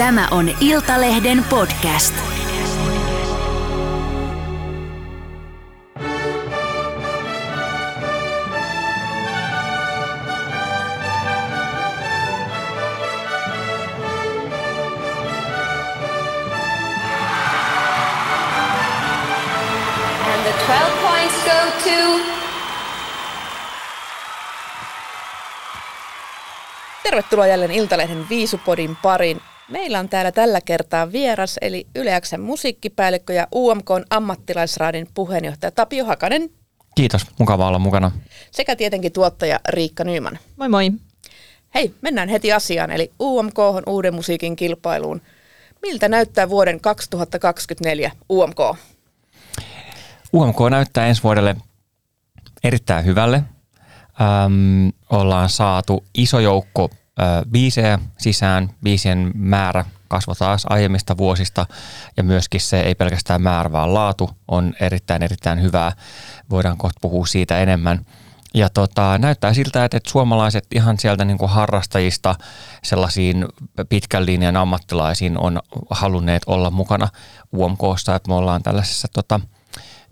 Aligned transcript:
Tämä 0.00 0.28
on 0.30 0.50
Iltalehden 0.60 1.44
podcast. 1.50 2.14
And 20.24 20.42
the 20.42 20.52
12 20.66 21.00
points 21.02 21.34
go 21.44 21.50
to 21.84 22.20
Tervetuloa 27.02 27.46
jälleen 27.46 27.70
Iltalehden 27.70 28.28
Viisupodin 28.28 28.96
parin. 28.96 29.42
Meillä 29.70 29.98
on 29.98 30.08
täällä 30.08 30.32
tällä 30.32 30.60
kertaa 30.60 31.12
vieras, 31.12 31.58
eli 31.60 31.86
Yleäksen 31.94 32.40
musiikkipäällikkö 32.40 33.32
ja 33.32 33.46
UMKn 33.54 34.04
ammattilaisraadin 34.10 35.08
puheenjohtaja 35.14 35.70
Tapio 35.70 36.04
Hakanen 36.04 36.50
Kiitos, 36.94 37.26
mukava 37.38 37.68
olla 37.68 37.78
mukana. 37.78 38.10
sekä 38.50 38.76
tietenkin 38.76 39.12
tuottaja 39.12 39.60
Riikka 39.68 40.04
Nyyman. 40.04 40.38
Moi 40.56 40.68
moi. 40.68 40.90
Hei, 41.74 41.94
mennään 42.00 42.28
heti 42.28 42.52
asiaan, 42.52 42.90
eli 42.90 43.10
UMK 43.20 43.58
on 43.58 43.82
uuden 43.86 44.14
musiikin 44.14 44.56
kilpailuun. 44.56 45.22
Miltä 45.82 46.08
näyttää 46.08 46.48
vuoden 46.48 46.80
2024 46.80 48.10
UMK? 48.30 48.58
UMK 50.32 50.56
näyttää 50.70 51.06
ensi 51.06 51.22
vuodelle 51.22 51.56
erittäin 52.64 53.04
hyvälle. 53.04 53.42
Öm, 54.20 54.92
ollaan 55.10 55.48
saatu 55.48 56.04
iso 56.14 56.40
joukko 56.40 56.90
biisejä 57.50 57.98
sisään. 58.18 58.70
Biisien 58.82 59.30
määrä 59.34 59.84
kasvoi 60.08 60.34
taas 60.34 60.66
aiemmista 60.68 61.16
vuosista 61.16 61.66
ja 62.16 62.22
myöskin 62.22 62.60
se 62.60 62.80
ei 62.80 62.94
pelkästään 62.94 63.42
määrä, 63.42 63.72
vaan 63.72 63.94
laatu 63.94 64.30
on 64.48 64.74
erittäin 64.80 65.22
erittäin 65.22 65.62
hyvää. 65.62 65.92
Voidaan 66.50 66.76
kohta 66.76 66.98
puhua 67.02 67.26
siitä 67.26 67.58
enemmän. 67.58 68.06
Ja 68.54 68.68
tota, 68.68 69.18
näyttää 69.18 69.54
siltä, 69.54 69.84
että, 69.84 69.96
että 69.96 70.10
suomalaiset 70.10 70.66
ihan 70.74 70.98
sieltä 70.98 71.24
niin 71.24 71.38
kuin 71.38 71.50
harrastajista 71.50 72.34
sellaisiin 72.82 73.46
pitkän 73.88 74.26
linjan 74.26 74.56
ammattilaisiin 74.56 75.38
on 75.38 75.60
halunneet 75.90 76.42
olla 76.46 76.70
mukana 76.70 77.08
UMKssa, 77.56 78.14
että 78.14 78.28
me 78.28 78.34
ollaan 78.34 78.62
tällaisessa 78.62 79.08
tota, 79.12 79.40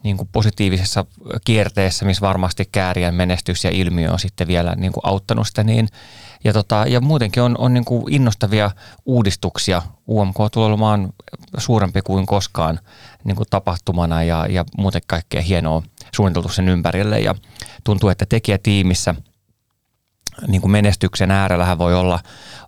niin 0.02 0.16
kuin 0.16 0.28
positiivisessa 0.32 1.04
kierteessä, 1.44 2.04
missä 2.04 2.20
varmasti 2.20 2.68
käärien 2.72 3.14
menestys 3.14 3.64
ja 3.64 3.70
ilmiö 3.70 4.12
on 4.12 4.18
sitten 4.18 4.46
vielä 4.46 4.74
niin 4.76 4.92
kuin 4.92 5.06
auttanut 5.06 5.46
sitä 5.46 5.64
niin. 5.64 5.88
Ja, 6.44 6.52
tota, 6.52 6.84
ja 6.88 7.00
muutenkin 7.00 7.42
on, 7.42 7.58
on 7.58 7.74
niin 7.74 7.84
kuin 7.84 8.14
innostavia 8.14 8.70
uudistuksia. 9.06 9.82
UMK 10.08 10.36
tulee 10.52 10.68
olemaan 10.68 11.12
suurempi 11.58 12.00
kuin 12.02 12.26
koskaan 12.26 12.80
niin 13.24 13.36
kuin 13.36 13.46
tapahtumana 13.50 14.22
ja, 14.22 14.46
ja 14.46 14.64
muuten 14.78 15.02
kaikkea 15.06 15.42
hienoa 15.42 15.82
suunniteltu 16.14 16.48
sen 16.48 16.68
ympärille. 16.68 17.20
Ja 17.20 17.34
tuntuu, 17.84 18.08
että 18.08 18.26
tekijätiimissä 18.28 19.14
niin 20.46 20.60
kuin 20.60 20.70
menestyksen 20.70 21.30
äärellähän 21.30 21.78
voi 21.78 21.94
olla, 21.94 22.20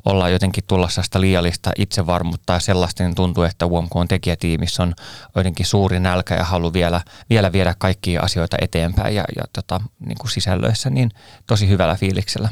olla 0.04 0.28
jotenkin 0.28 0.64
tulla 0.66 0.88
sellaista 0.88 1.20
liiallista 1.20 1.70
itsevarmuutta 1.78 2.52
ja 2.52 2.60
sellaista, 2.60 3.02
niin 3.02 3.14
tuntuu, 3.14 3.44
että 3.44 3.66
UMK 3.66 3.96
on 3.96 4.08
tekijätiimissä 4.08 4.82
on 4.82 4.94
jotenkin 5.36 5.66
suuri 5.66 6.00
nälkä 6.00 6.34
ja 6.34 6.44
halu 6.44 6.72
vielä, 6.72 7.00
vielä 7.30 7.52
viedä 7.52 7.74
kaikkia 7.78 8.22
asioita 8.22 8.56
eteenpäin 8.60 9.14
ja, 9.14 9.24
ja 9.36 9.42
tota, 9.52 9.80
niin 10.06 10.18
kuin 10.18 10.30
sisällöissä, 10.30 10.90
niin 10.90 11.10
tosi 11.46 11.68
hyvällä 11.68 11.94
fiiliksellä. 11.94 12.48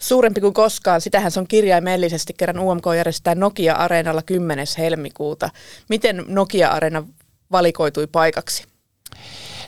Suurempi 0.00 0.40
kuin 0.40 0.54
koskaan, 0.54 1.00
sitähän 1.00 1.30
se 1.30 1.40
on 1.40 1.46
kirjaimellisesti 1.48 2.34
kerran 2.34 2.58
UMK 2.58 2.84
järjestää 2.96 3.34
Nokia-areenalla 3.34 4.22
10. 4.22 4.66
helmikuuta. 4.78 5.50
Miten 5.88 6.24
Nokia-areena 6.28 7.04
valikoitui 7.52 8.06
paikaksi? 8.06 8.64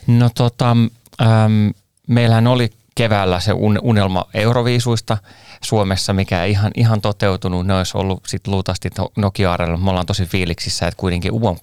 No 0.07 0.29
tota, 0.35 0.71
äm, 0.71 1.71
meillähän 2.07 2.47
oli 2.47 2.69
keväällä 2.99 3.39
se 3.39 3.53
un, 3.53 3.79
unelma 3.81 4.25
Euroviisuista 4.33 5.17
Suomessa, 5.63 6.13
mikä 6.13 6.43
ei 6.43 6.51
ihan, 6.51 6.71
ihan 6.77 7.01
toteutunut. 7.01 7.67
Ne 7.67 7.77
olisi 7.77 7.97
ollut 7.97 8.23
sitten 8.27 8.53
luultavasti 8.53 8.89
No- 8.97 9.11
Nokia-areenalla. 9.17 9.83
Me 9.83 9.89
ollaan 9.89 10.05
tosi 10.05 10.25
fiiliksissä, 10.25 10.87
että 10.87 10.99
kuitenkin 10.99 11.31
UMK 11.31 11.61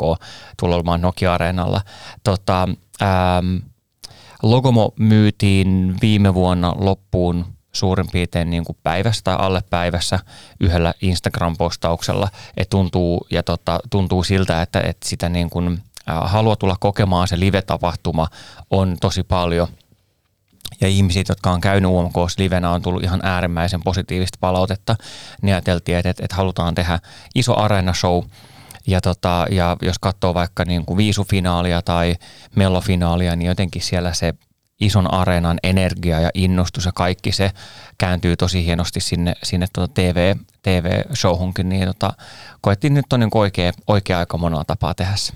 tulee 0.61 0.77
olemaan 0.77 1.01
Nokia-areenalla. 1.01 1.81
Tota, 2.25 2.63
äm, 3.03 3.61
Logomo 4.43 4.93
myytiin 4.99 5.97
viime 6.03 6.35
vuonna 6.35 6.75
loppuun 6.79 7.47
suurin 7.73 8.07
piirtein 8.13 8.51
niin 8.51 8.65
kuin 8.65 8.79
päivässä 8.83 9.21
tai 9.25 9.37
alle 9.39 9.63
päivässä 9.71 10.19
yhdellä 10.61 10.95
Instagram-postauksella. 11.01 12.29
Et 12.57 12.71
tuntuu, 12.71 13.27
ja 13.31 13.43
tota, 13.43 13.81
tuntuu 13.91 14.25
siltä, 14.25 14.63
että, 14.63 14.81
että 14.81 15.09
sitä 15.09 15.29
niin 15.29 15.51
kuin, 15.51 15.79
ää, 16.07 16.21
halua 16.21 16.57
tulla 16.57 16.77
kokemaan 16.81 17.29
se 17.29 17.41
live-tapahtuma 17.41 18.29
on 18.71 18.97
tosi 19.01 19.23
paljon– 19.23 19.69
ja 20.81 20.89
ihmiset, 20.89 21.29
jotka 21.29 21.51
on 21.51 21.61
käynyt 21.61 21.91
UMKs 21.91 22.39
livenä, 22.39 22.71
on 22.71 22.83
tullut 22.83 23.03
ihan 23.03 23.21
äärimmäisen 23.23 23.83
positiivista 23.83 24.39
palautetta. 24.41 24.97
Niin 25.43 25.55
ajateltiin, 25.55 25.99
että, 25.99 26.11
että, 26.11 26.37
halutaan 26.37 26.75
tehdä 26.75 26.99
iso 27.35 27.59
arena-show. 27.59 28.25
Ja, 28.87 29.01
tota, 29.01 29.47
ja 29.51 29.77
jos 29.83 29.99
katsoo 29.99 30.35
vaikka 30.35 30.65
niin 30.65 30.87
kuin 30.87 30.97
viisufinaalia 30.97 31.83
tai 31.83 32.15
mellofinaalia, 32.55 33.37
niin 33.37 33.47
jotenkin 33.47 33.83
siellä 33.83 34.13
se 34.13 34.35
ison 34.81 35.15
areenan 35.15 35.59
energia 35.63 36.21
ja 36.21 36.31
innostus 36.35 36.85
ja 36.85 36.93
kaikki 36.95 37.33
se 37.33 37.51
kääntyy 37.99 38.37
tosi 38.37 38.65
hienosti 38.65 39.01
sinne, 39.01 39.35
sinne 39.43 39.67
tuota 39.73 39.95
TV, 39.95 40.35
TV-showhunkin, 40.63 41.69
niin 41.69 41.87
tota, 41.87 42.13
koettiin 42.61 42.95
nyt 42.95 43.13
on 43.13 43.21
niin 43.21 43.31
oikea, 43.35 43.73
oikea 43.87 44.19
aika 44.19 44.39
monella 44.39 44.65
tapaa 44.65 44.95
tehdä 44.95 45.17
se. 45.17 45.33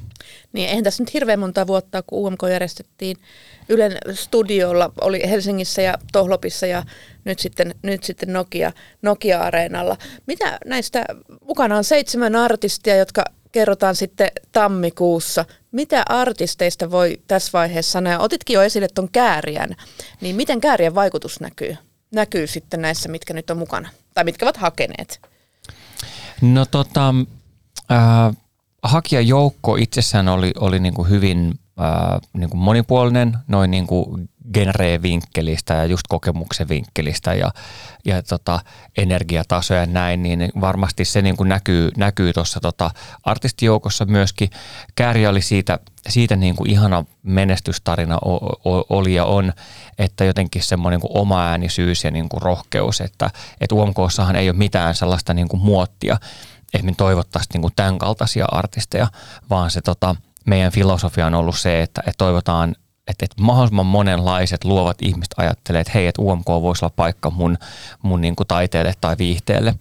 Niin 0.52 0.68
eihän 0.68 0.84
tässä 0.84 1.02
nyt 1.02 1.14
hirveän 1.14 1.38
monta 1.38 1.66
vuotta, 1.66 2.02
kun 2.02 2.26
UMK 2.26 2.40
järjestettiin 2.50 3.16
Ylen 3.68 3.98
studiolla, 4.14 4.92
oli 5.00 5.30
Helsingissä 5.30 5.82
ja 5.82 5.94
Tohlopissa 6.12 6.66
ja 6.66 6.82
nyt 7.24 7.38
sitten, 7.38 7.74
nyt 7.82 8.04
sitten 8.04 8.32
Nokia, 8.32 8.72
Nokia-areenalla. 9.02 9.96
Mitä 10.26 10.58
näistä, 10.66 11.04
mukana 11.46 11.76
on 11.76 11.84
seitsemän 11.84 12.36
artistia, 12.36 12.96
jotka 12.96 13.24
kerrotaan 13.52 13.96
sitten 13.96 14.28
tammikuussa. 14.52 15.44
Mitä 15.72 16.02
artisteista 16.08 16.90
voi 16.90 17.20
tässä 17.26 17.50
vaiheessa 17.52 17.92
sanoa? 17.92 18.18
Otitkin 18.18 18.54
jo 18.54 18.62
esille 18.62 18.88
tuon 18.94 19.08
kääriän, 19.12 19.76
niin 20.20 20.36
miten 20.36 20.60
käärien 20.60 20.94
vaikutus 20.94 21.40
näkyy? 21.40 21.76
Näkyy 22.10 22.46
sitten 22.46 22.82
näissä, 22.82 23.08
mitkä 23.08 23.34
nyt 23.34 23.50
on 23.50 23.58
mukana, 23.58 23.88
tai 24.14 24.24
mitkä 24.24 24.46
ovat 24.46 24.56
hakeneet? 24.56 25.20
No 26.40 26.66
tota, 26.66 27.14
äh, 27.92 28.36
hakijajoukko 28.82 29.76
itsessään 29.76 30.28
oli, 30.28 30.52
oli 30.58 30.80
niin 30.80 30.94
kuin 30.94 31.08
hyvin 31.08 31.54
äh, 31.80 32.20
niin 32.32 32.50
kuin 32.50 32.60
monipuolinen 32.60 33.36
noin 33.48 33.70
niin 33.70 33.86
kuin 33.86 34.28
genre-vinkkelistä 34.54 35.74
ja 35.74 35.84
just 35.84 36.02
kokemuksen 36.08 36.68
vinkkelistä 36.68 37.34
ja, 37.34 37.50
ja 38.04 38.22
tota, 38.22 38.60
energiatasoja 38.98 39.80
ja 39.80 39.86
näin, 39.86 40.22
niin 40.22 40.52
varmasti 40.60 41.04
se 41.04 41.22
niin 41.22 41.36
kuin 41.36 41.48
näkyy, 41.48 41.90
näkyy 41.96 42.32
tuossa 42.32 42.60
tota 42.60 42.90
artistijoukossa 43.22 44.04
myöskin. 44.04 44.50
Kääriä 44.94 45.30
oli 45.30 45.42
siitä, 45.42 45.78
siitä 46.08 46.36
niin 46.36 46.56
kuin 46.56 46.70
ihana 46.70 47.04
menestystarina 47.22 48.18
oli 48.90 49.14
ja 49.14 49.24
on, 49.24 49.52
että 49.98 50.24
jotenkin 50.24 50.62
semmoinen 50.62 51.00
kuin 51.00 51.10
oma 51.14 51.46
äänisyys 51.46 52.04
ja 52.04 52.10
niin 52.10 52.28
kuin 52.28 52.42
rohkeus, 52.42 53.00
että, 53.00 53.30
että 53.60 53.74
UMKssahan 53.74 54.36
ei 54.36 54.50
ole 54.50 54.58
mitään 54.58 54.94
sellaista 54.94 55.34
niin 55.34 55.48
kuin 55.48 55.62
muottia, 55.62 56.18
että 56.74 56.86
me 56.86 56.94
toivottaisiin 56.96 57.50
niin 57.52 57.62
kuin 57.62 57.72
tämän 57.76 57.98
kaltaisia 57.98 58.46
artisteja, 58.52 59.06
vaan 59.50 59.70
se 59.70 59.80
tota, 59.80 60.16
meidän 60.46 60.72
filosofia 60.72 61.26
on 61.26 61.34
ollut 61.34 61.58
se, 61.58 61.82
että, 61.82 62.00
että 62.00 62.18
toivotaan, 62.18 62.70
että, 63.08 63.24
että 63.24 63.42
mahdollisimman 63.42 63.86
monenlaiset 63.86 64.64
luovat 64.64 65.02
ihmiset 65.02 65.34
ajattelee, 65.36 65.80
että 65.80 65.92
hei, 65.94 66.06
että 66.06 66.22
UMK 66.22 66.46
voisi 66.46 66.84
olla 66.84 66.94
paikka 66.96 67.30
mun, 67.30 67.58
mun 68.02 68.20
niin 68.20 68.36
kuin 68.36 68.46
taiteelle 68.46 68.94
tai 69.00 69.16
viihteelle. 69.18 69.74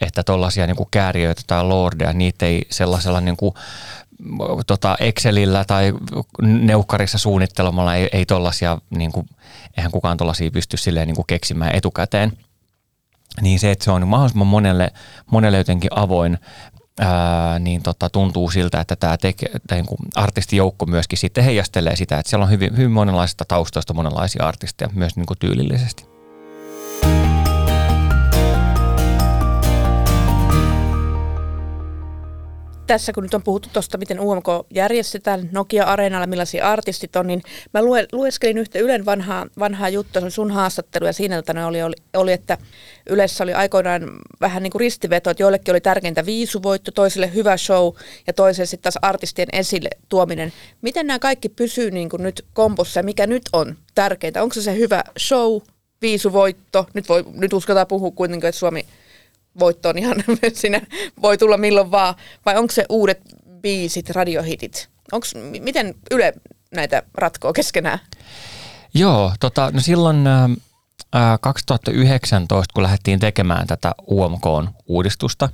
Että 0.00 0.22
tuollaisia 0.22 0.66
niin 0.66 0.76
kääriöitä 0.90 1.42
tai 1.46 1.64
lordeja, 1.64 2.12
niitä 2.12 2.46
ei 2.46 2.62
sellaisella 2.70 3.20
niin 3.20 3.36
kuin, 3.36 3.54
tota 4.66 4.96
Excelillä 5.00 5.64
tai 5.64 5.92
neukkarissa 6.42 7.18
suunnittelemalla 7.18 7.94
ei, 7.94 8.08
ei 8.12 8.26
tollaisia, 8.26 8.78
niin 8.90 9.12
kuin, 9.12 9.26
eihän 9.76 9.92
kukaan 9.92 10.16
tuollaisia 10.16 10.50
pysty 10.50 10.76
silleen 10.76 11.06
niin 11.06 11.16
kuin 11.16 11.26
keksimään 11.26 11.74
etukäteen– 11.74 12.32
niin 13.40 13.58
se, 13.58 13.70
että 13.70 13.84
se 13.84 13.90
on 13.90 14.08
mahdollisimman 14.08 14.46
monelle, 14.46 14.92
monelle 15.30 15.58
jotenkin 15.58 15.90
avoin, 15.94 16.38
ää, 17.00 17.58
niin 17.58 17.82
tota, 17.82 18.10
tuntuu 18.10 18.50
siltä, 18.50 18.80
että 18.80 18.96
tämä 18.96 19.16
teke, 19.16 19.46
niin 19.70 19.86
kuin 19.86 19.98
artistijoukko 20.14 20.86
myöskin 20.86 21.18
sitten 21.18 21.44
heijastelee 21.44 21.96
sitä, 21.96 22.18
että 22.18 22.30
siellä 22.30 22.44
on 22.44 22.50
hyvin, 22.50 22.76
hyvin 22.76 22.90
monenlaisista 22.90 23.44
taustoista 23.44 23.94
monenlaisia 23.94 24.46
artisteja 24.46 24.90
myös 24.94 25.16
niin 25.16 25.26
kuin 25.26 25.38
tyylillisesti. 25.38 26.13
Tässä 32.94 33.12
kun 33.12 33.22
nyt 33.22 33.34
on 33.34 33.42
puhuttu 33.42 33.68
tuosta, 33.72 33.98
miten 33.98 34.20
UMK 34.20 34.46
järjestetään 34.74 35.48
Nokia-areenalla, 35.52 36.26
millaisia 36.26 36.70
artistit 36.72 37.16
on, 37.16 37.26
niin 37.26 37.42
mä 37.74 37.82
lue, 37.82 38.06
lueskelin 38.12 38.58
yhtä 38.58 38.78
Ylen 38.78 39.04
vanhaa, 39.04 39.46
vanhaa 39.58 39.88
juttua, 39.88 40.20
se 40.20 40.24
oli 40.24 40.30
sun 40.30 40.50
haastattelu 40.50 41.06
ja 41.06 41.12
siinä 41.12 41.42
oli, 41.66 41.82
oli, 41.82 41.94
oli, 42.14 42.32
että 42.32 42.58
Ylessä 43.10 43.44
oli 43.44 43.52
aikoinaan 43.54 44.02
vähän 44.40 44.62
niin 44.62 44.70
kuin 44.70 44.80
ristiveto, 44.80 45.30
että 45.30 45.42
joillekin 45.42 45.72
oli 45.72 45.80
tärkeintä 45.80 46.26
viisuvoitto, 46.26 46.90
toisille 46.90 47.34
hyvä 47.34 47.56
show 47.56 47.94
ja 48.26 48.32
toiselle 48.32 48.66
sitten 48.66 48.92
taas 48.92 49.02
artistien 49.02 49.48
esille 49.52 49.90
tuominen. 50.08 50.52
Miten 50.82 51.06
nämä 51.06 51.18
kaikki 51.18 51.48
pysyy 51.48 51.90
niin 51.90 52.08
kuin 52.08 52.22
nyt 52.22 52.44
kompossa 52.52 53.00
ja 53.00 53.04
mikä 53.04 53.26
nyt 53.26 53.42
on 53.52 53.76
tärkeintä? 53.94 54.42
Onko 54.42 54.54
se 54.54 54.62
se 54.62 54.74
hyvä 54.74 55.04
show, 55.18 55.60
viisuvoitto? 56.02 56.86
Nyt, 56.94 57.08
voi, 57.08 57.24
nyt 57.32 57.52
uskotaan 57.52 57.86
puhua 57.86 58.10
kuitenkin, 58.10 58.48
että 58.48 58.58
Suomi 58.58 58.86
voitto 59.58 59.88
on 59.88 59.98
ihan, 59.98 60.16
siinä 60.52 60.80
voi 61.22 61.38
tulla 61.38 61.56
milloin 61.56 61.90
vaan, 61.90 62.14
vai 62.46 62.56
onko 62.56 62.72
se 62.72 62.86
uudet 62.88 63.20
biisit, 63.60 64.10
radiohitit? 64.10 64.88
Onks, 65.12 65.34
miten 65.60 65.94
Yle 66.10 66.32
näitä 66.74 67.02
ratkoo 67.14 67.52
keskenään? 67.52 67.98
Joo, 68.94 69.32
tota, 69.40 69.70
no 69.72 69.80
silloin 69.80 70.26
ää, 71.12 71.38
2019, 71.40 72.72
kun 72.74 72.82
lähdettiin 72.82 73.20
tekemään 73.20 73.66
tätä 73.66 73.92
UMK-uudistusta, 74.10 75.48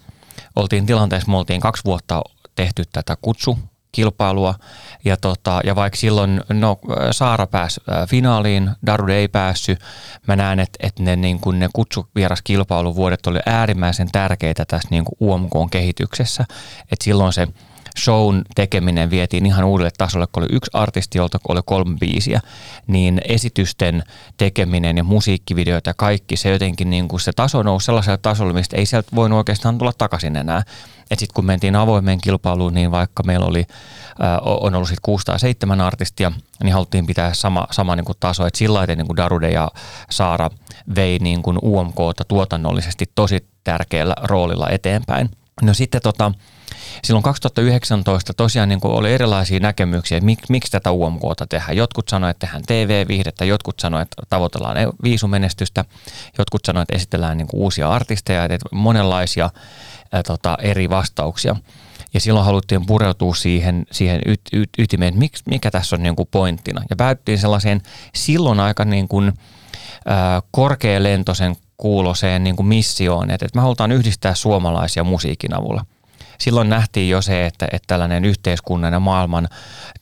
oltiin 0.56 0.86
tilanteessa, 0.86 1.30
me 1.30 1.36
oltiin 1.36 1.60
kaksi 1.60 1.84
vuotta 1.84 2.22
tehty 2.54 2.82
tätä 2.92 3.16
kutsu 3.22 3.58
kilpailua. 3.92 4.54
Ja, 5.04 5.16
tota, 5.16 5.60
ja 5.64 5.76
vaikka 5.76 5.96
silloin 5.96 6.40
no, 6.48 6.78
Saara 7.10 7.46
pääsi 7.46 7.80
finaaliin, 8.08 8.70
Darude 8.86 9.14
ei 9.14 9.28
päässyt, 9.28 9.80
mä 10.26 10.36
näen, 10.36 10.60
että, 10.60 10.78
että 10.86 11.02
ne, 11.02 11.16
niin 11.16 11.40
kuin 11.40 11.58
ne 11.58 11.68
kutsuvieraskilpailuvuodet 11.72 13.26
oli 13.26 13.38
äärimmäisen 13.46 14.08
tärkeitä 14.12 14.64
tässä 14.64 14.88
niin 14.90 15.04
kuin 15.04 15.16
UMK-kehityksessä. 15.20 16.44
Että 16.92 17.04
silloin 17.04 17.32
se 17.32 17.48
shown 17.98 18.42
tekeminen 18.54 19.10
vietiin 19.10 19.46
ihan 19.46 19.64
uudelle 19.64 19.90
tasolle, 19.98 20.26
kun 20.32 20.42
oli 20.42 20.52
yksi 20.52 20.70
artisti, 20.74 21.18
jolta 21.18 21.38
oli 21.48 21.60
kolme 21.64 21.96
biisiä, 22.00 22.40
niin 22.86 23.20
esitysten 23.28 24.02
tekeminen 24.36 24.96
ja 24.96 25.04
musiikkivideot 25.04 25.86
ja 25.86 25.94
kaikki, 25.96 26.36
se 26.36 26.50
jotenkin 26.50 26.90
niin 26.90 27.08
kuin 27.08 27.20
se 27.20 27.32
taso 27.36 27.62
nousi 27.62 27.86
sellaiselle 27.86 28.18
tasolle, 28.22 28.52
mistä 28.52 28.76
ei 28.76 28.86
sieltä 28.86 29.08
voinut 29.14 29.36
oikeastaan 29.36 29.78
tulla 29.78 29.92
takaisin 29.98 30.36
enää. 30.36 30.62
Että 31.10 31.20
sitten 31.20 31.34
kun 31.34 31.44
mentiin 31.44 31.76
avoimeen 31.76 32.20
kilpailuun, 32.20 32.74
niin 32.74 32.90
vaikka 32.90 33.22
meillä 33.22 33.46
oli, 33.46 33.66
äh, 34.22 34.38
on 34.44 34.74
ollut 34.74 34.88
sitten 34.88 35.02
6 35.02 35.24
tai 35.24 35.40
7 35.40 35.80
artistia, 35.80 36.32
niin 36.62 36.72
haluttiin 36.72 37.06
pitää 37.06 37.34
sama, 37.34 37.66
sama 37.70 37.96
niin 37.96 38.04
kuin 38.04 38.16
taso, 38.20 38.46
että 38.46 38.58
sillä 38.58 38.76
lailla 38.76 38.94
niin 38.94 39.16
Darude 39.16 39.50
ja 39.50 39.70
Saara 40.10 40.50
vei 40.94 41.18
niin 41.18 41.42
kuin 41.42 41.58
UMKta 41.62 42.24
tuotannollisesti 42.28 43.10
tosi 43.14 43.46
tärkeällä 43.64 44.14
roolilla 44.22 44.68
eteenpäin. 44.70 45.30
No 45.62 45.74
sitten 45.74 46.02
tota, 46.02 46.32
silloin 47.04 47.22
2019 47.22 48.34
tosiaan 48.34 48.68
niin 48.68 48.80
kuin 48.80 48.94
oli 48.94 49.12
erilaisia 49.12 49.60
näkemyksiä, 49.60 50.18
että 50.18 50.24
mik, 50.24 50.38
miksi 50.48 50.72
tätä 50.72 50.92
UMKta 50.92 51.46
tehdään. 51.46 51.76
Jotkut 51.76 52.08
sanoivat, 52.08 52.36
että 52.36 52.46
tehdään 52.46 52.62
TV-viihdettä, 52.66 53.44
jotkut 53.44 53.80
sanoivat, 53.80 54.08
että 54.08 54.22
tavoitellaan 54.28 54.76
e- 54.76 54.88
viisumenestystä, 55.02 55.84
jotkut 56.38 56.64
sanoivat, 56.64 56.88
että 56.88 56.96
esitellään 56.96 57.38
niin 57.38 57.48
kuin 57.48 57.60
uusia 57.60 57.90
artisteja, 57.90 58.44
että 58.44 58.68
monenlaisia 58.72 59.50
ää, 60.12 60.22
tota, 60.22 60.58
eri 60.62 60.90
vastauksia. 60.90 61.56
Ja 62.14 62.20
silloin 62.20 62.46
haluttiin 62.46 62.86
pureutua 62.86 63.34
siihen, 63.34 63.86
siihen 63.90 64.20
yt, 64.26 64.40
yt, 64.52 64.70
ytimeen, 64.78 65.08
että 65.08 65.18
mik, 65.18 65.32
mikä 65.46 65.70
tässä 65.70 65.96
on 65.96 66.02
niin 66.02 66.16
kuin 66.16 66.28
pointtina. 66.30 66.82
Ja 66.90 66.96
päädyttiin 66.96 67.38
sellaiseen 67.38 67.80
silloin 68.14 68.60
aika 68.60 68.84
niin 68.84 69.08
kuin, 69.08 69.32
ää, 70.06 70.42
korkealentoisen 70.50 71.56
kuuloseen 71.76 72.44
niin 72.44 72.56
kuin 72.56 72.66
missioon, 72.66 73.30
että, 73.30 73.46
että 73.46 73.58
me 73.58 73.62
halutaan 73.62 73.92
yhdistää 73.92 74.34
suomalaisia 74.34 75.04
musiikin 75.04 75.54
avulla– 75.54 75.84
silloin 76.40 76.68
nähtiin 76.68 77.10
jo 77.10 77.22
se, 77.22 77.46
että, 77.46 77.68
että 77.72 77.86
tällainen 77.86 78.24
yhteiskunnan 78.24 78.92
ja 78.92 79.00
maailman 79.00 79.48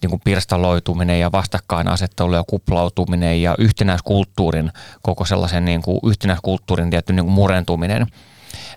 niin 0.03 0.11
kuin 0.11 0.23
pirstaloituminen 0.25 1.21
ja 1.21 1.33
vastakkainasettelu 1.33 2.35
ja 2.35 2.45
kuplautuminen 2.47 3.43
ja 3.43 3.55
yhtenäiskulttuurin, 3.59 4.73
koko 5.03 5.25
sellaisen 5.25 5.65
niin 5.65 5.83
kuin 5.83 6.01
yhtenäiskulttuurin 6.07 6.91
tietty 6.91 7.13
niin 7.13 7.25
kuin 7.25 7.35
murentuminen, 7.35 8.07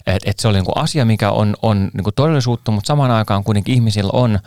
et, 0.08 0.24
et 0.26 0.40
se 0.40 0.48
oli 0.48 0.58
niin 0.58 0.66
kuin 0.66 0.78
asia, 0.78 1.06
mikä 1.06 1.32
on, 1.32 1.56
on 1.62 1.92
niin 1.94 2.04
kuin 2.04 2.14
todellisuutta, 2.16 2.72
mutta 2.72 2.88
samaan 2.88 3.12
aikaan 3.12 3.44
kuitenkin 3.44 3.76
ihmisillä 3.76 4.12
on 4.14 4.40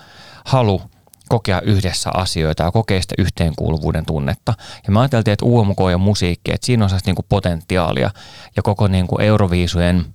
halu 0.44 0.82
kokea 1.28 1.60
yhdessä 1.60 2.10
asioita 2.14 2.62
ja 2.62 2.70
kokea 2.70 3.02
sitä 3.02 3.14
yhteenkuuluvuuden 3.18 4.06
tunnetta. 4.06 4.54
Ja 4.86 4.92
mä 4.92 5.00
ajattelin, 5.00 5.24
että 5.26 5.44
UMK 5.44 5.78
ja 5.90 5.98
musiikki, 5.98 6.52
että 6.52 6.66
siinä 6.66 6.84
on 6.84 6.90
niin 7.06 7.16
kuin 7.16 7.26
potentiaalia 7.28 8.10
ja 8.56 8.62
koko 8.62 8.88
niin 8.88 9.06
kuin 9.06 9.22
Euroviisujen– 9.22 10.04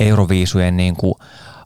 euroviisujen 0.00 0.76
niin 0.76 0.96
kuin 0.96 1.14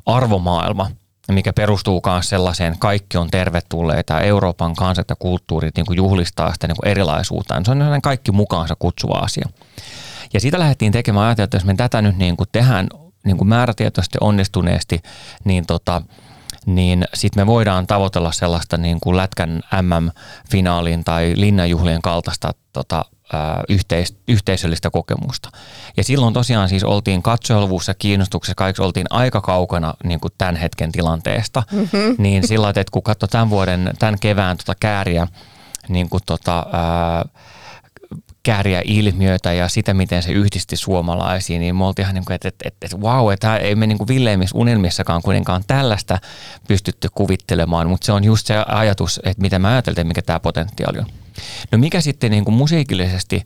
arvomaailma, 0.06 0.90
mikä 1.32 1.52
perustuu 1.52 2.02
myös 2.06 2.28
sellaiseen, 2.28 2.78
kaikki 2.78 3.18
on 3.18 3.30
tervetulleita, 3.30 4.20
Euroopan 4.20 4.74
kansat 4.74 5.10
ja 5.10 5.16
kulttuurit 5.16 5.76
niin 5.76 5.86
kuin 5.86 5.96
juhlistaa 5.96 6.52
sitä 6.52 6.66
niin 6.66 6.76
kuin 6.76 6.90
erilaisuutta. 6.90 7.62
Se 7.64 7.70
on 7.70 8.00
kaikki 8.02 8.32
mukaansa 8.32 8.76
kutsuva 8.78 9.18
asia. 9.18 9.48
Ja 10.32 10.40
siitä 10.40 10.58
lähdettiin 10.58 10.92
tekemään 10.92 11.26
ajatella, 11.26 11.44
että 11.44 11.56
jos 11.56 11.64
me 11.64 11.74
tätä 11.74 12.02
nyt 12.02 12.16
niin 12.16 12.36
kuin 12.36 12.48
tehdään 12.52 12.86
niin 13.24 13.36
kuin 13.36 13.48
määrätietoisesti 13.48 14.18
onnistuneesti, 14.20 15.02
niin 15.44 15.66
tota, 15.66 16.02
niin 16.66 17.04
sitten 17.14 17.42
me 17.42 17.46
voidaan 17.46 17.86
tavoitella 17.86 18.32
sellaista 18.32 18.76
niin 18.76 19.00
kuin 19.00 19.16
Lätkän 19.16 19.62
MM-finaalin 19.82 21.04
tai 21.04 21.32
linnanjuhlien 21.36 22.02
kaltaista 22.02 22.54
tota, 22.72 23.04
yhteis- 23.68 24.16
yhteisöllistä 24.28 24.90
kokemusta. 24.90 25.50
Ja 25.96 26.04
silloin 26.04 26.34
tosiaan 26.34 26.68
siis 26.68 26.84
oltiin 26.84 27.22
katsojaluvussa 27.22 27.90
ja 27.90 27.94
kiinnostuksessa, 27.94 28.54
kaikki 28.54 28.82
oltiin 28.82 29.06
aika 29.10 29.40
kaukana 29.40 29.94
niin 30.04 30.20
kuin 30.20 30.32
tämän 30.38 30.56
hetken 30.56 30.92
tilanteesta. 30.92 31.62
Mm-hmm. 31.72 32.14
Niin 32.18 32.48
sillä 32.48 32.68
että 32.68 32.84
kun 32.92 33.02
katsoi 33.02 33.28
tämän 33.28 33.50
vuoden, 33.50 33.90
tämän 33.98 34.18
kevään 34.20 34.56
tota 34.56 34.74
kääriä, 34.80 35.26
niin 35.88 36.08
kuin 36.08 36.22
tota, 36.26 36.66
ää, 36.72 37.24
kääriä 38.42 38.82
ilmiöitä 38.84 39.52
ja 39.52 39.68
sitä, 39.68 39.94
miten 39.94 40.22
se 40.22 40.32
yhdisti 40.32 40.76
suomalaisiin, 40.76 41.60
niin 41.60 41.76
me 41.76 41.84
oltiin 41.84 42.04
ihan 42.04 42.14
niin 42.14 42.24
kuin, 42.24 42.34
että, 42.34 42.48
että, 42.48 42.68
että, 42.68 42.86
että 42.86 42.96
wow, 42.96 43.32
että 43.32 43.56
ei 43.56 43.74
me 43.74 43.86
niin 43.86 43.98
kuin 43.98 44.08
villeimmissä 44.08 44.58
unelmissakaan 44.58 45.22
kuitenkaan 45.22 45.64
tällaista 45.66 46.18
pystytty 46.68 47.08
kuvittelemaan, 47.14 47.88
mutta 47.88 48.06
se 48.06 48.12
on 48.12 48.24
just 48.24 48.46
se 48.46 48.54
ajatus, 48.66 49.20
että 49.24 49.42
mitä 49.42 49.58
mä 49.58 49.68
ajattelin, 49.68 50.06
mikä 50.06 50.22
tämä 50.22 50.40
potentiaali 50.40 50.98
on. 50.98 51.06
No 51.72 51.78
mikä 51.78 52.00
sitten 52.00 52.30
niin 52.30 52.44
kuin 52.44 52.54
musiikillisesti, 52.54 53.44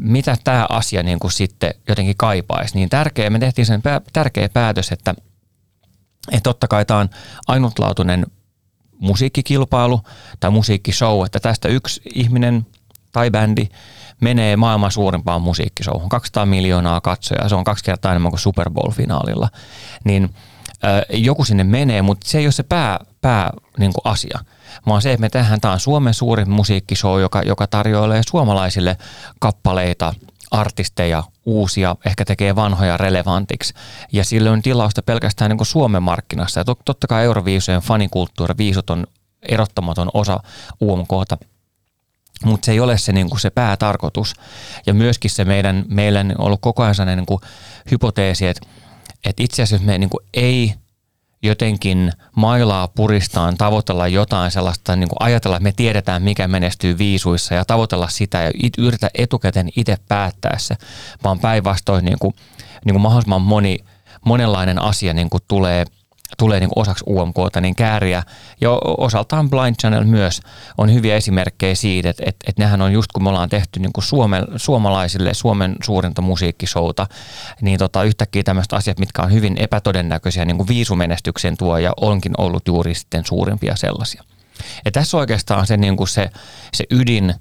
mitä 0.00 0.36
tämä 0.44 0.66
asia 0.68 1.02
niin 1.02 1.18
kuin 1.18 1.32
sitten 1.32 1.74
jotenkin 1.88 2.16
kaipaisi, 2.16 2.74
niin 2.74 2.88
tärkeä, 2.88 3.30
me 3.30 3.38
tehtiin 3.38 3.66
sen 3.66 3.82
tärkeä 4.12 4.48
päätös, 4.48 4.92
että, 4.92 5.14
että 6.32 6.42
totta 6.42 6.68
kai 6.68 6.84
tämä 6.84 7.00
on 7.00 7.08
ainutlaatuinen 7.46 8.26
musiikkikilpailu 8.98 10.00
tai 10.40 10.50
musiikkishow, 10.50 11.24
että 11.24 11.40
tästä 11.40 11.68
yksi 11.68 12.00
ihminen 12.14 12.66
tai 13.12 13.30
bändi 13.30 13.68
menee 14.20 14.56
maailman 14.56 14.92
suurimpaan 14.92 15.42
musiikkishowhun. 15.42 16.08
200 16.08 16.46
miljoonaa 16.46 17.00
katsojaa, 17.00 17.48
se 17.48 17.54
on 17.54 17.64
kaksi 17.64 17.84
kertaa 17.84 18.12
enemmän 18.12 18.30
kuin 18.30 18.40
Super 18.40 18.70
Bowl-finaalilla. 18.70 19.48
Niin 20.04 20.34
joku 21.10 21.44
sinne 21.44 21.64
menee, 21.64 22.02
mutta 22.02 22.28
se 22.28 22.38
ei 22.38 22.46
ole 22.46 22.52
se 22.52 22.62
pää, 22.62 22.98
pää 23.20 23.50
niin 23.78 23.92
kuin 23.92 24.12
asia, 24.12 24.38
vaan 24.86 25.02
se, 25.02 25.12
että 25.12 25.20
me 25.20 25.28
tehdään, 25.28 25.60
tämä 25.60 25.74
on 25.74 25.80
Suomen 25.80 26.14
suurin 26.14 26.50
musiikkishow, 26.50 27.20
joka, 27.20 27.42
joka 27.42 27.66
tarjoilee 27.66 28.22
suomalaisille 28.30 28.96
kappaleita, 29.40 30.14
artisteja, 30.50 31.24
uusia, 31.46 31.96
ehkä 32.06 32.24
tekee 32.24 32.56
vanhoja 32.56 32.96
relevantiksi. 32.96 33.74
Ja 34.12 34.24
sillä 34.24 34.52
on 34.52 34.62
tilausta 34.62 35.02
pelkästään 35.02 35.48
niin 35.48 35.58
kuin 35.58 35.66
Suomen 35.66 36.02
markkinassa. 36.02 36.60
Ja 36.60 36.64
totta 36.84 37.06
kai 37.06 37.24
Euroviisujen 37.24 37.80
fanikulttuuri, 37.80 38.54
viisut 38.58 38.90
on 38.90 39.06
erottamaton 39.48 40.10
osa 40.14 40.40
UMKta, 40.82 41.38
mutta 42.44 42.66
se 42.66 42.72
ei 42.72 42.80
ole 42.80 42.98
se, 42.98 43.12
niin 43.12 43.30
kuin 43.30 43.40
se 43.40 43.50
päätarkoitus. 43.50 44.34
Ja 44.86 44.94
myöskin 44.94 45.30
se 45.30 45.44
meidän, 45.44 45.84
meillä 45.88 46.20
on 46.20 46.34
ollut 46.38 46.60
koko 46.62 46.82
ajan 46.82 46.94
sellainen 46.94 47.18
niin 47.18 47.26
kuin 47.26 47.40
hypoteesi, 47.90 48.46
että, 48.46 48.66
että 49.24 49.42
itse 49.42 49.62
asiassa 49.62 49.86
me 49.86 49.98
niin 49.98 50.10
kuin 50.10 50.26
ei 50.34 50.74
jotenkin 51.42 52.12
mailaa 52.36 52.88
puristaan 52.88 53.56
tavoitella 53.56 54.08
jotain 54.08 54.50
sellaista, 54.50 54.96
niin 54.96 55.08
kuin 55.08 55.16
ajatella, 55.20 55.56
että 55.56 55.62
me 55.64 55.72
tiedetään, 55.72 56.22
mikä 56.22 56.48
menestyy 56.48 56.98
viisuissa 56.98 57.54
ja 57.54 57.64
tavoitella 57.64 58.08
sitä 58.08 58.42
ja 58.42 58.50
it, 58.62 58.72
yritä 58.78 59.10
etukäteen 59.14 59.68
itse 59.76 59.96
päättää 60.08 60.58
se, 60.58 60.76
vaan 61.24 61.38
päinvastoin 61.38 62.04
niin 62.04 62.18
kuin, 62.18 62.34
niin 62.84 62.94
kuin 62.94 63.02
mahdollisimman 63.02 63.42
moni, 63.42 63.78
monenlainen 64.24 64.82
asia 64.82 65.14
niin 65.14 65.30
kuin 65.30 65.42
tulee– 65.48 65.84
tulee 66.38 66.60
niin 66.60 66.70
osaksi 66.76 67.04
UMKta, 67.06 67.60
niin 67.60 67.74
kääriä 67.74 68.22
ja 68.60 68.70
osaltaan 68.98 69.50
Blind 69.50 69.76
Channel 69.80 70.04
myös 70.04 70.40
on 70.78 70.94
hyviä 70.94 71.16
esimerkkejä 71.16 71.74
siitä, 71.74 72.10
että, 72.10 72.22
että, 72.26 72.44
että 72.48 72.62
nehän 72.62 72.82
on 72.82 72.92
just 72.92 73.12
kun 73.12 73.22
me 73.22 73.28
ollaan 73.28 73.48
tehty 73.48 73.80
niin 73.80 73.92
kuin 73.92 74.04
Suomen, 74.04 74.44
suomalaisille 74.56 75.34
Suomen 75.34 75.76
suurinta 75.82 76.22
musiikkishouta, 76.22 77.06
niin 77.60 77.78
tota, 77.78 78.02
yhtäkkiä 78.02 78.42
tämmöiset 78.42 78.72
asiat, 78.72 78.98
mitkä 78.98 79.22
on 79.22 79.32
hyvin 79.32 79.56
epätodennäköisiä 79.58 80.44
niin 80.44 80.56
kuin 80.56 80.68
viisumenestyksen 80.68 81.56
tuo 81.56 81.78
ja 81.78 81.92
onkin 82.00 82.32
ollut 82.38 82.68
juuri 82.68 82.94
sitten 82.94 83.26
suurimpia 83.26 83.76
sellaisia. 83.76 84.22
Ja 84.84 84.90
tässä 84.90 85.16
oikeastaan 85.16 85.66
se, 85.66 85.76
niin 85.76 85.96
kuin 85.96 86.08
se, 86.08 86.30
se 86.74 86.84
ydin, 86.90 87.34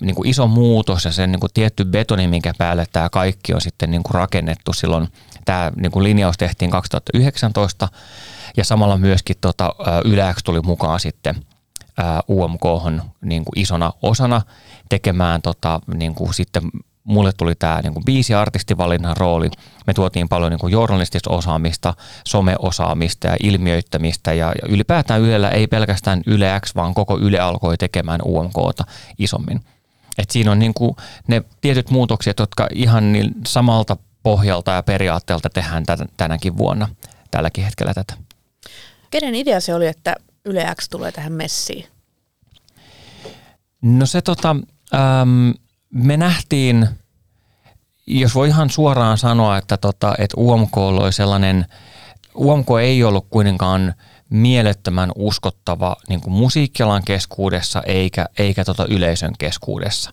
niin 0.00 0.14
kuin 0.14 0.28
iso 0.28 0.46
muutos 0.46 1.04
ja 1.04 1.12
se 1.12 1.26
niin 1.26 1.40
kuin 1.40 1.50
tietty 1.54 1.84
betoni, 1.84 2.28
minkä 2.28 2.52
päälle 2.58 2.86
tämä 2.92 3.08
kaikki 3.08 3.54
on 3.54 3.60
sitten 3.60 3.90
niin 3.90 4.02
kuin 4.02 4.14
rakennettu 4.14 4.72
silloin 4.72 5.08
tämä 5.44 5.72
niin 5.76 5.92
kuin 5.92 6.04
linjaus 6.04 6.36
tehtiin 6.36 6.70
2019 6.70 7.88
ja 8.56 8.64
samalla 8.64 8.98
myöskin 8.98 9.36
tota, 9.40 9.74
Yle 10.04 10.34
tuli 10.44 10.60
mukaan 10.60 11.00
sitten 11.00 11.34
UMK 12.28 12.62
niin 13.20 13.44
kuin 13.44 13.58
isona 13.58 13.92
osana 14.02 14.42
tekemään 14.88 15.42
tota, 15.42 15.80
niin 15.94 16.14
kuin 16.14 16.34
sitten 16.34 16.62
mulle 17.04 17.32
tuli 17.36 17.54
tämä 17.54 17.80
niin 17.82 17.92
kuin 17.92 18.04
biisi-artistivalinnan 18.04 19.16
rooli. 19.16 19.50
Me 19.86 19.94
tuotiin 19.94 20.28
paljon 20.28 20.50
niin 20.50 20.58
kuin 20.60 20.72
journalistista 20.72 21.30
osaamista, 21.30 21.94
someosaamista 22.26 23.26
ja 23.26 23.36
ilmiöittämistä 23.42 24.32
ja, 24.32 24.46
ja 24.46 24.68
ylipäätään 24.68 25.20
Ylellä 25.20 25.50
ei 25.50 25.66
pelkästään 25.66 26.22
Yle 26.26 26.60
X, 26.64 26.74
vaan 26.74 26.94
koko 26.94 27.18
Yle 27.18 27.38
alkoi 27.38 27.76
tekemään 27.76 28.20
UMKta 28.24 28.84
isommin. 29.18 29.60
Et 30.18 30.30
siinä 30.30 30.50
on 30.50 30.58
niin 30.58 30.74
kuin 30.74 30.96
ne 31.26 31.42
tietyt 31.60 31.90
muutokset, 31.90 32.38
jotka 32.38 32.68
ihan 32.74 33.12
niin 33.12 33.34
samalta 33.46 33.96
pohjalta 34.24 34.70
ja 34.70 34.82
periaatteelta 34.82 35.50
tehdään 35.50 35.84
tänäkin 36.16 36.58
vuonna, 36.58 36.88
tälläkin 37.30 37.64
hetkellä 37.64 37.94
tätä. 37.94 38.14
Kenen 39.10 39.34
idea 39.34 39.60
se 39.60 39.74
oli, 39.74 39.86
että 39.86 40.16
Yle 40.44 40.74
X 40.80 40.88
tulee 40.88 41.12
tähän 41.12 41.32
messiin? 41.32 41.86
No 43.82 44.06
se 44.06 44.22
tota, 44.22 44.56
äm, 44.94 45.54
me 45.90 46.16
nähtiin, 46.16 46.88
jos 48.06 48.34
voi 48.34 48.48
ihan 48.48 48.70
suoraan 48.70 49.18
sanoa, 49.18 49.58
että, 49.58 49.76
tota, 49.76 50.14
että 50.18 50.40
UMK 50.40 50.76
oli 50.76 51.12
sellainen, 51.12 51.66
UMK 52.34 52.68
ei 52.82 53.04
ollut 53.04 53.26
kuitenkaan 53.30 53.94
mielettömän 54.30 55.12
uskottava 55.16 55.96
niin 56.08 56.20
kuin 56.20 56.32
musiikkialan 56.32 57.02
keskuudessa 57.04 57.82
eikä, 57.86 58.26
eikä 58.38 58.64
tota 58.64 58.86
yleisön 58.86 59.32
keskuudessa. 59.38 60.10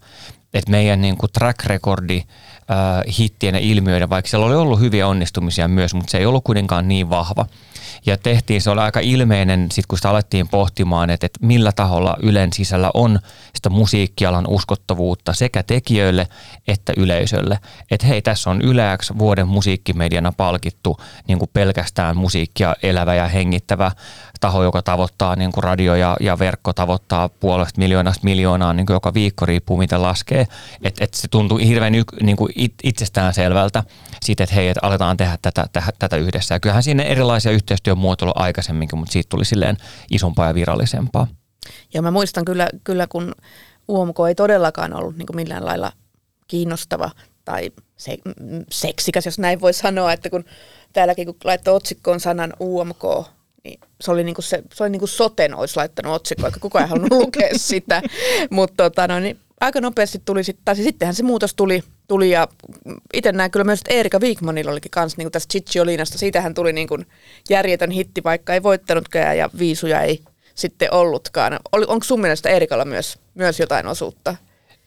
Et 0.54 0.70
meidän 0.70 1.02
niin 1.02 1.18
kuin 1.18 1.32
track 1.32 1.66
recordi 1.66 2.24
äh, 2.72 2.78
hittien 3.20 3.56
ja 3.56 3.62
ilmiöiden, 3.62 4.10
vaikka 4.10 4.30
siellä 4.30 4.46
oli 4.46 4.56
ollut 4.56 4.80
hyviä 4.80 5.08
onnistumisia 5.08 5.68
myös, 5.68 5.94
mutta 5.94 6.12
se 6.12 6.18
ei 6.18 6.26
ollut 6.26 6.44
kuitenkaan 6.44 6.88
niin 6.88 7.10
vahva– 7.10 7.46
ja 8.06 8.18
tehtiin, 8.18 8.62
se 8.62 8.70
oli 8.70 8.82
aika 8.82 9.00
ilmeinen, 9.00 9.68
sit 9.72 9.86
kun 9.86 9.98
sitä 9.98 10.10
alettiin 10.10 10.48
pohtimaan, 10.48 11.10
että, 11.10 11.26
että 11.26 11.40
millä 11.46 11.72
taholla 11.72 12.18
Ylen 12.22 12.54
sisällä 12.54 12.92
on 12.94 13.20
sitä 13.56 13.70
musiikkialan 13.70 14.48
uskottavuutta 14.48 15.34
sekä 15.34 15.64
tekijöille 15.64 16.28
että 16.68 16.94
yleisölle. 16.98 17.60
Että 17.92 18.08
hei, 18.08 18.22
tässä 18.22 18.50
on 18.50 18.62
Yleäks 18.62 19.14
vuoden 19.18 19.48
musiikkimediana 19.48 20.32
palkittu 20.32 20.98
niin 21.28 21.40
kuin 21.40 21.50
pelkästään 21.54 22.18
musiikkia 22.18 22.76
elävä 22.84 23.16
ja 23.16 23.28
hengittävä 23.28 23.92
taho, 24.40 24.64
joka 24.64 24.82
tavoittaa 24.82 25.36
niin 25.36 25.52
kuin 25.52 25.64
radio 25.64 25.96
ja, 25.96 26.18
ja 26.20 26.40
verkko 26.40 26.74
tavoittaa 26.74 27.30
puolesta 27.30 27.80
miljoonasta 27.80 28.24
miljoonaa 28.24 28.74
niin 28.74 28.86
kuin 28.86 28.96
joka 28.96 29.14
viikko, 29.14 29.46
riippuu 29.46 29.78
mitä 29.78 30.02
laskee. 30.02 30.48
Että 30.84 31.04
et 31.04 31.14
se 31.14 31.28
tuntuu 31.28 31.58
hirveän 31.58 31.94
niin 32.22 32.36
kuin 32.36 32.52
it, 32.62 32.74
itsestään 32.84 33.34
selvältä 33.34 33.84
siitä, 34.22 34.44
että 34.44 34.56
hei, 34.56 34.68
että 34.68 34.80
aletaan 34.84 35.18
tehdä 35.18 35.38
tätä, 35.42 35.66
tätä, 35.74 35.92
tätä 36.00 36.16
yhdessä. 36.18 36.56
Ja 36.56 36.60
kyllähän 36.60 36.84
siinä 36.84 37.04
erilaisia 37.04 37.52
yhteistyömuotoja 37.52 38.32
aikaisemminkin, 38.36 39.00
mutta 39.00 39.14
siitä 39.14 39.30
tuli 39.30 39.46
silleen 39.46 39.78
isompaa 40.12 40.48
ja 40.48 40.54
virallisempaa. 40.54 41.28
Ja 41.94 42.02
mä 42.02 42.12
muistan 42.12 42.46
kyllä, 42.46 42.70
kyllä 42.84 43.08
kun 43.08 43.36
UMK 43.90 44.16
ei 44.28 44.36
todellakaan 44.36 44.94
ollut 44.94 45.18
niin 45.18 45.28
millään 45.36 45.66
lailla 45.66 45.92
kiinnostava 46.48 47.12
tai 47.46 47.72
se, 47.98 48.18
seksikäs, 48.72 49.26
jos 49.26 49.40
näin 49.40 49.62
voi 49.62 49.74
sanoa, 49.74 50.14
että 50.14 50.30
kun 50.30 50.46
täälläkin 50.94 51.26
kun 51.26 51.36
laittoi 51.44 51.76
otsikkoon 51.76 52.20
sanan 52.20 52.54
UMK, 52.60 53.04
niin 53.64 53.80
se 54.02 54.12
oli, 54.12 54.24
niinku 54.24 54.42
se, 54.42 54.64
se 54.74 54.84
oli 54.84 54.90
niinku 54.90 55.08
soten 55.08 55.56
olisi 55.56 55.78
laittanut 55.78 56.14
otsikko, 56.14 56.46
eikä 56.46 56.60
kukaan 56.60 56.84
ei 56.84 56.90
halunnut 56.90 57.12
lukea 57.12 57.50
sitä. 57.56 58.02
Mutta 58.50 58.84
tota, 58.84 59.08
no, 59.08 59.20
niin 59.20 59.40
aika 59.62 59.82
nopeasti 59.82 60.22
tuli, 60.26 60.44
sit, 60.44 60.58
tai 60.66 60.76
siis 60.76 60.86
sittenhän 60.86 61.16
se 61.16 61.24
muutos 61.24 61.54
tuli, 61.56 61.84
tuli 62.08 62.30
ja 62.30 62.48
itse 63.14 63.32
näen 63.32 63.52
kyllä 63.52 63.64
myös, 63.64 63.80
että 63.80 63.94
Erika 63.94 64.20
Wigmanilla 64.20 64.72
olikin 64.72 64.92
kanssa 64.92 65.18
niin 65.18 65.32
tästä 65.32 65.52
Chichiolinasta. 65.52 66.18
Siitähän 66.18 66.54
tuli 66.54 66.74
niin 66.74 66.88
kuin 66.88 67.06
järjetön 67.50 67.92
hitti, 67.92 68.24
vaikka 68.24 68.54
ei 68.54 68.64
voittanutkaan 68.64 69.38
ja 69.38 69.50
viisuja 69.60 70.02
ei 70.02 70.24
sitten 70.56 70.94
ollutkaan. 70.94 71.60
Onko 71.72 72.04
sun 72.04 72.22
mielestä 72.22 72.50
Erikalla 72.50 72.86
myös, 72.86 73.20
myös 73.34 73.60
jotain 73.60 73.88
osuutta? 73.88 74.36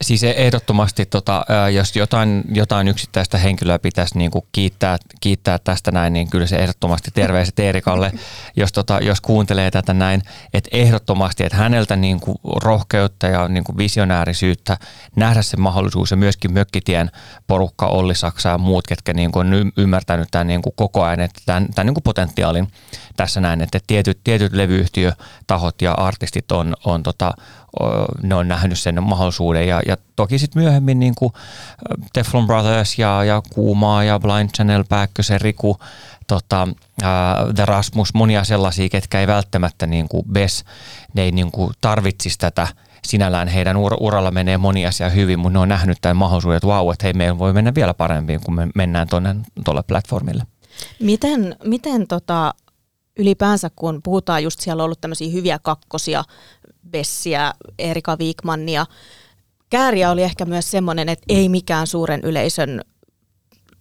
Siis 0.03 0.25
ehdottomasti, 0.25 1.07
tota, 1.07 1.45
jos 1.75 1.97
jotain, 1.97 2.45
jotain 2.53 2.89
yksittäistä 2.89 3.39
henkilöä 3.39 3.79
pitäisi 3.79 4.19
niin 4.19 4.31
kuin 4.31 4.45
kiittää, 4.53 4.97
kiittää 5.21 5.59
tästä 5.59 5.91
näin, 5.91 6.13
niin 6.13 6.31
kyllä 6.31 6.47
se 6.47 6.57
ehdottomasti 6.57 7.11
terveiset 7.15 7.59
Eerikalle, 7.59 8.13
jos, 8.57 8.73
tota, 8.73 8.99
jos 9.03 9.21
kuuntelee 9.21 9.71
tätä 9.71 9.95
näin, 9.95 10.23
että 10.55 10.71
ehdottomasti, 10.73 11.45
että 11.45 11.59
häneltä 11.59 11.97
niin 11.97 12.21
kuin 12.21 12.39
rohkeutta 12.63 13.27
ja 13.27 13.49
niin 13.49 13.65
kuin 13.65 13.79
visionäärisyyttä 13.79 14.77
nähdä 15.17 15.43
se 15.43 15.57
mahdollisuus 15.57 16.11
ja 16.11 16.17
myöskin 16.17 16.53
Mökkitien 16.53 17.11
porukka, 17.47 17.87
Olli 17.87 18.15
Saksa 18.15 18.49
ja 18.49 18.59
muut, 18.59 18.87
ketkä 18.87 19.13
niin 19.13 19.33
kuin 19.33 19.55
on 19.55 19.73
ymmärtänyt 19.77 20.29
tämän 20.31 20.47
niin 20.47 20.63
kuin 20.63 20.75
koko 20.77 21.03
ajan, 21.03 21.21
että 21.21 21.41
tämän, 21.47 21.69
tämän 21.75 21.87
niin 21.87 21.95
kuin 21.95 22.05
potentiaalin 22.05 22.69
tässä 23.17 23.41
näin, 23.41 23.61
että 23.61 23.79
tietyt, 23.87 24.19
tietyt 24.25 24.53
levyyhtiötahot 24.53 25.83
ja 25.83 25.93
artistit 25.93 26.53
on, 26.53 26.75
on 26.85 27.03
tota, 27.03 27.33
ne 28.23 28.35
on 28.35 28.49
nähnyt 28.49 28.79
sen 28.79 29.03
mahdollisuuden. 29.03 29.69
Ja, 29.69 29.83
ja 29.87 29.97
toki 30.17 30.39
sitten 30.39 30.63
myöhemmin 30.63 31.01
niin 31.01 31.15
kuin 31.15 31.33
Teflon 32.13 32.47
Brothers 32.47 32.99
ja, 32.99 33.25
ja 33.25 33.43
Kuumaa 33.55 34.05
ja 34.05 34.19
Blind 34.19 34.51
Channel, 34.51 34.85
Pääkkösen, 34.89 35.41
Riku, 35.41 35.79
tota, 36.27 36.69
uh, 37.03 37.55
The 37.55 37.65
Rasmus, 37.65 38.15
monia 38.15 38.45
sellaisia, 38.45 38.89
ketkä 38.89 39.21
ei 39.21 39.27
välttämättä 39.27 39.87
niin 39.87 40.09
kuin 40.09 40.25
Bes, 40.33 40.65
ne 41.15 41.23
ei 41.23 41.33
niin 41.33 41.51
kuin 41.51 41.73
tarvitsisi 41.81 42.39
tätä. 42.39 42.69
Sinällään 43.05 43.49
heidän 43.49 43.77
ur- 43.77 43.97
uralla 44.01 44.31
menee 44.31 44.59
moni 44.59 44.87
asia 44.87 45.09
hyvin, 45.09 45.39
mutta 45.39 45.53
ne 45.53 45.59
on 45.59 45.69
nähnyt 45.69 45.99
tämän 46.01 46.17
mahdollisuuden, 46.17 46.57
että 46.57 46.67
vau, 46.67 46.91
että 46.91 47.07
hei, 47.07 47.13
meillä 47.13 47.39
voi 47.39 47.53
mennä 47.53 47.75
vielä 47.75 47.95
paremmin, 47.95 48.41
kun 48.41 48.55
me 48.55 48.69
mennään 48.75 49.09
tuonne 49.09 49.37
tuolle 49.65 49.83
platformille. 49.83 50.43
Miten, 51.01 51.57
miten 51.65 52.07
tota, 52.07 52.55
ylipäänsä, 53.19 53.71
kun 53.77 54.01
puhutaan 54.05 54.43
just 54.43 54.61
siellä 54.61 54.83
on 54.83 54.85
ollut 54.85 55.01
tämmöisiä 55.01 55.33
hyviä 55.33 55.59
kakkosia, 55.59 56.25
Bessiä, 56.91 57.55
Erika 57.79 58.17
Wigmannia. 58.17 58.87
Kääriä 59.71 60.11
oli 60.11 60.23
ehkä 60.23 60.45
myös 60.45 60.71
semmoinen, 60.71 61.09
että 61.09 61.25
ei 61.29 61.49
mikään 61.49 61.87
suuren 61.87 62.21
yleisön 62.21 62.81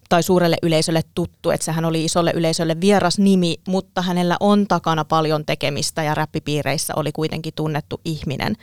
tai 0.09 0.23
suurelle 0.23 0.57
yleisölle 0.63 1.01
tuttu, 1.15 1.49
että 1.49 1.65
sehän 1.65 1.85
oli 1.85 2.05
isolle 2.05 2.31
yleisölle 2.35 2.81
vieras 2.81 3.19
nimi, 3.19 3.57
mutta 3.67 4.01
hänellä 4.01 4.37
on 4.39 4.67
takana 4.67 5.05
paljon 5.05 5.45
tekemistä 5.45 6.03
ja 6.03 6.15
räppipiireissä 6.15 6.93
oli 6.95 7.11
kuitenkin 7.11 7.53
tunnettu 7.55 8.01
ihminen. 8.05 8.55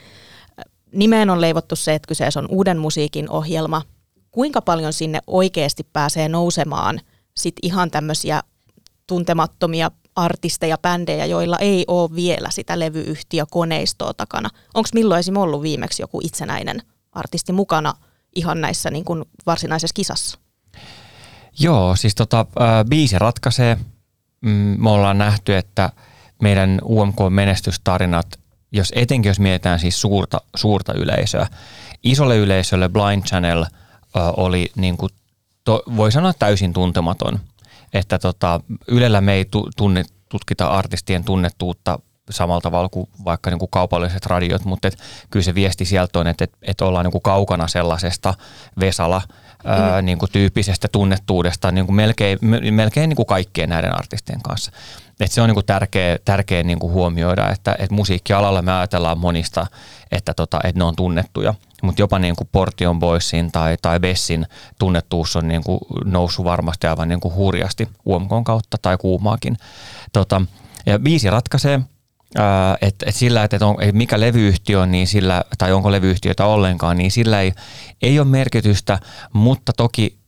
Nimeen 0.93 1.31
on 1.31 1.41
leivottu 1.41 1.77
se, 1.77 1.95
että 1.95 2.09
kyseessä 2.09 2.41
on 2.41 2.47
uuden 2.51 2.79
musiikin 2.79 3.31
ohjelma. 3.31 3.83
Kuinka 4.31 4.63
paljon 4.63 4.93
sinne 4.93 5.21
oikeasti 5.27 5.87
pääsee 5.93 6.29
nousemaan 6.29 7.01
sit 7.37 7.55
ihan 7.63 7.91
tämmöisiä 7.91 8.43
tuntemattomia 9.07 9.91
artisteja, 10.17 10.79
bändejä, 10.79 11.27
joilla 11.27 11.59
ei 11.59 11.85
ole 11.89 12.15
vielä 12.15 12.51
sitä 12.51 12.79
levyyhtiökoneistoa 12.79 14.15
takana. 14.15 14.51
Onko 14.75 14.89
milloin 14.95 15.21
esim. 15.21 15.37
ollut 15.37 15.63
viimeksi 15.63 16.03
joku 16.03 16.21
itsenäinen 16.25 16.83
artisti 17.13 17.53
mukana 17.53 17.95
ihan 18.35 18.61
näissä 18.61 18.91
niin 18.91 19.05
kuin 19.05 19.25
varsinaisessa 19.47 19.95
kisassa? 19.95 20.39
Joo, 21.61 21.97
siis 21.97 22.15
tota, 22.15 22.47
biisi 22.89 23.19
ratkaisee. 23.19 23.79
Mm, 24.41 24.77
me 24.79 24.91
ollaan 24.91 25.19
nähty, 25.19 25.57
että 25.57 25.93
meidän 26.43 26.81
UMK-menestystarinat, 26.85 28.27
jos 28.73 28.93
etenkin 28.97 29.31
jos 29.31 29.41
mietitään 29.41 29.79
siis 29.79 30.01
suurta, 30.01 30.41
suurta 30.57 30.93
yleisöä, 30.93 31.47
isolle 32.03 32.37
yleisölle 32.37 32.89
Blind 32.89 33.23
Channel 33.23 33.65
oli 34.37 34.71
niin 34.77 34.97
kuin 34.97 35.11
to, 35.65 35.83
voi 35.97 36.13
sanoa 36.13 36.33
täysin 36.33 36.73
tuntematon– 36.73 37.41
että 37.93 38.19
tota, 38.19 38.61
Ylellä 38.89 39.21
me 39.21 39.33
ei 39.35 39.47
tunne, 39.77 40.05
tutkita 40.29 40.67
artistien 40.67 41.25
tunnettuutta 41.25 41.99
samalla 42.31 42.61
tavalla 42.61 42.89
kuin 42.89 43.09
vaikka 43.25 43.51
niin 43.51 43.59
kuin 43.59 43.71
kaupalliset 43.71 44.27
radiot, 44.27 44.65
mutta 44.65 44.89
et 44.89 44.99
kyllä 45.31 45.45
se 45.45 45.55
viesti 45.55 45.85
sieltä 45.85 46.19
on, 46.19 46.27
että, 46.27 46.47
että 46.63 46.85
ollaan 46.85 47.05
niin 47.05 47.13
kuin 47.13 47.23
kaukana 47.23 47.69
sellaisesta 47.69 48.35
Vesala 48.81 49.23
ää, 49.65 50.03
niin 50.03 50.19
kuin 50.19 50.33
tyyppisestä 50.33 50.89
tunnettuudesta 50.93 51.73
niin 51.73 51.87
kuin 51.87 51.97
melkein, 51.97 52.39
melkein 52.71 53.09
niin 53.09 53.17
kuin 53.17 53.27
kaikkien 53.27 53.69
näiden 53.69 53.99
artistien 53.99 54.43
kanssa. 54.43 54.73
Et 55.21 55.33
se 55.33 55.41
on 55.41 55.51
niin 55.51 55.67
tärkeä, 55.67 56.19
tärkeä 56.25 56.63
niin 56.63 56.83
huomioida, 56.83 57.51
että, 57.51 57.77
että 57.79 57.95
musiikkialalla 57.95 58.63
me 58.63 58.73
ajatellaan 58.73 59.19
monista, 59.19 59.67
että, 60.13 60.35
tota, 60.35 60.61
että 60.65 60.79
ne 60.79 60.85
on 60.85 60.97
tunnettuja– 60.97 61.55
mutta 61.83 62.03
jopa 62.03 62.19
niin 62.19 62.35
Portion 62.53 62.99
Boysin 62.99 63.53
tai, 63.53 63.77
tai 63.83 64.01
Bessin 64.01 64.47
tunnettuus 64.79 65.37
on 65.37 65.49
niin 65.49 65.63
noussut 66.05 66.45
varmasti 66.45 66.87
aivan 66.87 67.09
niin 67.09 67.21
hurjasti 67.35 67.89
UMKn 68.07 68.45
kautta 68.45 68.77
tai 68.83 68.99
kuumaakin. 68.99 69.57
Tota, 70.13 70.43
ja 70.87 70.99
biisi 70.99 71.31
ratkaisee, 71.31 71.81
että 72.81 73.07
et 73.09 73.15
sillä, 73.15 73.45
että 73.45 73.67
on, 73.67 73.83
et 73.83 73.95
mikä 73.95 74.21
levyyhtiö 74.21 74.81
on, 74.81 74.91
niin 74.91 75.07
sillä, 75.07 75.45
tai 75.59 75.73
onko 75.73 75.93
levyyhtiötä 75.93 76.47
ollenkaan, 76.47 76.97
niin 76.97 77.11
sillä 77.11 77.41
ei, 77.41 77.53
ei 78.03 78.19
ole 78.19 78.29
merkitystä, 78.29 78.99
mutta 79.33 79.73
toki 79.73 80.19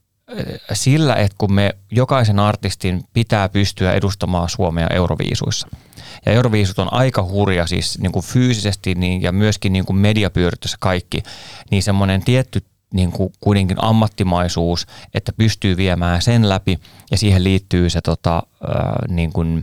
sillä, 0.72 1.14
että 1.14 1.34
kun 1.38 1.52
me 1.52 1.74
jokaisen 1.90 2.38
artistin 2.38 3.04
pitää 3.12 3.48
pystyä 3.48 3.92
edustamaan 3.92 4.48
Suomea 4.48 4.86
Euroviisuissa– 4.90 5.68
ja 6.26 6.32
Euroviisut 6.32 6.78
on 6.78 6.92
aika 6.92 7.22
hurja 7.22 7.66
siis 7.66 7.98
niin 7.98 8.12
kuin 8.12 8.24
fyysisesti 8.24 8.94
niin, 8.94 9.22
ja 9.22 9.32
myöskin 9.32 9.72
niin 9.72 9.84
kuin 9.84 9.96
mediapyörityssä 9.96 10.76
kaikki, 10.80 11.22
niin 11.70 11.82
semmoinen 11.82 12.22
tietty 12.22 12.64
niin 12.94 13.12
kuin 13.12 13.32
kuitenkin 13.40 13.84
ammattimaisuus, 13.84 14.86
että 15.14 15.32
pystyy 15.32 15.76
viemään 15.76 16.22
sen 16.22 16.48
läpi 16.48 16.78
ja 17.10 17.18
siihen 17.18 17.44
liittyy 17.44 17.90
se 17.90 18.00
tota, 18.00 18.42
ää, 18.68 19.04
niin 19.08 19.32
kuin, 19.32 19.62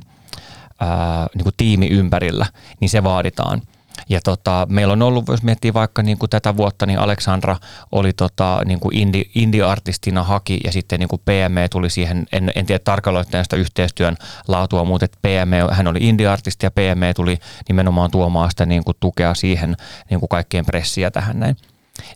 ää, 0.79 1.27
niin 1.35 1.43
kuin 1.43 1.53
tiimi 1.57 1.87
ympärillä, 1.87 2.45
niin 2.79 2.89
se 2.89 3.03
vaaditaan. 3.03 3.61
Ja 4.09 4.19
tota, 4.23 4.67
meillä 4.69 4.93
on 4.93 5.01
ollut, 5.01 5.27
jos 5.27 5.43
miettii 5.43 5.73
vaikka 5.73 6.03
niin 6.03 6.17
kuin 6.17 6.29
tätä 6.29 6.57
vuotta, 6.57 6.85
niin 6.85 6.99
Aleksandra 6.99 7.57
oli 7.91 8.13
tota, 8.13 8.61
niin 8.65 8.79
kuin 8.79 8.97
indie, 8.97 9.23
indie-artistina 9.35 10.23
haki 10.23 10.59
ja 10.63 10.71
sitten 10.71 10.99
niin 10.99 11.09
kuin 11.09 11.21
PME 11.25 11.67
tuli 11.67 11.89
siihen, 11.89 12.25
en, 12.31 12.51
en 12.55 12.65
tiedä 12.65 12.79
tarkalleen 12.83 13.25
sitä 13.43 13.55
yhteistyön 13.55 14.17
laatua, 14.47 14.83
mutta 14.83 15.05
että 15.05 15.17
PME, 15.21 15.57
hän 15.71 15.87
oli 15.87 15.99
indie-artisti 16.01 16.65
ja 16.65 16.71
PME 16.71 17.13
tuli 17.13 17.39
nimenomaan 17.67 18.11
tuomaan 18.11 18.49
sitä 18.49 18.65
niin 18.65 18.83
kuin 18.83 18.97
tukea 18.99 19.33
siihen 19.33 19.77
niin 20.09 20.19
kuin 20.19 20.29
kaikkien 20.29 20.65
pressiä 20.65 21.11
tähän 21.11 21.39
näin. 21.39 21.57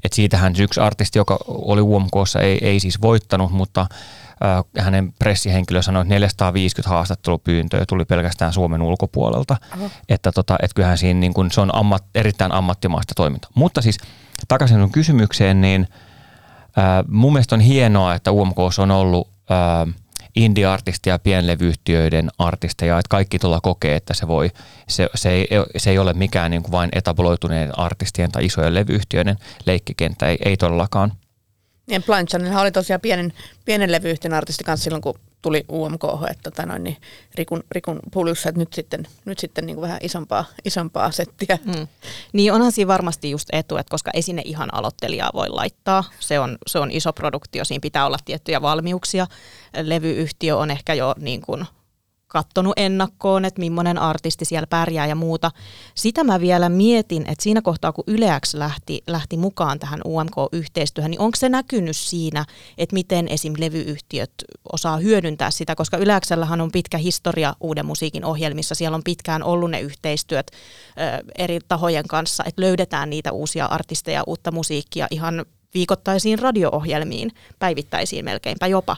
Et 0.03 0.13
siitähän 0.13 0.53
yksi 0.59 0.79
artisti, 0.79 1.19
joka 1.19 1.37
oli 1.47 1.81
UMKssa, 1.81 2.41
ei, 2.41 2.57
ei 2.61 2.79
siis 2.79 3.01
voittanut, 3.01 3.51
mutta 3.51 3.87
hänen 4.79 5.13
pressihenkilö 5.19 5.81
sanoi, 5.81 6.01
että 6.01 6.13
450 6.13 6.89
haastattelupyyntöä 6.89 7.85
tuli 7.85 8.05
pelkästään 8.05 8.53
Suomen 8.53 8.81
ulkopuolelta. 8.81 9.57
Aha. 9.71 9.89
Että 10.09 10.31
tota, 10.31 10.55
et 10.61 10.73
kyllähän 10.73 10.97
siinä 10.97 11.19
niin 11.19 11.33
kun 11.33 11.51
se 11.51 11.61
on 11.61 11.75
ammat, 11.75 12.03
erittäin 12.15 12.51
ammattimaista 12.51 13.13
toimintaa. 13.15 13.51
Mutta 13.55 13.81
siis 13.81 13.97
takaisin 14.47 14.79
sun 14.79 14.91
kysymykseen, 14.91 15.61
niin 15.61 15.87
äh, 16.77 17.03
mun 17.07 17.33
mielestä 17.33 17.55
on 17.55 17.61
hienoa, 17.61 18.15
että 18.15 18.31
UMKssa 18.31 18.83
on 18.83 18.91
ollut 18.91 19.27
äh, 19.51 19.93
indie-artisti 20.35 21.09
ja 21.09 21.19
pienlevyyhtiöiden 21.19 22.29
artisteja, 22.37 22.99
että 22.99 23.09
kaikki 23.09 23.39
tuolla 23.39 23.61
kokee, 23.61 23.95
että 23.95 24.13
se 24.13 24.27
voi, 24.27 24.51
se, 24.87 25.09
se, 25.15 25.29
ei, 25.29 25.47
se 25.77 25.89
ei 25.89 25.99
ole 25.99 26.13
mikään 26.13 26.51
niin 26.51 26.63
kuin 26.63 26.71
vain 26.71 26.89
etabloituneiden 26.93 27.79
artistien 27.79 28.31
tai 28.31 28.45
isojen 28.45 28.73
levyyhtiöiden 28.73 29.37
leikkikenttä, 29.65 30.27
ei, 30.27 30.37
ei 30.45 30.57
todellakaan. 30.57 31.11
Blind 31.87 32.27
Channel 32.27 32.57
oli 32.57 32.71
tosiaan 32.71 33.01
pienen, 33.01 33.33
pienen 33.65 33.91
levyyhtiön 33.91 34.33
artisti 34.33 34.63
kanssa 34.63 34.83
silloin, 34.83 35.01
kun 35.01 35.19
tuli 35.41 35.65
UMK, 35.71 36.03
että 36.31 36.51
tota 36.51 36.65
noin, 36.65 36.83
niin 36.83 36.97
Rikun, 37.35 37.63
Rikun 37.71 37.99
puljussa, 38.11 38.49
että 38.49 38.59
nyt 38.59 38.73
sitten, 38.73 39.07
nyt 39.25 39.39
sitten 39.39 39.65
niin 39.65 39.75
kuin 39.75 39.81
vähän 39.81 39.99
isompaa, 40.01 40.45
isompaa 40.65 41.11
settiä. 41.11 41.59
Mm. 41.65 41.87
Niin 42.33 42.53
onhan 42.53 42.71
siinä 42.71 42.87
varmasti 42.87 43.31
just 43.31 43.49
etu, 43.51 43.77
että 43.77 43.91
koska 43.91 44.11
esine 44.13 44.41
ihan 44.45 44.73
aloittelijaa 44.73 45.31
voi 45.33 45.49
laittaa, 45.49 46.03
se 46.19 46.39
on, 46.39 46.57
se 46.67 46.79
on 46.79 46.91
iso 46.91 47.13
produktio, 47.13 47.65
siinä 47.65 47.81
pitää 47.81 48.05
olla 48.05 48.17
tiettyjä 48.25 48.61
valmiuksia. 48.61 49.27
Levyyhtiö 49.81 50.57
on 50.57 50.71
ehkä 50.71 50.93
jo 50.93 51.15
niin 51.19 51.41
kuin 51.41 51.65
kattonut 52.33 52.73
ennakkoon, 52.77 53.45
että 53.45 53.59
millainen 53.59 53.97
artisti 53.97 54.45
siellä 54.45 54.67
pärjää 54.67 55.07
ja 55.07 55.15
muuta. 55.15 55.51
Sitä 55.95 56.23
mä 56.23 56.39
vielä 56.39 56.69
mietin, 56.69 57.21
että 57.21 57.43
siinä 57.43 57.61
kohtaa 57.61 57.91
kun 57.91 58.03
Yleäks 58.07 58.53
lähti, 58.53 59.03
lähti 59.07 59.37
mukaan 59.37 59.79
tähän 59.79 60.01
UMK-yhteistyöhön, 60.05 61.11
niin 61.11 61.21
onko 61.21 61.35
se 61.35 61.49
näkynyt 61.49 61.97
siinä, 61.97 62.45
että 62.77 62.93
miten 62.93 63.27
esim. 63.27 63.53
levyyhtiöt 63.57 64.33
osaa 64.73 64.97
hyödyntää 64.97 65.51
sitä, 65.51 65.75
koska 65.75 65.97
Yleäksellähän 65.97 66.61
on 66.61 66.71
pitkä 66.71 66.97
historia 66.97 67.55
uuden 67.59 67.85
musiikin 67.85 68.25
ohjelmissa, 68.25 68.75
siellä 68.75 68.95
on 68.95 69.03
pitkään 69.03 69.43
ollut 69.43 69.71
ne 69.71 69.81
yhteistyöt 69.81 70.51
ö, 70.51 71.23
eri 71.37 71.59
tahojen 71.67 72.07
kanssa, 72.07 72.43
että 72.47 72.61
löydetään 72.61 73.09
niitä 73.09 73.31
uusia 73.31 73.65
artisteja, 73.65 74.23
uutta 74.27 74.51
musiikkia 74.51 75.07
ihan 75.11 75.45
viikoittaisiin 75.73 76.39
radio-ohjelmiin, 76.39 77.31
päivittäisiin 77.59 78.25
melkeinpä 78.25 78.67
jopa 78.67 78.97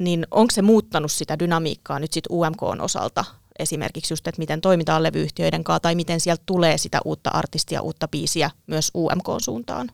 niin 0.00 0.26
onko 0.30 0.50
se 0.50 0.62
muuttanut 0.62 1.12
sitä 1.12 1.38
dynamiikkaa 1.38 1.98
nyt 1.98 2.12
sitten 2.12 2.36
UMK 2.36 2.62
osalta 2.62 3.24
esimerkiksi 3.58 4.12
just, 4.12 4.28
että 4.28 4.38
miten 4.38 4.60
toimitaan 4.60 5.02
levyyhtiöiden 5.02 5.64
kanssa 5.64 5.80
tai 5.80 5.94
miten 5.94 6.20
sieltä 6.20 6.42
tulee 6.46 6.78
sitä 6.78 7.00
uutta 7.04 7.30
artistia, 7.30 7.80
uutta 7.82 8.08
biisiä 8.08 8.50
myös 8.66 8.90
UMK-suuntaan? 8.94 9.90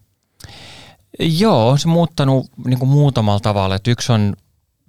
Joo, 1.19 1.69
on 1.69 1.79
se 1.79 1.89
muuttanut 1.89 2.47
niin 2.65 2.79
kuin 2.79 2.89
muutamalla 2.89 3.41
tavalla. 3.41 3.75
Että 3.75 3.91
yksi 3.91 4.13
on, 4.13 4.37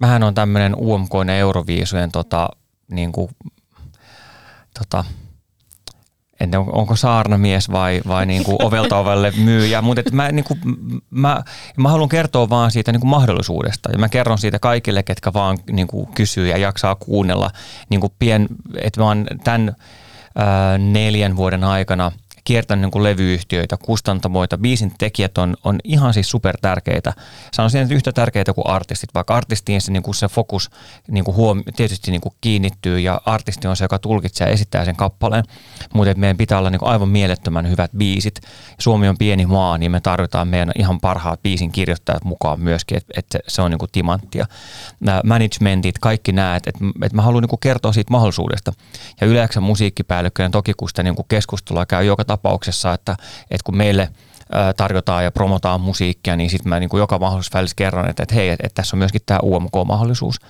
vähän 0.00 0.22
on 0.22 0.34
tämmöinen 0.34 0.74
UMK 0.74 1.12
ja 1.26 1.36
Euroviisujen 1.36 2.12
tota, 2.12 2.48
niin 2.90 3.12
kuin, 3.12 3.30
tota, 4.78 5.04
en 6.40 6.50
tiedä, 6.50 6.64
onko 6.72 6.96
saarnamies 6.96 7.70
vai, 7.70 8.00
vai 8.08 8.26
niin 8.26 8.44
kuin 8.44 8.56
ovelta 8.62 8.96
ovelle 8.96 9.32
myyjä, 9.36 9.82
mutta 9.82 10.02
mä, 10.12 10.32
niin 10.32 10.44
kuin, 10.44 10.60
mä, 11.10 11.42
mä 11.76 11.88
haluan 11.88 12.08
kertoa 12.08 12.48
vaan 12.48 12.70
siitä 12.70 12.92
niin 12.92 13.00
kuin 13.00 13.10
mahdollisuudesta 13.10 13.92
ja 13.92 13.98
mä 13.98 14.08
kerron 14.08 14.38
siitä 14.38 14.58
kaikille, 14.58 15.02
ketkä 15.02 15.32
vaan 15.32 15.58
niin 15.70 15.86
kuin 15.86 16.06
kysyy 16.06 16.48
ja 16.48 16.58
jaksaa 16.58 16.94
kuunnella. 16.94 17.50
Niin 17.88 18.00
kuin 18.00 18.12
pien, 18.18 18.48
että 18.80 19.00
mä 19.00 19.06
oon 19.06 19.26
tämän 19.44 19.76
ää, 20.36 20.78
neljän 20.78 21.36
vuoden 21.36 21.64
aikana– 21.64 22.12
kiertänyt 22.48 22.82
niin 22.82 22.90
kuin 22.90 23.02
levyyhtiöitä, 23.02 23.76
kustantamoita, 23.76 24.58
biisin 24.58 24.92
tekijät 24.98 25.38
on, 25.38 25.56
on 25.64 25.78
ihan 25.84 26.14
siis 26.14 26.30
super 26.30 26.56
tärkeitä. 26.62 27.12
Sanoisin, 27.52 27.82
että 27.82 27.94
yhtä 27.94 28.12
tärkeitä 28.12 28.52
kuin 28.52 28.66
artistit, 28.66 29.14
vaikka 29.14 29.34
artistiin 29.34 29.80
se, 29.80 29.92
niin 29.92 30.02
kuin 30.02 30.14
se 30.14 30.28
fokus 30.28 30.70
niin 31.08 31.24
kuin 31.24 31.36
huom- 31.36 31.62
tietysti 31.76 32.10
niin 32.10 32.20
kuin 32.20 32.34
kiinnittyy 32.40 33.00
ja 33.00 33.20
artisti 33.26 33.68
on 33.68 33.76
se, 33.76 33.84
joka 33.84 33.98
tulkitsee 33.98 34.46
ja 34.46 34.52
esittää 34.52 34.84
sen 34.84 34.96
kappaleen, 34.96 35.44
mutta 35.94 36.14
meidän 36.14 36.36
pitää 36.36 36.58
olla 36.58 36.70
niin 36.70 36.78
kuin 36.78 36.88
aivan 36.88 37.08
mielettömän 37.08 37.70
hyvät 37.70 37.90
biisit. 37.96 38.40
Suomi 38.78 39.08
on 39.08 39.18
pieni 39.18 39.46
maa, 39.46 39.78
niin 39.78 39.90
me 39.90 40.00
tarvitaan 40.00 40.48
meidän 40.48 40.72
ihan 40.78 41.00
parhaat 41.00 41.42
biisin 41.42 41.72
kirjoittajat 41.72 42.24
mukaan 42.24 42.60
myöskin, 42.60 42.96
että, 42.96 43.12
että 43.16 43.38
se 43.48 43.62
on 43.62 43.70
niin 43.70 43.78
kuin 43.78 43.92
timanttia. 43.92 44.46
Nämä 45.00 45.20
managementit, 45.24 45.98
kaikki 45.98 46.32
nämä, 46.32 46.56
että, 46.56 46.70
että, 46.70 46.84
että 47.04 47.16
mä 47.16 47.22
haluan 47.22 47.42
niin 47.42 47.48
kuin 47.48 47.60
kertoa 47.60 47.92
siitä 47.92 48.10
mahdollisuudesta. 48.10 48.72
Ja 49.20 49.26
yleensä 49.26 49.60
musiikkipäällikköjen 49.60 50.50
toki 50.50 50.72
kun 50.76 50.88
sitä 50.88 51.02
niin 51.02 51.16
kuin 51.16 51.26
keskustelua 51.28 51.86
käy 51.86 52.04
joka 52.04 52.24
tapauksessa, 52.24 52.37
että, 52.94 53.16
että 53.50 53.64
kun 53.64 53.76
meille 53.76 54.12
tarjotaan 54.76 55.24
ja 55.24 55.30
promotaan 55.30 55.80
musiikkia, 55.80 56.36
niin 56.36 56.50
sitten 56.50 56.68
mä 56.68 56.80
niin 56.80 56.90
kuin 56.90 56.98
joka 56.98 57.18
mahdollisuus 57.18 57.54
välissä 57.54 57.76
kerron, 57.76 58.10
että, 58.10 58.22
että 58.22 58.34
hei, 58.34 58.48
että, 58.48 58.66
että 58.66 58.74
tässä 58.82 58.96
on 58.96 58.98
myöskin 58.98 59.20
tämä 59.26 59.40
UMK-mahdollisuus. 59.42 60.40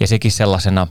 Ja 0.00 0.06
sekin 0.06 0.32
sellaisena 0.32 0.86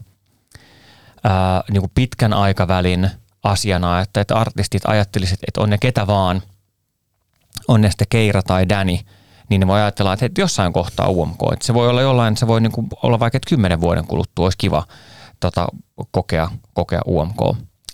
ää, 1.23 1.63
niin 1.71 1.81
kuin 1.81 1.91
pitkän 1.95 2.34
aikavälin 2.34 3.10
asiana, 3.43 4.01
että, 4.01 4.21
että 4.21 4.36
artistit 4.36 4.81
ajattelisivat, 4.88 5.39
että 5.47 5.62
on 5.62 5.69
ne 5.69 5.77
ketä 5.77 6.08
vaan, 6.08 6.41
on 7.67 7.81
ne 7.81 7.89
sitten 7.89 8.08
Keira 8.10 8.43
tai 8.43 8.69
Danny, 8.69 8.97
niin 9.49 9.60
ne 9.60 9.67
voi 9.67 9.81
ajatella, 9.81 10.13
että, 10.13 10.25
että 10.25 10.41
jossain 10.41 10.73
kohtaa 10.73 11.10
UMK, 11.10 11.39
että 11.53 11.65
se 11.65 11.73
voi 11.73 11.89
olla 11.89 12.01
jollain, 12.01 12.38
se 12.38 12.47
voi 12.47 12.62
niin 12.62 12.71
kuin 12.71 12.88
olla 13.03 13.19
vaikka, 13.19 13.38
että 13.38 13.49
kymmenen 13.49 13.81
vuoden 13.81 14.08
kuluttua 14.08 14.45
olisi 14.45 14.58
kiva 14.58 14.84
tota, 15.39 15.67
kokea, 16.12 16.49
kokea 16.73 17.01
UMK. 17.08 17.39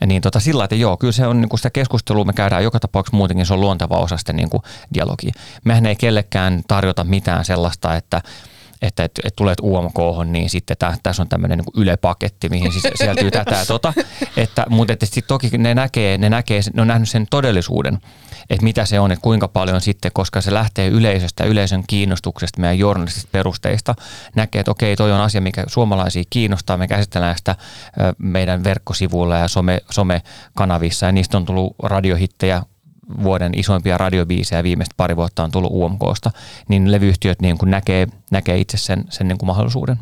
Niin 0.05 0.21
tota, 0.21 0.39
sillä 0.39 0.63
että 0.63 0.75
joo, 0.75 0.97
kyllä 0.97 1.13
se 1.13 1.27
on 1.27 1.41
niin 1.41 1.49
sitä 1.55 1.69
keskustelua 1.69 2.25
me 2.25 2.33
käydään 2.33 2.63
joka 2.63 2.79
tapauksessa 2.79 3.17
muutenkin, 3.17 3.45
se 3.45 3.53
on 3.53 3.61
luonteva 3.61 3.97
osa 3.97 4.17
sitä 4.17 4.33
niin 4.33 4.49
dialogia. 4.93 5.31
Mehän 5.63 5.85
ei 5.85 5.95
kellekään 5.95 6.61
tarjota 6.67 7.03
mitään 7.03 7.45
sellaista, 7.45 7.95
että 7.95 8.21
että 8.81 9.03
et, 9.03 9.11
et 9.23 9.35
tulet 9.35 9.59
UMK, 9.59 9.97
niin 10.25 10.49
sitten 10.49 10.77
tä, 10.77 10.93
tässä 11.03 11.21
on 11.21 11.29
tämmöinen 11.29 11.57
niin 11.57 11.83
ylepaketti, 11.83 12.49
mihin 12.49 12.71
siis 12.71 12.83
sieltyy 13.03 13.31
tätä 13.31 13.55
ja 13.55 13.65
tota. 13.65 13.93
Että, 14.37 14.65
mutta 14.69 14.93
että 14.93 15.05
sit 15.05 15.27
toki 15.27 15.49
ne 15.57 15.75
näkee, 15.75 16.17
ne 16.17 16.29
näkee, 16.29 16.61
ne 16.73 16.81
on 16.81 16.87
nähnyt 16.87 17.09
sen 17.09 17.27
todellisuuden, 17.29 17.99
että 18.49 18.63
mitä 18.63 18.85
se 18.85 18.99
on, 18.99 19.11
että 19.11 19.23
kuinka 19.23 19.47
paljon 19.47 19.81
sitten, 19.81 20.11
koska 20.13 20.41
se 20.41 20.53
lähtee 20.53 20.87
yleisöstä, 20.87 21.43
yleisön 21.43 21.83
kiinnostuksesta, 21.87 22.61
meidän 22.61 22.79
journalistisista 22.79 23.29
perusteista, 23.31 23.95
näkee, 24.35 24.59
että 24.59 24.71
okei, 24.71 24.95
toi 24.95 25.11
on 25.11 25.21
asia, 25.21 25.41
mikä 25.41 25.63
suomalaisia 25.67 26.23
kiinnostaa, 26.29 26.77
me 26.77 26.87
käsitellään 26.87 27.37
sitä 27.37 27.55
meidän 28.17 28.63
verkkosivuilla 28.63 29.37
ja 29.37 29.47
some, 29.47 29.81
somekanavissa, 29.91 31.05
ja 31.05 31.11
niistä 31.11 31.37
on 31.37 31.45
tullut 31.45 31.75
radiohittejä 31.83 32.63
vuoden 33.23 33.59
isoimpia 33.59 33.97
radiobiisejä 33.97 34.63
viimeistä 34.63 34.93
pari 34.97 35.15
vuotta 35.15 35.43
on 35.43 35.51
tullut 35.51 35.71
UMKsta, 35.71 36.31
niin 36.67 36.91
levyyhtiöt 36.91 37.41
niin 37.41 37.57
kuin 37.57 37.71
näkee, 37.71 38.07
näkee 38.31 38.57
itse 38.57 38.77
sen, 38.77 39.05
sen 39.09 39.27
niin 39.27 39.37
kuin 39.37 39.47
mahdollisuuden. 39.47 39.97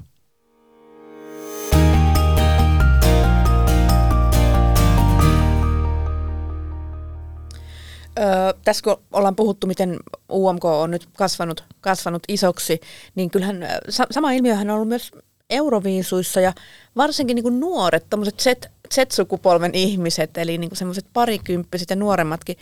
Öö, 8.19 8.53
tässä 8.65 8.83
kun 8.83 8.97
ollaan 9.11 9.35
puhuttu, 9.35 9.67
miten 9.67 9.99
UMK 10.31 10.65
on 10.65 10.91
nyt 10.91 11.09
kasvanut, 11.17 11.63
kasvanut 11.81 12.23
isoksi, 12.27 12.79
niin 13.15 13.29
kyllähän 13.29 13.67
sa- 13.89 14.07
sama 14.11 14.31
ilmiöhän 14.31 14.69
on 14.69 14.75
ollut 14.75 14.87
myös 14.87 15.11
euroviisuissa 15.49 16.41
ja 16.41 16.53
varsinkin 16.97 17.35
niin 17.35 17.59
nuoret, 17.59 18.05
Z, 18.39 18.47
Z-sukupolven 18.93 19.75
ihmiset, 19.75 20.37
eli 20.37 20.57
niin 20.57 20.69
semmoiset 20.73 21.05
parikymppiset 21.13 21.89
ja 21.89 21.95
nuoremmatkin, 21.95 22.57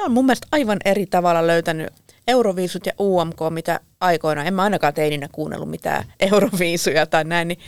ne 0.00 0.04
on 0.04 0.12
mun 0.12 0.26
mielestä 0.26 0.46
aivan 0.52 0.78
eri 0.84 1.06
tavalla 1.06 1.46
löytänyt 1.46 1.92
Euroviisut 2.28 2.86
ja 2.86 2.92
UMK, 3.00 3.38
mitä 3.50 3.80
aikoina, 4.00 4.44
en 4.44 4.54
mä 4.54 4.62
ainakaan 4.62 4.94
teininä 4.94 5.28
kuunnellut 5.32 5.70
mitään 5.70 6.04
Euroviisuja 6.32 7.06
tai 7.06 7.24
näin, 7.24 7.48
niin 7.48 7.58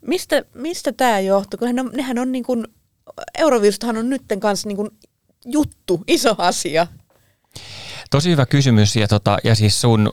mistä, 0.00 0.44
mistä 0.54 0.92
tämä 0.92 1.20
johtuu? 1.20 1.58
Kun 1.58 1.68
nehän 1.68 1.86
on, 1.86 1.92
nehän 1.94 2.18
on 2.18 2.32
niin 2.32 2.44
kuin, 2.44 2.66
Euroviisuthan 3.38 3.96
on 3.96 4.10
nytten 4.10 4.40
kanssa 4.40 4.68
niin 4.68 4.76
kuin 4.76 4.90
juttu, 5.44 6.04
iso 6.06 6.34
asia. 6.38 6.86
Tosi 8.14 8.30
hyvä 8.30 8.46
kysymys 8.46 8.96
ja, 8.96 9.08
tota, 9.08 9.38
ja 9.44 9.54
siis 9.54 9.80
sun 9.80 10.12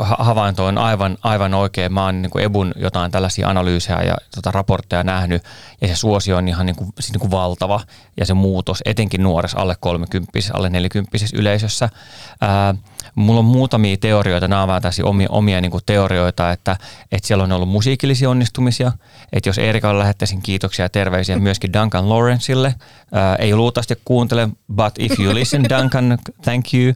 äh, 0.00 0.08
havainto 0.18 0.66
on 0.66 0.78
aivan, 0.78 1.18
aivan 1.22 1.54
oikein. 1.54 1.92
Mä 1.92 2.04
oon 2.04 2.22
niin 2.22 2.30
kuin 2.30 2.44
Ebun 2.44 2.72
jotain 2.76 3.10
tällaisia 3.10 3.48
analyysejä 3.48 4.02
ja 4.02 4.16
tota, 4.34 4.50
raportteja 4.50 5.02
nähnyt 5.02 5.42
ja 5.80 5.88
se 5.88 5.96
suosio 5.96 6.36
on 6.36 6.48
ihan 6.48 6.66
niin 6.66 6.76
kuin, 6.76 6.90
siis 7.00 7.12
niin 7.12 7.20
kuin 7.20 7.30
valtava 7.30 7.80
ja 8.16 8.26
se 8.26 8.34
muutos 8.34 8.82
etenkin 8.84 9.22
nuoressa 9.22 9.58
alle 9.58 9.76
30 9.80 10.32
alle 10.52 10.70
40 10.70 11.16
yleisössä. 11.34 11.88
Ää, 12.40 12.74
mulla 13.14 13.38
on 13.38 13.44
muutamia 13.44 13.96
teorioita, 13.96 14.48
nämä 14.48 14.62
ovat 14.62 14.82
tässä 14.82 15.04
omia, 15.04 15.28
omia 15.30 15.60
niin 15.60 15.70
kuin 15.70 15.82
teorioita, 15.86 16.52
että, 16.52 16.76
että 17.12 17.26
siellä 17.26 17.44
on 17.44 17.52
ollut 17.52 17.68
musiikillisia 17.68 18.30
onnistumisia, 18.30 18.92
että 19.32 19.48
jos 19.48 19.58
Erikalle 19.58 19.98
lähettäisin 19.98 20.42
kiitoksia 20.42 20.84
ja 20.84 20.88
terveisiä 20.88 21.38
myöskin 21.48 21.72
Duncan 21.72 22.08
Lawrenceille, 22.08 22.74
ää, 23.12 23.36
ei 23.36 23.54
luultavasti 23.54 23.94
kuuntele, 24.04 24.48
but 24.74 24.94
if 24.98 25.20
you 25.20 25.34
listen 25.34 25.64
Duncan, 25.76 26.18
thank 26.42 26.74
you 26.74 26.94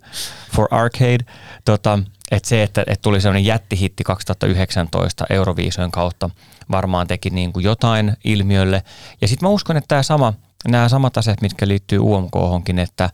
for 0.56 0.68
Arcade, 0.70 1.24
tota, 1.64 1.98
että 2.30 2.48
se, 2.48 2.62
että, 2.62 2.80
että 2.86 3.02
tuli 3.02 3.20
sellainen 3.20 3.44
jättihitti 3.44 4.04
2019 4.04 5.26
Euroviisojen 5.30 5.90
kautta, 5.90 6.30
varmaan 6.70 7.06
teki 7.06 7.30
niin 7.30 7.52
kuin 7.52 7.64
jotain 7.64 8.16
ilmiölle. 8.24 8.82
Ja 9.20 9.28
sitten 9.28 9.48
mä 9.48 9.52
uskon, 9.52 9.76
että 9.76 9.88
tämä 9.88 10.02
sama, 10.02 10.34
nämä 10.68 10.88
samat 10.88 11.16
asiat, 11.16 11.40
mitkä 11.40 11.68
liittyy 11.68 11.98
UMK-honkin, 11.98 12.78
että, 12.78 13.10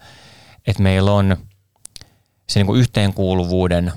että 0.67 0.83
meillä 0.83 1.13
on 1.13 1.37
se 2.49 2.65
niin 2.65 2.77
yhteenkuuluvuuden, 2.77 3.93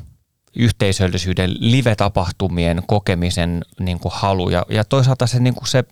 yhteisöllisyyden, 0.56 1.56
live-tapahtumien 1.60 2.84
kokemisen 2.88 3.66
niin 3.80 4.00
kuin 4.00 4.12
halu 4.16 4.50
ja, 4.50 4.66
ja 4.70 4.84
toisaalta 4.84 5.28
se, 5.28 5.40
niin 5.40 5.56
kuin 5.56 5.68
se 5.68 5.84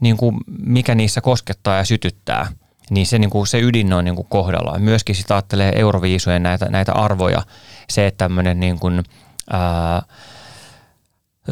niin 0.00 0.16
kuin 0.16 0.36
mikä 0.58 0.94
niissä 0.94 1.20
koskettaa 1.20 1.76
ja 1.76 1.84
sytyttää, 1.84 2.46
niin 2.90 3.06
se, 3.06 3.18
niin 3.18 3.30
kuin 3.30 3.46
se 3.46 3.60
ydin 3.60 3.92
on 3.92 4.04
niin 4.04 4.16
kuin 4.16 4.28
kohdallaan. 4.30 4.82
Myöskin 4.82 5.14
sitä 5.14 5.34
ajattelee 5.34 5.72
Euroviisujen 5.76 6.42
näitä, 6.42 6.66
näitä 6.66 6.92
arvoja, 6.92 7.42
se, 7.90 8.06
että 8.06 8.18
tämmöinen 8.18 8.60
niin 8.60 8.78
kuin, 8.78 9.02
ää, 9.50 10.02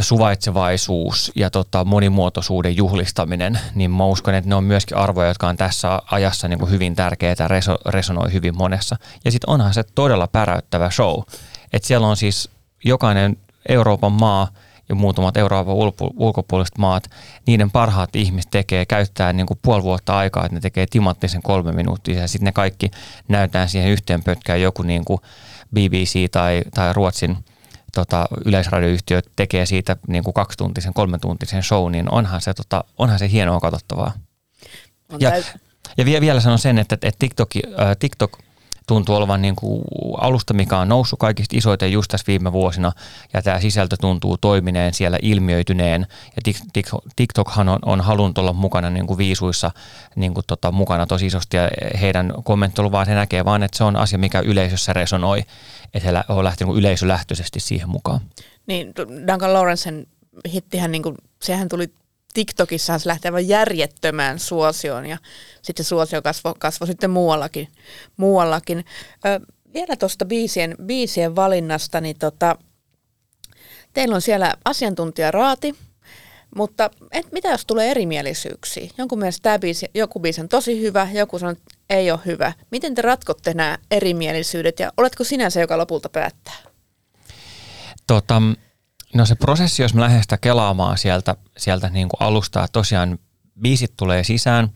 suvaitsevaisuus 0.01 1.33
ja 1.35 1.51
tota, 1.51 1.85
monimuotoisuuden 1.85 2.77
juhlistaminen, 2.77 3.59
niin 3.75 3.91
mä 3.91 4.05
uskon, 4.05 4.35
että 4.35 4.49
ne 4.49 4.55
on 4.55 4.65
myöskin 4.65 4.97
arvoja, 4.97 5.29
jotka 5.29 5.49
on 5.49 5.57
tässä 5.57 6.03
ajassa 6.11 6.49
niin 6.49 6.59
kuin 6.59 6.71
hyvin 6.71 6.95
tärkeitä 6.95 7.45
ja 7.45 7.49
reso, 7.49 7.79
resonoi 7.87 8.33
hyvin 8.33 8.57
monessa. 8.57 8.97
Ja 9.25 9.31
sitten 9.31 9.51
onhan 9.51 9.75
se 9.75 9.83
todella 9.83 10.27
päräyttävä 10.27 10.91
show, 10.91 11.21
että 11.73 11.89
siellä 11.89 12.07
on 12.07 12.17
siis 12.17 12.51
jokainen 12.85 13.37
Euroopan 13.69 14.13
maa 14.13 14.49
ja 14.89 14.95
muutamat 14.95 15.37
Euroopan 15.37 15.75
ulkopuoliset 16.17 16.79
maat, 16.79 17.11
niiden 17.47 17.71
parhaat 17.71 18.17
ihmiset 18.17 18.51
tekee, 18.51 18.87
käyttää 18.87 19.33
niin 19.33 19.47
kuin 19.47 19.59
puoli 19.63 19.83
vuotta 19.83 20.19
aikaa, 20.19 20.45
että 20.45 20.55
ne 20.55 20.61
tekee 20.61 20.87
timattisen 20.91 21.43
kolme 21.43 21.73
minuuttia 21.73 22.21
ja 22.21 22.29
sitten 22.29 22.45
ne 22.45 22.53
kaikki 22.53 22.91
näytään 23.29 23.69
siihen 23.69 23.91
yhteen 23.91 24.25
pötkään 24.25 24.63
joku 24.63 24.83
niin 24.83 25.05
kuin 25.05 25.21
BBC 25.75 26.31
tai, 26.31 26.63
tai 26.75 26.93
Ruotsin– 26.93 27.37
tota, 27.95 28.29
yleisradioyhtiö 28.45 29.23
tekee 29.37 29.67
siitä 29.67 29.97
niin 30.09 30.25
kuin 30.25 30.35
kaksituntisen, 30.35 30.95
kolmetuntisen 30.95 31.63
show, 31.63 31.93
niin 31.93 32.11
onhan 32.11 32.41
se, 32.41 32.55
tota, 32.55 32.85
onhan 32.99 33.19
se 33.19 33.31
hienoa 33.31 33.61
katsottavaa. 33.61 34.13
On 35.09 35.21
Ja, 35.21 35.33
ja 35.97 36.05
vie- 36.05 36.21
vielä 36.21 36.41
sanon 36.41 36.59
sen, 36.59 36.79
että, 36.79 36.95
että 36.95 37.19
TikTok, 37.19 37.51
äh, 37.57 37.97
TikTok 37.99 38.39
tuntuu 38.87 39.15
olevan 39.15 39.43
niin 39.43 39.57
kuin 39.57 39.85
alusta, 40.19 40.55
mikä 40.55 40.79
on 40.79 40.89
noussut 40.89 41.19
kaikista 41.19 41.57
isoiten 41.57 41.93
just 41.93 42.11
tässä 42.11 42.27
viime 42.27 42.53
vuosina, 42.53 42.93
ja 43.33 43.43
tämä 43.43 43.61
sisältö 43.61 43.97
tuntuu 44.01 44.37
toimineen 44.37 44.95
siellä 44.95 45.19
ilmiöityneen, 45.23 46.07
ja 46.37 46.53
Tik- 46.53 46.67
Tik- 46.79 47.13
TikTokhan 47.17 47.69
on, 47.69 47.79
on 47.85 48.01
halunnut 48.01 48.39
olla 48.39 48.53
mukana 48.53 48.91
niin 48.91 49.07
kuin 49.07 49.19
viisuissa 49.19 49.71
niin 50.17 50.35
kuin 50.35 50.45
tota, 50.47 50.73
mukana 50.73 51.07
tosi 51.07 51.27
isosti, 51.27 51.57
ja 51.57 51.69
heidän 52.01 52.33
kommenttelu 52.45 52.93
vaan 52.93 53.07
se 53.07 53.15
näkee 53.15 53.45
vaan, 53.45 53.63
että 53.63 53.79
se 53.79 53.85
on 53.85 53.97
asia, 53.97 54.19
mikä 54.19 54.41
yleisössä 54.41 54.93
resonoi, 54.93 55.43
että 55.95 56.09
he 56.29 56.33
on 56.33 56.45
lähtenyt 56.45 56.75
niin 56.75 56.79
yleisölähtöisesti 56.81 57.61
siihen 57.61 57.89
mukaan. 57.89 58.21
Niin 58.67 58.93
Duncan 59.27 59.53
Lawrencen 59.53 60.07
hittihän, 60.49 60.93
niin 60.93 61.03
kuin, 61.03 61.17
sehän 61.43 61.69
tuli 61.69 61.93
TikTokissa 62.35 62.99
se 62.99 63.09
lähti 63.09 63.29
aivan 63.29 63.49
järjettömään 63.49 64.39
suosioon 64.39 65.07
ja 65.07 65.19
sitten 65.63 65.85
suosio 65.85 66.23
kasvoi 66.23 66.55
kasvo 66.59 66.87
sitten 66.87 67.11
muuallakin. 67.11 67.69
muuallakin. 68.17 68.85
Ö, 69.27 69.41
vielä 69.75 69.97
tuosta 69.97 70.25
biisien, 70.25 70.77
biisien 70.85 71.37
valinnasta, 71.37 72.01
niin 72.01 72.19
tota, 72.19 72.57
teillä 73.93 74.15
on 74.15 74.23
siellä 74.23 74.55
asiantuntijaraati, 74.65 75.75
mutta 76.57 76.91
et, 77.13 77.33
mitä 77.33 77.49
jos 77.49 77.67
tulee 77.67 77.91
erimielisyyksiä? 77.91 78.91
Jonkun 78.99 79.19
mielestä 79.19 79.43
tämä 79.43 79.59
biisi, 79.59 79.87
joku 79.95 80.21
biisi 80.21 80.41
on 80.41 80.49
tosi 80.49 80.81
hyvä, 80.81 81.09
joku 81.13 81.39
sanoo, 81.39 81.53
että 81.53 81.65
ei 81.91 82.11
ole 82.11 82.21
hyvä. 82.27 82.53
Miten 82.71 82.95
te 82.95 83.03
ratkotte 83.03 83.55
nämä 83.55 83.79
erimielisyydet 83.91 84.81
ja 84.81 84.93
oletko 84.97 85.25
sinä 85.25 85.51
se, 85.51 85.61
joka 85.61 85.79
lopulta 85.79 86.09
päättää? 86.09 86.55
Tota, 88.07 88.43
no 89.15 89.27
se 89.27 89.35
prosessi, 89.35 89.83
jos 89.83 89.95
mä 89.95 90.01
lähden 90.01 90.23
sitä 90.23 90.39
kelaamaan 90.39 90.99
sieltä, 90.99 91.37
sieltä 91.59 91.89
niin 91.89 92.09
kuin 92.09 92.23
alusta, 92.29 92.65
että 92.65 92.73
tosiaan 92.73 93.19
biisit 93.61 93.93
tulee 93.97 94.25
sisään 94.25 94.69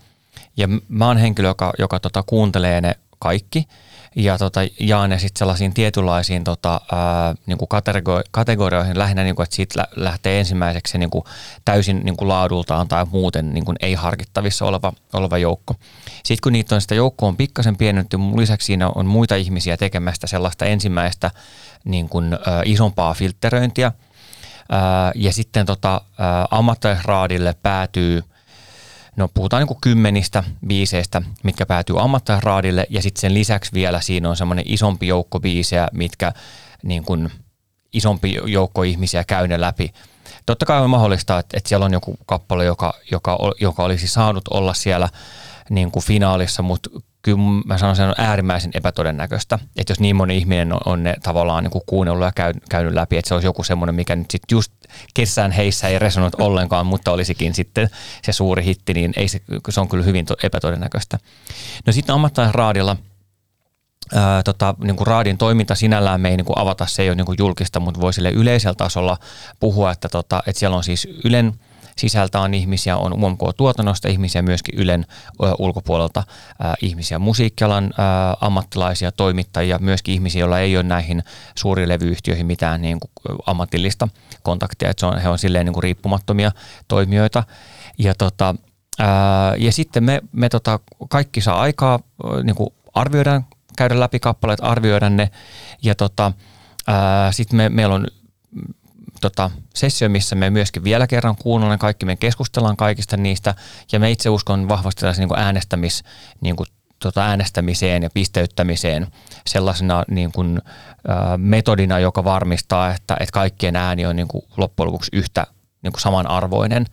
ja 0.56 0.68
mä 0.88 1.06
oon 1.06 1.16
henkilö, 1.16 1.48
joka, 1.48 1.72
joka 1.78 2.00
tota, 2.00 2.22
kuuntelee 2.26 2.80
ne 2.80 2.94
kaikki 3.18 3.68
ja 4.16 4.38
tota, 4.38 4.60
jaan 4.80 5.10
ne 5.10 5.18
sitten 5.18 5.38
sellaisiin 5.38 5.74
tietynlaisiin 5.74 6.44
tota, 6.44 6.80
ää, 6.92 7.34
niin 7.46 7.58
kuin 7.58 7.68
kategori- 7.68 8.28
kategorioihin 8.30 8.98
lähinnä, 8.98 9.22
niin 9.24 9.36
kuin, 9.36 9.44
että 9.44 9.56
siitä 9.56 9.80
lä- 9.80 9.88
lähtee 9.96 10.40
ensimmäiseksi 10.40 10.90
se 10.90 10.98
niin 10.98 11.10
kuin, 11.10 11.24
täysin 11.64 12.00
niin 12.04 12.16
kuin 12.16 12.28
laadultaan 12.28 12.88
tai 12.88 13.04
muuten 13.10 13.54
niin 13.54 13.64
kuin, 13.64 13.76
ei 13.80 13.94
harkittavissa 13.94 14.64
oleva, 14.64 14.92
oleva 15.12 15.38
joukko. 15.38 15.74
Sitten 16.14 16.42
kun 16.42 16.52
niitä 16.52 16.74
on 16.74 16.80
sitä 16.80 16.94
joukkoa 16.94 17.28
on 17.28 17.36
pikkasen 17.36 17.76
pienennetty, 17.76 18.18
lisäksi 18.36 18.66
siinä 18.66 18.88
on 18.94 19.06
muita 19.06 19.34
ihmisiä 19.34 19.76
tekemästä 19.76 20.26
sellaista 20.26 20.64
ensimmäistä 20.64 21.30
niin 21.84 22.08
kuin, 22.08 22.34
ä, 22.34 22.38
isompaa 22.64 23.14
filtteröintiä. 23.14 23.92
Ää, 24.70 25.12
ja 25.14 25.32
sitten 25.32 25.66
tota, 25.66 26.00
ää, 26.18 26.46
ammattilaisraadille 26.50 27.54
päätyy, 27.62 28.22
no 29.16 29.28
puhutaan 29.28 29.60
niin 29.60 29.68
kuin 29.68 29.80
kymmenistä 29.80 30.44
biiseistä, 30.66 31.22
mitkä 31.42 31.66
päätyy 31.66 32.00
ammattilaisraadille 32.00 32.86
ja 32.90 33.02
sitten 33.02 33.20
sen 33.20 33.34
lisäksi 33.34 33.72
vielä 33.72 34.00
siinä 34.00 34.30
on 34.30 34.36
semmoinen 34.36 34.64
isompi 34.68 35.06
joukko 35.06 35.40
biisejä, 35.40 35.88
mitkä 35.92 36.32
niin 36.82 37.04
kuin 37.04 37.30
isompi 37.92 38.36
joukko 38.46 38.82
ihmisiä 38.82 39.24
käy 39.24 39.48
ne 39.48 39.60
läpi. 39.60 39.92
Totta 40.46 40.66
kai 40.66 40.80
on 40.80 40.90
mahdollista, 40.90 41.38
että, 41.38 41.56
että 41.56 41.68
siellä 41.68 41.86
on 41.86 41.92
joku 41.92 42.18
kappale, 42.26 42.64
joka, 42.64 42.94
joka, 43.10 43.38
joka 43.60 43.82
olisi 43.82 44.08
saanut 44.08 44.48
olla 44.48 44.74
siellä 44.74 45.08
niin 45.70 45.90
kuin 45.90 46.04
finaalissa, 46.04 46.62
mutta 46.62 46.90
kyllä 47.26 47.38
mä 47.64 47.78
sanoisin, 47.78 48.04
että 48.04 48.22
on 48.22 48.28
äärimmäisen 48.28 48.70
epätodennäköistä, 48.74 49.58
että 49.76 49.90
jos 49.90 50.00
niin 50.00 50.16
moni 50.16 50.36
ihminen 50.36 50.72
on, 50.72 50.80
on 50.86 51.02
ne 51.02 51.14
tavallaan 51.22 51.64
niin 51.64 51.82
kuunnellut 51.86 52.24
ja 52.24 52.32
käy, 52.34 52.52
käynyt 52.70 52.94
läpi, 52.94 53.18
että 53.18 53.28
se 53.28 53.34
olisi 53.34 53.46
joku 53.46 53.64
semmoinen, 53.64 53.94
mikä 53.94 54.16
nyt 54.16 54.30
sitten 54.30 54.56
just 54.56 54.72
kessään 55.14 55.52
heissä 55.52 55.88
ei 55.88 55.98
resonut 55.98 56.34
ollenkaan, 56.34 56.86
mutta 56.86 57.12
olisikin 57.12 57.54
sitten 57.54 57.88
se 58.22 58.32
suuri 58.32 58.64
hitti, 58.64 58.94
niin 58.94 59.12
ei 59.16 59.28
se, 59.28 59.40
se 59.70 59.80
on 59.80 59.88
kyllä 59.88 60.04
hyvin 60.04 60.26
to- 60.26 60.36
epätodennäköistä. 60.42 61.18
No 61.86 61.92
sitten 61.92 62.14
ammattilaisraadilla 62.14 62.96
ää, 64.14 64.42
tota, 64.42 64.74
niin 64.84 64.96
kuin 64.96 65.06
raadin 65.06 65.38
toiminta 65.38 65.74
sinällään 65.74 66.20
me 66.20 66.28
ei 66.28 66.36
niin 66.36 66.44
kuin 66.44 66.58
avata, 66.58 66.86
se 66.86 67.02
ei 67.02 67.08
ole 67.08 67.16
niin 67.16 67.26
kuin 67.26 67.38
julkista, 67.38 67.80
mutta 67.80 68.00
voi 68.00 68.12
sille 68.12 68.30
yleisellä 68.30 68.74
tasolla 68.74 69.18
puhua, 69.60 69.90
että, 69.90 70.08
tota, 70.08 70.42
että 70.46 70.60
siellä 70.60 70.76
on 70.76 70.84
siis 70.84 71.08
Ylen 71.24 71.54
sisältä 71.98 72.40
on 72.40 72.54
ihmisiä, 72.54 72.96
on 72.96 73.24
UMK-tuotannosta 73.24 74.08
ihmisiä, 74.08 74.42
myöskin 74.42 74.78
Ylen 74.78 75.06
ulkopuolelta 75.58 76.22
ihmisiä, 76.82 77.18
musiikkialan 77.18 77.92
ammattilaisia, 78.40 79.12
toimittajia, 79.12 79.78
myöskin 79.78 80.14
ihmisiä, 80.14 80.40
joilla 80.40 80.60
ei 80.60 80.76
ole 80.76 80.82
näihin 80.82 81.22
suuriin 81.54 81.88
levyyhtiöihin 81.88 82.46
mitään 82.46 82.82
niin 82.82 83.00
kuin, 83.00 83.38
ammatillista 83.46 84.08
kontaktia, 84.42 84.90
että 84.90 85.00
se 85.00 85.06
on, 85.06 85.18
he 85.18 85.28
on 85.28 85.38
silleen 85.38 85.66
niin 85.66 85.74
kuin 85.74 85.82
riippumattomia 85.82 86.52
toimijoita. 86.88 87.44
Ja, 87.98 88.14
tota, 88.14 88.54
ja 89.58 89.72
sitten 89.72 90.04
me, 90.04 90.20
me 90.32 90.48
tota, 90.48 90.80
kaikki 91.08 91.40
saa 91.40 91.60
aikaa 91.60 92.00
niin 92.42 92.56
kuin 92.56 92.70
arvioidaan, 92.94 93.46
käydä 93.76 94.00
läpi 94.00 94.20
kappaleet, 94.20 94.60
arvioida 94.62 95.10
ne 95.10 95.30
ja 95.82 95.94
tota, 95.94 96.32
sitten 97.30 97.56
me, 97.56 97.68
meillä 97.68 97.94
on 97.94 98.06
tota, 99.20 99.50
sessio, 99.74 100.08
missä 100.08 100.36
me 100.36 100.50
myöskin 100.50 100.84
vielä 100.84 101.06
kerran 101.06 101.36
kuunnellaan 101.36 101.78
kaikki, 101.78 102.06
me 102.06 102.16
keskustellaan 102.16 102.76
kaikista 102.76 103.16
niistä 103.16 103.54
ja 103.92 104.00
me 104.00 104.10
itse 104.10 104.30
uskon 104.30 104.68
vahvasti 104.68 105.06
niin 105.18 105.28
kuin 105.28 105.40
äänestämis, 105.40 106.04
niin 106.40 106.56
kuin, 106.56 106.66
tota, 106.98 107.24
äänestämiseen 107.24 108.02
ja 108.02 108.10
pisteyttämiseen 108.14 109.06
sellaisena 109.46 110.04
niin 110.08 110.32
kuin, 110.32 110.62
ä, 111.08 111.36
metodina, 111.36 111.98
joka 111.98 112.24
varmistaa, 112.24 112.94
että, 112.94 113.16
että 113.20 113.32
kaikkien 113.32 113.76
ääni 113.76 114.06
on 114.06 114.16
niin 114.16 114.28
kuin, 114.28 114.44
loppujen 114.56 114.86
lopuksi 114.86 115.10
yhtä 115.12 115.46
niin 115.82 115.92
kuin 115.92 116.00
samanarvoinen. 116.00 116.86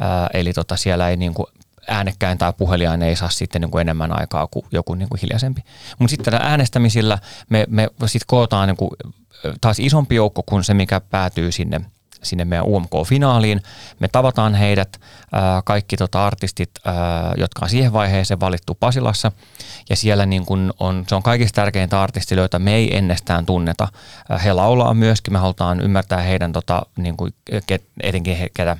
Ä, 0.00 0.26
eli 0.34 0.52
tota, 0.52 0.76
siellä 0.76 1.08
ei 1.08 1.16
niin 1.16 1.34
kuin, 1.34 1.46
äänekkäin 1.88 2.38
tai 2.38 2.52
puheliaan 2.52 3.02
ei 3.02 3.16
saa 3.16 3.30
sitten 3.30 3.60
niin 3.60 3.70
kuin 3.70 3.80
enemmän 3.80 4.20
aikaa 4.20 4.46
kuin 4.46 4.66
joku 4.70 4.94
niin 4.94 5.08
kuin 5.08 5.20
hiljaisempi. 5.22 5.62
Mutta 5.98 6.10
sitten 6.10 6.34
äänestämisillä 6.34 7.18
me, 7.48 7.66
me 7.70 7.88
sitten 8.06 8.26
kootaan 8.26 8.68
niin 8.68 8.76
kuin 8.76 8.90
taas 9.60 9.78
isompi 9.78 10.14
joukko 10.14 10.42
kuin 10.42 10.64
se, 10.64 10.74
mikä 10.74 11.00
päätyy 11.00 11.52
sinne, 11.52 11.80
sinne 12.22 12.44
meidän 12.44 12.66
UMK-finaaliin. 12.66 13.62
Me 14.00 14.08
tavataan 14.08 14.54
heidät, 14.54 15.00
kaikki 15.64 15.96
tota 15.96 16.26
artistit, 16.26 16.70
jotka 17.36 17.64
on 17.64 17.68
siihen 17.68 17.92
vaiheeseen 17.92 18.40
valittu 18.40 18.74
Pasilassa. 18.74 19.32
Ja 19.90 19.96
siellä 19.96 20.26
niin 20.26 20.46
kun 20.46 20.72
on, 20.80 21.04
se 21.08 21.14
on 21.14 21.22
kaikista 21.22 21.56
tärkeintä 21.56 22.02
artistille, 22.02 22.40
joita 22.40 22.58
me 22.58 22.74
ei 22.74 22.96
ennestään 22.96 23.46
tunneta. 23.46 23.88
He 24.44 24.52
laulaa 24.52 24.94
myöskin, 24.94 25.32
me 25.32 25.38
halutaan 25.38 25.80
ymmärtää 25.80 26.22
heidän, 26.22 26.52
tota, 26.52 26.82
niin 26.96 27.14
ket, 27.66 27.84
etenkin 28.02 28.36
he, 28.36 28.48
ketä 28.54 28.76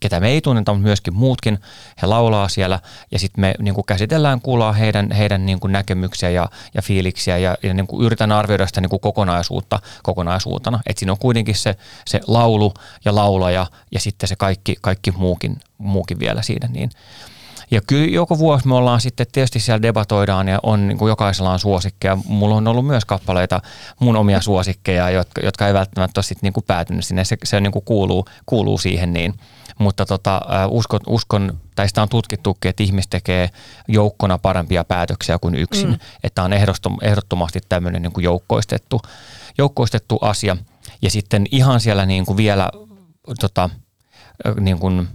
ketä 0.00 0.20
me 0.20 0.28
ei 0.28 0.40
tunneta, 0.40 0.72
mutta 0.72 0.86
myöskin 0.86 1.14
muutkin, 1.14 1.58
he 2.02 2.06
laulaa 2.06 2.48
siellä 2.48 2.80
ja 3.10 3.18
sitten 3.18 3.40
me 3.40 3.54
niin 3.58 3.74
kuin 3.74 3.84
käsitellään, 3.84 4.40
kuullaan 4.40 4.74
heidän, 4.74 5.10
heidän 5.10 5.46
niin 5.46 5.60
kuin 5.60 5.72
näkemyksiä 5.72 6.30
ja, 6.30 6.48
ja 6.74 6.82
fiiliksiä 6.82 7.38
ja, 7.38 7.56
ja 7.62 7.74
niin 7.74 7.86
kuin 7.86 8.06
yritän 8.06 8.32
arvioida 8.32 8.66
sitä 8.66 8.80
niin 8.80 8.90
kuin 8.90 9.00
kokonaisuutta 9.00 9.80
kokonaisuutena. 10.02 10.80
Että 10.86 11.00
siinä 11.00 11.12
on 11.12 11.18
kuitenkin 11.18 11.54
se, 11.54 11.76
se 12.06 12.20
laulu 12.26 12.74
ja 13.04 13.14
laulaja 13.14 13.66
ja 13.92 14.00
sitten 14.00 14.28
se 14.28 14.36
kaikki, 14.36 14.76
kaikki 14.80 15.10
muukin, 15.10 15.60
muukin 15.78 16.18
vielä 16.18 16.42
siinä. 16.42 16.68
Niin, 16.68 16.90
ja 17.70 17.80
kyllä 17.86 18.06
joko 18.06 18.38
vuosi 18.38 18.68
me 18.68 18.74
ollaan 18.74 19.00
sitten, 19.00 19.26
tietysti 19.32 19.60
siellä 19.60 19.82
debatoidaan 19.82 20.48
ja 20.48 20.58
on 20.62 20.88
niin 20.88 20.98
kuin 20.98 21.08
jokaisella 21.08 21.52
on 21.52 21.58
suosikkeja. 21.58 22.18
Mulla 22.24 22.54
on 22.54 22.68
ollut 22.68 22.86
myös 22.86 23.04
kappaleita, 23.04 23.62
mun 24.00 24.16
omia 24.16 24.40
suosikkeja, 24.40 25.10
jotka, 25.10 25.40
jotka 25.44 25.66
ei 25.66 25.74
välttämättä 25.74 26.18
ole 26.18 26.24
sitten 26.24 26.46
niin 26.46 26.52
kuin 26.52 26.64
päätynyt 26.66 27.04
sinne. 27.04 27.24
Se, 27.24 27.36
se 27.44 27.60
niin 27.60 27.72
kuin 27.72 27.84
kuuluu, 27.84 28.28
kuuluu 28.46 28.78
siihen 28.78 29.12
niin. 29.12 29.34
Mutta 29.78 30.06
tota, 30.06 30.40
uskon, 30.68 31.00
uskon, 31.06 31.60
tai 31.74 31.88
sitä 31.88 32.02
on 32.02 32.08
tutkittukin, 32.08 32.68
että 32.68 32.82
ihmiset 32.82 33.10
tekee 33.10 33.50
joukkona 33.88 34.38
parempia 34.38 34.84
päätöksiä 34.84 35.38
kuin 35.38 35.54
yksin. 35.54 35.88
Mm. 35.88 35.98
Että 36.24 36.42
on 36.42 36.52
ehdottomasti 37.02 37.60
tämmöinen 37.68 38.02
niin 38.02 38.12
kuin 38.12 38.24
joukkoistettu, 38.24 39.02
joukkoistettu 39.58 40.18
asia. 40.20 40.56
Ja 41.02 41.10
sitten 41.10 41.46
ihan 41.50 41.80
siellä 41.80 42.06
niin 42.06 42.26
kuin 42.26 42.36
vielä 42.36 42.70
tota, 43.40 43.70
niin 44.60 44.78
kuin 44.78 45.08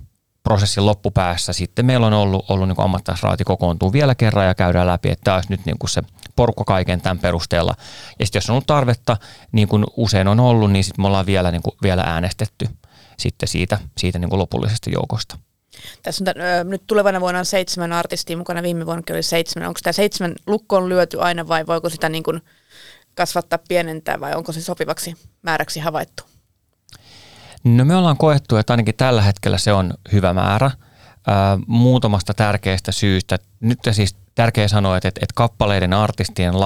prosessin 0.43 0.85
loppupäässä 0.85 1.53
sitten 1.53 1.85
meillä 1.85 2.07
on 2.07 2.13
ollut, 2.13 2.45
ollut 2.49 2.67
niin 2.67 2.79
ammattilaisraati 2.79 3.43
kokoontuu 3.43 3.93
vielä 3.93 4.15
kerran 4.15 4.45
ja 4.45 4.55
käydään 4.55 4.87
läpi, 4.87 5.09
että 5.09 5.23
tämä 5.23 5.35
olisi 5.35 5.49
nyt 5.49 5.65
niin 5.65 5.79
kuin 5.79 5.89
se 5.89 6.01
porukka 6.35 6.63
kaiken 6.63 7.01
tämän 7.01 7.19
perusteella. 7.19 7.75
Ja 8.19 8.25
sitten 8.25 8.39
jos 8.39 8.49
on 8.49 8.53
ollut 8.53 8.67
tarvetta, 8.67 9.17
niin 9.51 9.67
kuin 9.67 9.85
usein 9.97 10.27
on 10.27 10.39
ollut, 10.39 10.71
niin 10.71 10.83
sitten 10.83 11.03
me 11.03 11.07
ollaan 11.07 11.25
vielä, 11.25 11.51
niin 11.51 11.61
kuin, 11.61 11.75
vielä 11.83 12.01
äänestetty 12.01 12.67
sitten 13.17 13.49
siitä, 13.49 13.79
siitä 13.97 14.19
niin 14.19 14.29
kuin 14.29 14.39
lopullisesta 14.39 14.89
joukosta. 14.89 15.37
Tässä 16.03 16.23
on 16.23 16.25
tämän, 16.25 16.69
nyt 16.69 16.83
tulevana 16.87 17.21
vuonna 17.21 17.39
on 17.39 17.45
seitsemän 17.45 17.91
artistia 17.91 18.37
mukana, 18.37 18.63
viime 18.63 18.85
vuonna 18.85 19.03
oli 19.11 19.23
seitsemän. 19.23 19.67
Onko 19.67 19.79
tämä 19.83 19.93
seitsemän 19.93 20.35
lukkoon 20.47 20.89
lyöty 20.89 21.21
aina 21.21 21.47
vai 21.47 21.67
voiko 21.67 21.89
sitä 21.89 22.09
niin 22.09 22.23
kuin 22.23 22.41
kasvattaa, 23.15 23.59
pienentää 23.67 24.19
vai 24.19 24.33
onko 24.35 24.51
se 24.51 24.61
sopivaksi 24.61 25.15
määräksi 25.41 25.79
havaittu? 25.79 26.23
No 27.63 27.85
me 27.85 27.95
ollaan 27.95 28.17
koettu, 28.17 28.57
että 28.57 28.73
ainakin 28.73 28.95
tällä 28.95 29.21
hetkellä 29.21 29.57
se 29.57 29.73
on 29.73 29.93
hyvä 30.11 30.33
määrä 30.33 30.71
ää, 31.27 31.57
muutamasta 31.67 32.33
tärkeästä 32.33 32.91
syystä. 32.91 33.39
Nyt 33.59 33.79
siis 33.91 34.15
tärkeä 34.35 34.67
sanoa, 34.67 34.97
että, 34.97 35.07
että 35.07 35.25
kappaleiden 35.35 35.93
artistien 35.93 36.59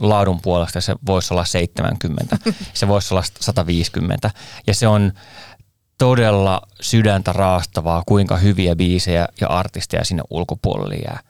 laadun 0.00 0.40
puolesta 0.40 0.80
se 0.80 0.94
voisi 1.06 1.34
olla 1.34 1.44
70, 1.44 2.38
se 2.74 2.88
voisi 2.88 3.14
olla 3.14 3.22
150 3.40 4.30
ja 4.66 4.74
se 4.74 4.88
on 4.88 5.12
todella 5.98 6.62
sydäntä 6.80 7.32
raastavaa, 7.32 8.02
kuinka 8.06 8.36
hyviä 8.36 8.76
biisejä 8.76 9.28
ja 9.40 9.48
artisteja 9.48 10.04
sinne 10.04 10.22
ulkopuolelle 10.30 10.94
jää. 10.94 11.20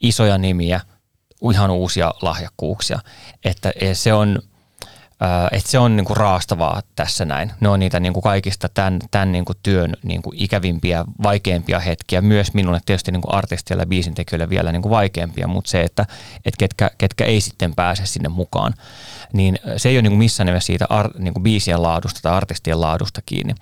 Isoja 0.00 0.38
nimiä, 0.38 0.80
ihan 1.52 1.70
uusia 1.70 2.14
lahjakkuuksia. 2.22 2.98
Että 3.44 3.72
se 3.92 4.12
on, 4.12 4.38
että 5.52 5.70
se 5.70 5.78
on 5.78 5.96
niinku 5.96 6.14
raastavaa 6.14 6.82
tässä 6.96 7.24
näin. 7.24 7.52
Ne 7.60 7.68
on 7.68 7.80
niitä 7.80 8.00
niinku 8.00 8.20
kaikista 8.20 8.68
tämän, 8.68 8.98
tämän 9.10 9.32
niinku 9.32 9.52
työn 9.62 9.96
niinku 10.02 10.32
ikävimpiä, 10.34 11.04
vaikeimpia 11.22 11.78
hetkiä. 11.80 12.20
Myös 12.20 12.54
minulle 12.54 12.80
tietysti 12.86 13.12
niinku 13.12 13.28
artisteille 13.30 13.82
ja 13.82 13.86
biisintekijöille 13.86 14.48
vielä 14.48 14.72
niinku 14.72 14.90
vaikeampia, 14.90 15.48
mutta 15.48 15.70
se, 15.70 15.80
että 15.80 16.06
et 16.44 16.54
ketkä, 16.58 16.90
ketkä 16.98 17.24
ei 17.24 17.40
sitten 17.40 17.74
pääse 17.74 18.06
sinne 18.06 18.28
mukaan, 18.28 18.74
niin 19.32 19.58
se 19.76 19.88
ei 19.88 19.96
ole 19.96 20.02
niinku 20.02 20.18
missään 20.18 20.46
nimessä 20.46 20.66
siitä 20.66 20.86
ar, 20.88 21.10
niinku 21.18 21.40
biisien 21.40 21.82
laadusta 21.82 22.20
tai 22.22 22.32
artistien 22.32 22.80
laadusta 22.80 23.22
kiinni. 23.26 23.54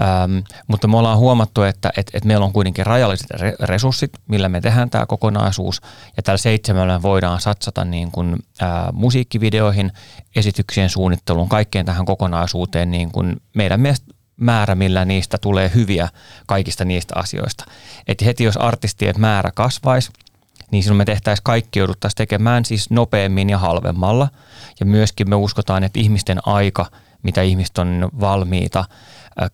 Ähm, 0.00 0.38
mutta 0.66 0.88
me 0.88 0.96
ollaan 0.96 1.18
huomattu, 1.18 1.62
että 1.62 1.90
et, 1.96 2.10
et 2.14 2.24
meillä 2.24 2.44
on 2.44 2.52
kuitenkin 2.52 2.86
rajalliset 2.86 3.30
re- 3.30 3.56
resurssit, 3.60 4.12
millä 4.28 4.48
me 4.48 4.60
tehdään 4.60 4.90
tämä 4.90 5.06
kokonaisuus. 5.06 5.80
Ja 6.16 6.22
tällä 6.22 6.38
seitsemällä 6.38 7.02
voidaan 7.02 7.40
satsata 7.40 7.84
niin 7.84 8.10
kuin, 8.10 8.36
äh, 8.62 8.68
musiikkivideoihin, 8.92 9.92
esityksien 10.36 10.90
suunnitteluun, 10.90 11.48
kaikkeen 11.48 11.86
tähän 11.86 12.06
kokonaisuuteen 12.06 12.90
niin 12.90 13.12
kuin 13.12 13.36
meidän 13.54 13.80
mielestä 13.80 14.06
määrä, 14.36 14.74
millä 14.74 15.04
niistä 15.04 15.38
tulee 15.38 15.70
hyviä 15.74 16.08
kaikista 16.46 16.84
niistä 16.84 17.14
asioista. 17.16 17.64
Et 18.08 18.24
heti 18.24 18.44
jos 18.44 18.56
artistien 18.56 19.14
määrä 19.18 19.50
kasvaisi, 19.54 20.10
niin 20.70 20.82
silloin 20.82 20.96
me 20.96 21.04
tehtäisiin 21.04 21.44
kaikki, 21.44 21.78
jouduttaisiin 21.78 22.16
tekemään 22.16 22.64
siis 22.64 22.90
nopeammin 22.90 23.50
ja 23.50 23.58
halvemmalla. 23.58 24.28
Ja 24.80 24.86
myöskin 24.86 25.30
me 25.30 25.36
uskotaan, 25.36 25.84
että 25.84 26.00
ihmisten 26.00 26.48
aika, 26.48 26.86
mitä 27.22 27.42
ihmiset 27.42 27.78
on 27.78 28.08
valmiita 28.20 28.84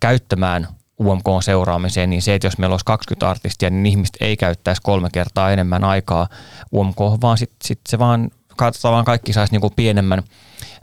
käyttämään 0.00 0.68
UMK 1.00 1.24
seuraamiseen, 1.40 2.11
niin 2.11 2.22
se, 2.22 2.35
että 2.35 2.46
jos 2.46 2.59
meillä 2.59 2.74
olisi 2.74 2.85
20 2.85 3.31
artistia, 3.31 3.70
niin 3.70 3.87
ihmiset 3.87 4.16
ei 4.20 4.37
käyttäisi 4.37 4.83
kolme 4.83 5.09
kertaa 5.12 5.50
enemmän 5.50 5.85
aikaa 5.85 6.29
UMK, 6.72 6.98
vaan 7.22 7.38
sitten 7.38 7.57
sit 7.64 7.81
se 7.88 7.98
vaan, 7.98 8.31
katsotaan 8.57 9.05
kaikki 9.05 9.33
saisi 9.33 9.53
niinku 9.53 9.70
pienemmän 9.70 10.22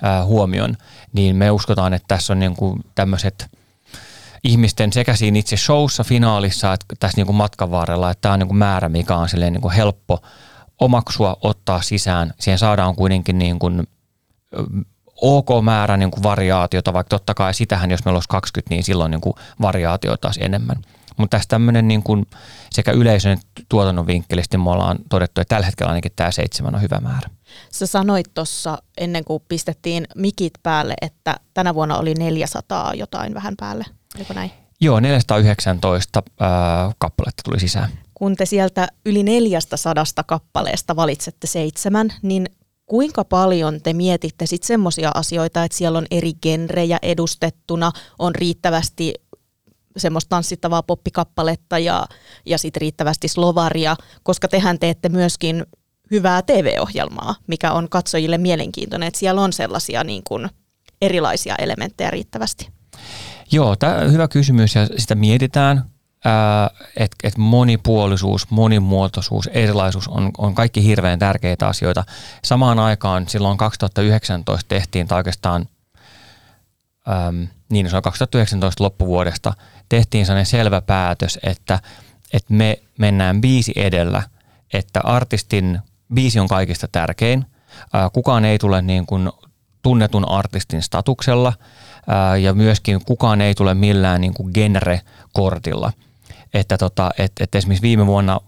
ää, 0.02 0.26
huomion, 0.26 0.78
niin 1.14 1.36
me 1.36 1.52
uskotaan, 1.52 1.94
että 1.94 2.08
tässä 2.08 2.34
on 2.34 2.40
niinku 2.40 2.80
tämmöiset 2.96 3.48
ihmisten 4.44 4.94
sekä 4.94 5.16
siinä 5.16 5.40
itse 5.40 5.58
showssa, 5.58 6.04
finaalissa, 6.04 6.74
että 6.74 6.86
tässä 7.00 7.18
niinku 7.18 7.34
matkan 7.34 7.72
varrella, 7.72 8.12
että 8.12 8.22
tämä 8.22 8.34
on 8.34 8.40
niinku 8.40 8.54
määrä, 8.54 8.90
mikä 8.90 9.16
on 9.16 9.28
niinku 9.52 9.70
helppo 9.70 10.22
omaksua, 10.80 11.38
ottaa 11.42 11.82
sisään. 11.82 12.34
Siihen 12.40 12.60
saadaan 12.60 12.96
kuitenkin 12.96 13.40
niin 13.40 13.60
kuin 13.60 13.88
ok 15.22 15.48
määrä 15.64 15.98
niin 15.98 16.12
kuin 16.12 16.24
variaatiota, 16.24 16.94
vaikka 16.94 17.10
totta 17.10 17.34
kai 17.34 17.54
sitähän, 17.54 17.92
jos 17.92 18.06
meillä 18.06 18.18
olisi 18.18 18.30
20, 18.30 18.70
niin 18.70 18.84
silloin 18.84 19.12
niin 19.12 19.22
kuin 19.22 19.34
variaatiota 19.62 20.18
taas 20.18 20.38
enemmän. 20.42 20.78
Mutta 21.18 21.38
tässä 21.38 21.50
tämmöinen 21.50 21.88
niin 21.88 22.04
kuin 22.04 22.26
sekä 22.72 22.92
yleisön 22.92 23.32
että 23.32 23.62
tuotannon 23.70 24.08
vinkkelistä 24.08 24.58
me 24.58 24.70
ollaan 24.70 24.98
todettu, 25.10 25.42
että 25.42 25.56
tällä 25.56 25.66
hetkellä 25.66 25.90
ainakin 25.90 26.12
tämä 26.16 26.32
seitsemän 26.32 26.76
on 26.76 26.82
hyvä 26.82 27.00
määrä. 27.02 27.30
Sä 27.72 27.88
sanoit 27.88 28.34
tuossa 28.34 28.78
ennen 28.98 29.24
kuin 29.26 29.44
pistettiin 29.48 30.08
mikit 30.16 30.54
päälle, 30.64 30.94
että 31.02 31.36
tänä 31.54 31.76
vuonna 31.76 31.98
oli 31.98 32.14
400 32.14 32.94
jotain 32.94 33.34
vähän 33.34 33.54
päälle. 33.60 33.86
Oliko 34.16 34.34
näin? 34.34 34.52
Joo, 34.82 35.00
419 35.00 36.24
äh, 36.42 36.96
kappaletta 36.98 37.42
tuli 37.46 37.60
sisään. 37.60 37.90
Kun 38.14 38.36
te 38.36 38.46
sieltä 38.46 38.88
yli 39.06 39.24
400 39.24 40.06
kappaleesta 40.26 40.96
valitsette 40.96 41.48
seitsemän, 41.48 42.14
niin 42.22 42.46
kuinka 42.92 43.26
paljon 43.26 43.82
te 43.82 43.94
mietitte 43.94 44.46
sitten 44.46 44.68
semmoisia 44.68 45.12
asioita, 45.16 45.64
että 45.64 45.78
siellä 45.78 45.98
on 45.98 46.06
eri 46.12 46.34
genrejä 46.34 46.98
edustettuna, 47.02 47.92
on 48.20 48.36
riittävästi 48.36 49.14
semmoista 49.98 50.30
tanssittavaa 50.30 50.84
poppikappaletta 50.84 51.80
ja, 51.80 52.06
ja 52.46 52.58
sitten 52.58 52.82
riittävästi 52.82 53.28
slovaria, 53.28 53.96
koska 54.24 54.48
tehän 54.48 54.80
teette 54.80 55.10
myöskin 55.10 55.66
hyvää 56.12 56.42
TV-ohjelmaa, 56.42 57.36
mikä 57.48 57.72
on 57.72 57.90
katsojille 57.90 58.38
mielenkiintoinen, 58.38 59.08
että 59.08 59.20
siellä 59.20 59.42
on 59.42 59.54
sellaisia 59.54 60.04
niin 60.04 60.24
kuin 60.28 60.50
erilaisia 61.02 61.56
elementtejä 61.56 62.12
riittävästi. 62.12 62.70
Joo, 63.52 63.76
tämä 63.76 64.00
hyvä 64.00 64.28
kysymys 64.28 64.76
ja 64.76 64.88
sitä 64.98 65.16
mietitään 65.16 65.92
että 66.96 67.18
et 67.24 67.38
monipuolisuus, 67.38 68.50
monimuotoisuus, 68.50 69.48
erilaisuus 69.48 70.08
on, 70.08 70.32
on 70.38 70.56
kaikki 70.56 70.84
hirveän 70.84 71.20
tärkeitä 71.20 71.68
asioita. 71.68 72.04
Samaan 72.44 72.80
aikaan 72.80 73.28
silloin 73.28 73.58
2019 73.58 74.68
tehtiin, 74.68 75.08
tai 75.08 75.18
oikeastaan 75.18 75.68
äm, 77.10 77.48
niin 77.70 77.90
se 77.90 77.96
on 77.96 78.02
2019 78.02 78.84
loppuvuodesta, 78.84 79.54
tehtiin 79.90 80.26
sellainen 80.26 80.46
selvä 80.46 80.82
päätös, 80.82 81.40
että, 81.44 81.80
että 82.34 82.54
me 82.54 82.80
mennään 82.98 83.42
biisi 83.42 83.74
edellä, 83.76 84.24
että 84.74 85.02
artistin 85.04 85.80
biisi 86.14 86.40
on 86.40 86.48
kaikista 86.48 86.88
tärkein. 86.92 87.46
Ää, 87.94 88.10
kukaan 88.10 88.46
ei 88.46 88.60
tule 88.60 88.82
niin 88.82 89.06
kuin 89.06 89.30
tunnetun 89.82 90.30
artistin 90.30 90.82
statuksella 90.82 91.54
ää, 92.08 92.38
ja 92.38 92.54
myöskin 92.54 93.06
kukaan 93.06 93.42
ei 93.42 93.56
tule 93.56 93.74
millään 93.74 94.22
niin 94.22 94.34
kuin 94.34 94.52
genre-kortilla– 94.54 95.92
että, 96.54 96.78
tota, 96.78 97.12
että, 97.18 97.44
että 97.44 97.58
esimerkiksi 97.58 97.82
viime 97.82 98.06
vuonna, 98.06 98.40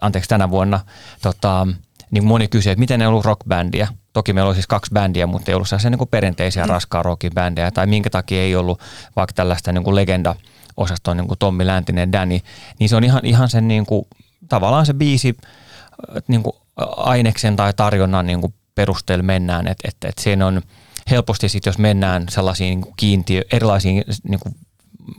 anteeksi 0.00 0.28
tänä 0.28 0.50
vuonna, 0.50 0.80
tota, 1.22 1.66
niin 2.10 2.24
moni 2.24 2.48
kysyi, 2.48 2.72
että 2.72 2.80
miten 2.80 3.00
ei 3.00 3.06
ollut 3.06 3.24
rockbändiä. 3.24 3.88
Toki 4.12 4.32
meillä 4.32 4.48
oli 4.48 4.54
siis 4.54 4.66
kaksi 4.66 4.90
bändiä, 4.94 5.26
mutta 5.26 5.50
ei 5.50 5.54
ollut 5.54 5.68
sellaisia 5.68 5.90
niin 5.90 5.98
kuin 5.98 6.08
perinteisiä 6.08 6.64
mm. 6.64 6.68
raskaan 6.70 7.04
rockin 7.04 7.34
bändejä, 7.34 7.70
tai 7.70 7.86
minkä 7.86 8.10
takia 8.10 8.42
ei 8.42 8.56
ollut 8.56 8.80
vaikka 9.16 9.32
tällaista 9.32 9.72
niin 9.72 9.84
kuin 9.84 9.94
legenda 9.94 10.34
osaston 10.76 11.16
niin 11.16 11.28
kuin 11.28 11.38
Tommi 11.38 11.66
Läntinen, 11.66 12.12
Danny, 12.12 12.38
niin 12.78 12.88
se 12.88 12.96
on 12.96 13.04
ihan, 13.04 13.24
ihan 13.24 13.48
sen 13.48 13.68
niin 13.68 13.86
kuin, 13.86 14.06
tavallaan 14.48 14.86
se 14.86 14.94
biisi 14.94 15.36
niin 16.28 16.42
kuin 16.42 16.56
aineksen 16.96 17.56
tai 17.56 17.72
tarjonnan 17.76 18.26
niin 18.26 18.40
kuin 18.40 18.54
perusteella 18.74 19.22
mennään, 19.22 19.66
että 19.66 19.88
et, 19.88 19.96
et 20.04 20.18
siinä 20.18 20.46
on 20.46 20.62
helposti 21.10 21.48
sitten, 21.48 21.70
jos 21.70 21.78
mennään 21.78 22.26
sellaisiin 22.28 22.84
kiintiö, 22.96 23.42
erilaisiin 23.52 24.04
niin 24.28 24.40
kuin 24.40 24.54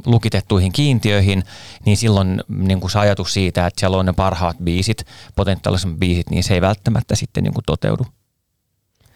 lukitettuihin 0.05 0.71
kiintiöihin, 0.71 1.43
niin 1.85 1.97
silloin 1.97 2.43
niin 2.47 2.79
kuin 2.79 2.91
se 2.91 2.99
ajatus 2.99 3.33
siitä, 3.33 3.67
että 3.67 3.79
siellä 3.79 3.97
on 3.97 4.05
ne 4.05 4.13
parhaat 4.13 4.57
biisit, 4.63 5.05
potentiaaliset 5.35 5.99
biisit, 5.99 6.29
niin 6.29 6.43
se 6.43 6.53
ei 6.53 6.61
välttämättä 6.61 7.15
sitten 7.15 7.43
niin 7.43 7.53
kuin 7.53 7.65
toteudu. 7.65 8.03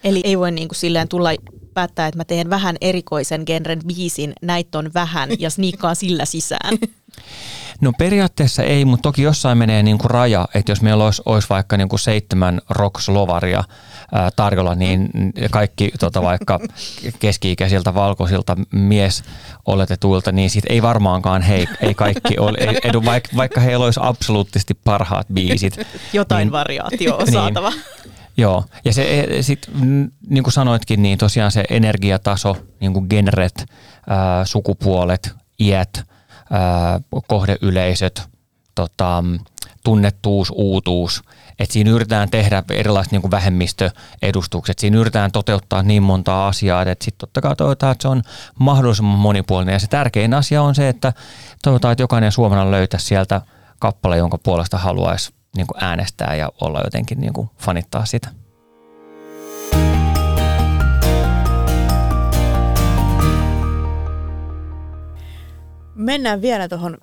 Eli 0.04 0.20
ei 0.24 0.38
voi 0.38 0.50
niin 0.50 0.68
kuin 0.68 0.76
silleen 0.76 1.08
tulla 1.08 1.30
päättää, 1.76 2.06
että 2.06 2.18
mä 2.18 2.24
teen 2.24 2.50
vähän 2.50 2.76
erikoisen 2.80 3.42
genren 3.46 3.80
biisin, 3.86 4.32
näitä 4.42 4.78
on 4.78 4.90
vähän 4.94 5.28
ja 5.38 5.50
sniikkaan 5.50 5.96
sillä 5.96 6.24
sisään? 6.24 6.78
No 7.80 7.92
periaatteessa 7.98 8.62
ei, 8.62 8.84
mutta 8.84 9.02
toki 9.02 9.22
jossain 9.22 9.58
menee 9.58 9.82
niin 9.82 9.98
kuin 9.98 10.10
raja, 10.10 10.48
että 10.54 10.72
jos 10.72 10.82
meillä 10.82 11.04
olisi, 11.04 11.22
olisi 11.26 11.48
vaikka 11.48 11.76
niin 11.76 11.88
kuin 11.88 12.00
seitsemän 12.00 12.60
rock-slovaria 12.70 13.64
ää, 14.12 14.30
tarjolla, 14.36 14.74
niin 14.74 15.08
kaikki 15.50 15.92
tota, 16.00 16.22
vaikka 16.22 16.60
keski-ikäisiltä 17.18 17.94
valkoisilta 17.94 18.56
mies 18.72 19.24
oletetuilta, 19.66 20.32
niin 20.32 20.50
sit 20.50 20.64
ei 20.68 20.82
varmaankaan 20.82 21.42
hei, 21.42 21.66
ei 21.80 21.94
kaikki 21.94 22.38
ole, 22.38 22.58
edu, 22.84 23.04
vaikka, 23.04 23.36
vaikka 23.36 23.60
heillä 23.60 23.84
olisi 23.84 24.00
absoluuttisesti 24.02 24.74
parhaat 24.74 25.26
biisit. 25.32 25.78
Jotain 26.12 26.46
niin, 26.46 26.52
variaatioa 26.52 27.18
niin, 27.24 27.32
saatava. 27.32 27.72
Joo, 28.36 28.64
ja 28.84 28.92
se 28.92 29.20
e, 29.20 29.42
sit, 29.42 29.70
niin 30.28 30.42
kuin 30.42 30.52
sanoitkin, 30.52 31.02
niin 31.02 31.18
tosiaan 31.18 31.52
se 31.52 31.64
energiataso, 31.70 32.56
niin 32.80 32.92
kuin 32.92 33.06
genret, 33.10 33.66
ää, 34.06 34.44
sukupuolet, 34.44 35.34
iät, 35.60 36.02
ää, 36.50 37.00
kohdeyleisöt, 37.28 38.22
tota, 38.74 39.24
tunnettuus, 39.84 40.52
uutuus, 40.54 41.22
että 41.58 41.72
siinä 41.72 41.90
yritetään 41.90 42.30
tehdä 42.30 42.62
erilaiset 42.70 43.12
niin 43.12 43.22
kuin 43.22 43.30
vähemmistöedustukset, 43.30 44.78
siinä 44.78 44.98
yritetään 44.98 45.32
toteuttaa 45.32 45.82
niin 45.82 46.02
montaa 46.02 46.48
asiaa, 46.48 46.82
että 46.82 47.04
sitten 47.04 47.18
totta 47.18 47.40
kai 47.40 47.56
toivotaan, 47.56 47.92
että 47.92 48.02
se 48.02 48.08
on 48.08 48.22
mahdollisimman 48.58 49.18
monipuolinen. 49.18 49.72
Ja 49.72 49.78
se 49.78 49.86
tärkein 49.86 50.34
asia 50.34 50.62
on 50.62 50.74
se, 50.74 50.88
että 50.88 51.12
toivotaan, 51.62 51.92
että 51.92 52.02
jokainen 52.02 52.32
suomalainen 52.32 52.70
löytäisi 52.70 53.06
sieltä 53.06 53.40
kappale, 53.78 54.16
jonka 54.16 54.38
puolesta 54.38 54.78
haluaisi 54.78 55.35
niin 55.56 55.66
kuin 55.66 55.84
äänestää 55.84 56.34
ja 56.34 56.52
olla 56.60 56.80
jotenkin 56.84 57.20
niin 57.20 57.32
kuin 57.32 57.50
fanittaa 57.58 58.04
sitä. 58.04 58.28
Mennään 65.94 66.42
vielä 66.42 66.68
tuohon 66.68 66.98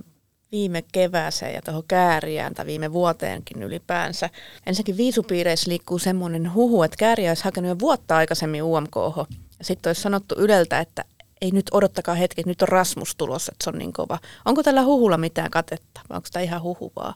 viime 0.52 0.84
kevääseen 0.92 1.54
ja 1.54 1.62
tuohon 1.62 1.84
kääriään 1.88 2.54
tai 2.54 2.66
viime 2.66 2.94
vuoteenkin 2.94 3.64
ylipäänsä. 3.64 4.30
Ensinnäkin 4.66 4.98
viisupiireissä 4.98 5.70
liikkuu 5.70 6.00
semmoinen 6.00 6.54
huhu, 6.54 6.84
että 6.84 6.98
kääriä 7.00 7.32
olisi 7.32 7.44
hakenut 7.44 7.70
jo 7.70 7.80
vuotta 7.80 8.18
aikaisemmin 8.18 8.64
UMKH. 8.64 9.36
Sitten 9.62 9.90
olisi 9.90 10.02
sanottu 10.02 10.36
Yleltä, 10.38 10.80
että 10.80 11.06
ei 11.42 11.52
nyt 11.52 11.66
odottakaa 11.72 12.16
hetki, 12.16 12.42
että 12.42 12.50
nyt 12.50 12.62
on 12.62 12.68
Rasmus 12.68 13.16
tulossa, 13.16 13.52
että 13.52 13.64
se 13.64 13.70
on 13.70 13.78
niin 13.78 13.94
kova. 13.94 14.20
Onko 14.46 14.64
tällä 14.64 14.84
huhulla 14.84 15.18
mitään 15.18 15.52
katetta 15.52 16.02
vai 16.10 16.16
onko 16.16 16.28
tämä 16.32 16.44
ihan 16.44 16.62
huhu 16.62 16.92
vaan? 16.96 17.14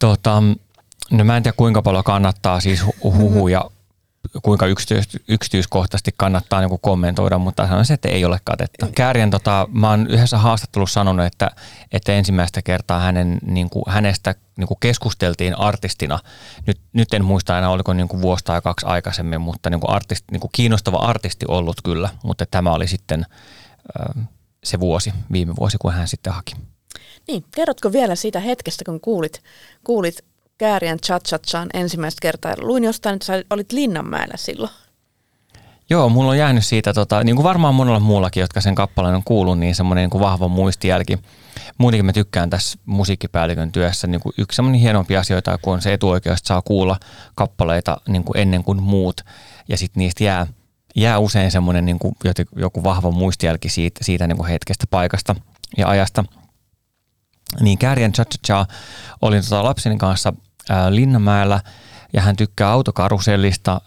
Tota, 0.00 0.42
no 1.10 1.24
mä 1.24 1.36
en 1.36 1.42
tiedä 1.42 1.54
kuinka 1.56 1.82
paljon 1.82 2.04
kannattaa 2.04 2.60
siis 2.60 2.84
huhuja 3.02 3.64
kuinka 4.42 4.66
yksityis, 4.66 5.08
yksityiskohtaisesti 5.28 6.10
kannattaa 6.16 6.60
niin 6.60 6.80
kommentoida, 6.80 7.38
mutta 7.38 7.68
sanon 7.68 7.84
se, 7.84 7.94
että 7.94 8.08
ei 8.08 8.24
ole 8.24 8.40
katetta. 8.44 8.88
Kääriän, 8.94 9.30
tota, 9.30 9.68
mä 9.72 9.90
oon 9.90 10.06
yhdessä 10.06 10.38
haastattelussa 10.38 10.94
sanonut, 10.94 11.26
että, 11.26 11.50
että 11.92 12.12
ensimmäistä 12.12 12.62
kertaa 12.62 13.00
hänen, 13.00 13.38
niin 13.46 13.70
kuin, 13.70 13.82
hänestä 13.88 14.34
niin 14.56 14.68
kuin 14.68 14.78
keskusteltiin 14.80 15.58
artistina. 15.58 16.18
Nyt, 16.66 16.80
nyt 16.92 17.14
en 17.14 17.24
muista 17.24 17.58
enää, 17.58 17.70
oliko 17.70 17.92
niin 17.92 18.08
kuin 18.08 18.22
vuosi 18.22 18.44
tai 18.44 18.62
kaksi 18.62 18.86
aikaisemmin, 18.86 19.40
mutta 19.40 19.70
niin 19.70 19.80
kuin 19.80 19.90
artist, 19.90 20.24
niin 20.30 20.40
kuin 20.40 20.50
kiinnostava 20.54 20.96
artisti 20.96 21.46
ollut 21.48 21.76
kyllä, 21.84 22.10
mutta 22.22 22.46
tämä 22.50 22.72
oli 22.72 22.86
sitten 22.86 23.26
äh, 24.00 24.26
se 24.64 24.80
vuosi, 24.80 25.12
viime 25.32 25.56
vuosi, 25.56 25.78
kun 25.78 25.92
hän 25.92 26.08
sitten 26.08 26.32
haki. 26.32 26.52
Niin, 27.30 27.44
kerrotko 27.54 27.92
vielä 27.92 28.14
siitä 28.14 28.40
hetkestä, 28.40 28.84
kun 28.84 29.00
kuulit, 29.00 29.42
kuulit 29.84 30.24
Kääriän 30.58 30.98
cha 30.98 31.18
ensimmäistä 31.74 32.18
kertaa. 32.22 32.54
Luin 32.58 32.84
jostain, 32.84 33.14
että 33.14 33.26
sä 33.26 33.44
olit 33.50 33.72
Linnanmäellä 33.72 34.36
silloin. 34.36 34.72
Joo, 35.90 36.08
mulla 36.08 36.30
on 36.30 36.38
jäänyt 36.38 36.66
siitä, 36.66 36.92
tota, 36.92 37.24
niin 37.24 37.36
kuin 37.36 37.44
varmaan 37.44 37.74
monella 37.74 38.00
muullakin, 38.00 38.40
jotka 38.40 38.60
sen 38.60 38.74
kappaleen 38.74 39.14
on 39.14 39.22
kuullut, 39.24 39.58
niin 39.58 39.74
semmoinen 39.74 40.02
niin 40.02 40.10
kuin 40.10 40.20
vahva 40.20 40.48
muistijälki. 40.48 41.18
Muutenkin 41.78 42.06
mä 42.06 42.12
tykkään 42.12 42.50
tässä 42.50 42.78
musiikkipäällikön 42.84 43.72
työssä. 43.72 44.06
Niin 44.06 44.20
kuin 44.20 44.32
yksi 44.38 44.56
semmoinen 44.56 44.80
hienompi 44.80 45.16
asioita, 45.16 45.58
kun 45.58 45.72
on 45.72 45.82
se 45.82 45.92
etuoikeus, 45.92 46.38
että 46.38 46.48
saa 46.48 46.62
kuulla 46.62 46.96
kappaleita 47.34 48.00
niin 48.08 48.24
kuin 48.24 48.36
ennen 48.36 48.64
kuin 48.64 48.82
muut. 48.82 49.20
Ja 49.68 49.76
sitten 49.76 50.00
niistä 50.00 50.24
jää, 50.24 50.46
jää 50.96 51.18
usein 51.18 51.50
semmoinen 51.50 51.84
niin 51.84 51.98
kuin 51.98 52.14
joku 52.56 52.84
vahva 52.84 53.10
muistijälki 53.10 53.68
siitä, 53.68 54.04
siitä 54.04 54.26
niin 54.26 54.36
kuin 54.36 54.48
hetkestä, 54.48 54.86
paikasta 54.90 55.36
ja 55.76 55.88
ajasta. 55.88 56.24
Niin 57.60 57.78
Kääriän 57.78 58.12
Cha 58.12 58.24
Cha 58.46 58.66
olin 59.22 59.42
tota 59.42 59.64
lapseni 59.64 59.96
kanssa– 59.96 60.32
Linnanmäellä 60.90 61.60
ja 62.12 62.22
hän 62.22 62.36
tykkää 62.36 62.70
autokarusellista, 62.70 63.80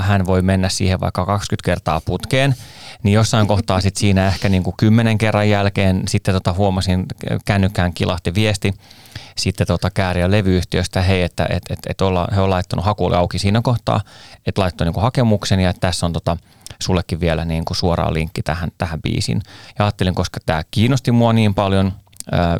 hän 0.00 0.26
voi 0.26 0.42
mennä 0.42 0.68
siihen 0.68 1.00
vaikka 1.00 1.26
20 1.26 1.66
kertaa 1.66 2.00
putkeen, 2.00 2.54
niin 3.02 3.12
jossain 3.12 3.46
kohtaa 3.46 3.80
sitten 3.80 4.00
siinä 4.00 4.26
ehkä 4.26 4.48
niin 4.48 4.62
kuin 4.62 4.76
kymmenen 4.76 5.18
kerran 5.18 5.48
jälkeen 5.48 6.02
sitten 6.08 6.34
tota 6.34 6.52
huomasin, 6.52 7.06
kännykkään 7.44 7.92
kilahti 7.92 8.34
viesti 8.34 8.74
sitten 9.36 9.66
tota 9.66 9.90
kääriä 9.90 10.30
levyyhtiöstä, 10.30 11.02
hei, 11.02 11.22
että 11.22 11.46
et, 11.50 11.62
et, 11.70 11.78
et 11.88 12.00
olla, 12.00 12.28
he 12.34 12.40
on 12.40 12.50
laittanut 12.50 12.84
hakulle 12.84 13.16
auki 13.16 13.38
siinä 13.38 13.60
kohtaa, 13.62 14.00
että 14.46 14.60
laittoi 14.62 14.84
niin 14.84 14.94
kuin 14.94 15.02
hakemuksen 15.02 15.60
ja 15.60 15.70
että 15.70 15.80
tässä 15.80 16.06
on 16.06 16.12
tota, 16.12 16.36
sullekin 16.82 17.20
vielä 17.20 17.44
niin 17.44 17.64
kuin 17.64 17.76
suoraan 17.76 18.14
linkki 18.14 18.42
tähän, 18.42 18.70
tähän 18.78 19.02
biisiin. 19.02 19.42
Ja 19.78 19.84
ajattelin, 19.84 20.14
koska 20.14 20.40
tämä 20.46 20.62
kiinnosti 20.70 21.12
mua 21.12 21.32
niin 21.32 21.54
paljon, 21.54 21.92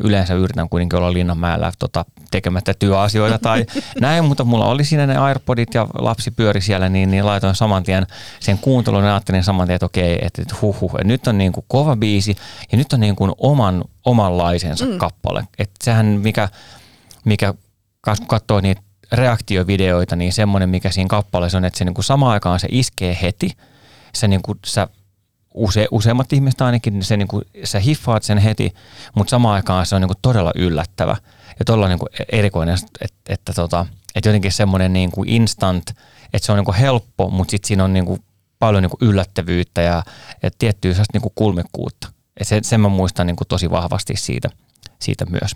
yleensä 0.03 0.33
yritän 0.33 0.69
kuitenkin 0.69 0.97
olla 0.97 1.13
Linnanmäellä 1.13 1.71
tota, 1.79 2.05
tekemättä 2.31 2.73
työasioita 2.73 3.39
tai 3.39 3.65
näin, 4.01 4.25
mutta 4.25 4.43
mulla 4.43 4.65
oli 4.65 4.83
siinä 4.83 5.07
ne 5.07 5.17
AirPodit 5.17 5.73
ja 5.73 5.87
lapsi 5.93 6.31
pyöri 6.31 6.61
siellä, 6.61 6.89
niin, 6.89 7.11
niin 7.11 7.25
laitoin 7.25 7.55
saman 7.55 7.83
tien 7.83 8.07
sen 8.39 8.57
kuuntelun 8.57 9.03
ja 9.03 9.11
ajattelin 9.11 9.43
saman 9.43 9.67
tien, 9.67 9.75
että 9.75 9.85
okei, 9.85 10.19
että, 10.21 10.41
että 10.41 10.55
huh, 10.61 10.81
huh, 10.81 10.93
nyt 11.03 11.27
on 11.27 11.37
niin 11.37 11.51
kuin 11.51 11.65
kova 11.67 11.95
biisi 11.95 12.35
ja 12.71 12.77
nyt 12.77 12.93
on 12.93 12.99
niin 12.99 13.15
kuin 13.15 13.31
oman, 13.37 13.83
omanlaisensa 14.05 14.85
mm. 14.85 14.97
kappale. 14.97 15.47
Että 15.59 15.75
sehän 15.83 16.05
mikä, 16.05 16.49
mikä 17.25 17.53
kun 18.03 18.27
katsoo 18.27 18.61
niitä 18.61 18.81
reaktiovideoita, 19.11 20.15
niin 20.15 20.33
semmoinen, 20.33 20.69
mikä 20.69 20.91
siinä 20.91 21.07
kappaleessa 21.07 21.57
on, 21.57 21.65
että 21.65 21.77
se 21.77 21.85
niin 21.85 21.93
kuin 21.93 22.05
samaan 22.05 22.31
aikaan 22.31 22.59
se 22.59 22.67
iskee 22.71 23.17
heti, 23.21 23.51
se 24.13 24.27
niin 24.27 24.41
kuin, 24.41 24.59
sä 24.65 24.87
use, 25.55 25.87
useimmat 25.91 26.33
ihmiset 26.33 26.61
ainakin, 26.61 27.03
se 27.03 27.17
niin 27.17 27.27
kuin, 27.27 27.43
sä 27.63 27.79
hiffaat 27.79 28.23
sen 28.23 28.37
heti, 28.37 28.73
mutta 29.15 29.31
samaan 29.31 29.55
aikaan 29.55 29.85
se 29.85 29.95
on 29.95 30.01
niin 30.01 30.09
kuin 30.09 30.19
todella 30.21 30.51
yllättävä 30.55 31.17
ja 31.59 31.65
todella 31.65 31.87
niin 31.87 31.99
kuin 31.99 32.09
erikoinen, 32.31 32.77
että, 33.01 33.15
että, 33.29 33.53
tota, 33.53 33.85
että 34.15 34.29
jotenkin 34.29 34.51
semmoinen 34.51 34.93
niin 34.93 35.11
kuin 35.11 35.29
instant, 35.29 35.89
että 36.33 36.45
se 36.45 36.51
on 36.51 36.57
niin 36.57 36.65
kuin 36.65 36.75
helppo, 36.75 37.29
mutta 37.29 37.51
sitten 37.51 37.67
siinä 37.67 37.83
on 37.83 37.93
niin 37.93 38.05
kuin 38.05 38.23
paljon 38.59 38.83
niin 38.83 38.89
kuin 38.89 39.09
yllättävyyttä 39.09 39.81
ja, 39.81 40.03
ja 40.43 40.49
tiettyä 40.59 40.93
niin 41.13 41.21
kuin 41.21 41.33
kulmikkuutta. 41.35 42.07
Ja 42.39 42.45
se, 42.45 42.59
sen 42.63 42.81
mä 42.81 42.89
muistan 42.89 43.27
niin 43.27 43.35
kuin 43.35 43.47
tosi 43.47 43.69
vahvasti 43.69 44.13
siitä, 44.17 44.49
siitä 44.99 45.25
myös. 45.25 45.51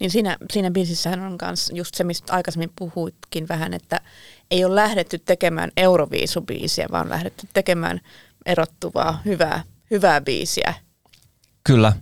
Niin 0.00 0.10
siinä, 0.10 0.36
siinä 0.52 0.70
biisissähän 0.70 1.20
on 1.20 1.38
myös 1.42 1.70
just 1.74 1.94
se, 1.94 2.04
mistä 2.04 2.32
aikaisemmin 2.32 2.72
puhuitkin 2.76 3.48
vähän, 3.48 3.74
että 3.74 4.00
ei 4.50 4.64
ole 4.64 4.74
lähdetty 4.74 5.18
tekemään 5.18 5.70
Euroviisubiisiä, 5.76 6.86
vaan 6.90 7.08
lähdetty 7.08 7.48
tekemään 7.52 8.00
erottuvaa, 8.46 9.20
hyvää, 9.24 9.62
hyvää 9.90 10.20
biisiä. 10.20 10.74
Kyllä. 11.64 11.92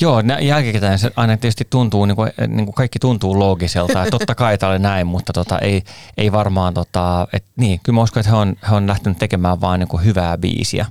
Joo, 0.00 0.22
jälkikäteen 0.40 0.98
se 0.98 1.10
aina 1.16 1.36
tietysti 1.36 1.66
tuntuu, 1.70 2.04
niin 2.04 2.16
kuin, 2.16 2.30
niin 2.48 2.64
kuin 2.64 2.74
kaikki 2.74 2.98
tuntuu 2.98 3.38
loogiselta. 3.38 3.98
Ja 3.98 4.10
totta 4.10 4.34
kai 4.34 4.58
tämä 4.58 4.72
oli 4.72 4.78
näin, 4.78 5.06
mutta 5.06 5.32
tota, 5.32 5.58
ei, 5.58 5.82
ei 6.16 6.32
varmaan, 6.32 6.74
tota, 6.74 7.28
et, 7.32 7.44
niin, 7.56 7.80
kyllä 7.82 7.96
mä 7.96 8.02
uskon, 8.02 8.20
että 8.20 8.30
he 8.30 8.36
on, 8.36 8.56
he 8.70 8.74
on 8.74 8.86
lähtenyt 8.86 9.18
tekemään 9.18 9.60
vaan 9.60 9.80
niin 9.80 9.88
kuin 9.88 10.04
hyvää 10.04 10.38
biisiä. 10.38 10.86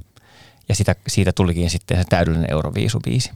Ja 0.69 0.75
sitä, 0.75 0.95
siitä 1.07 1.31
tulikin 1.31 1.69
sitten 1.69 1.97
se 1.97 2.03
täydellinen 2.09 2.51
Euroviisubiisi. 2.51 3.31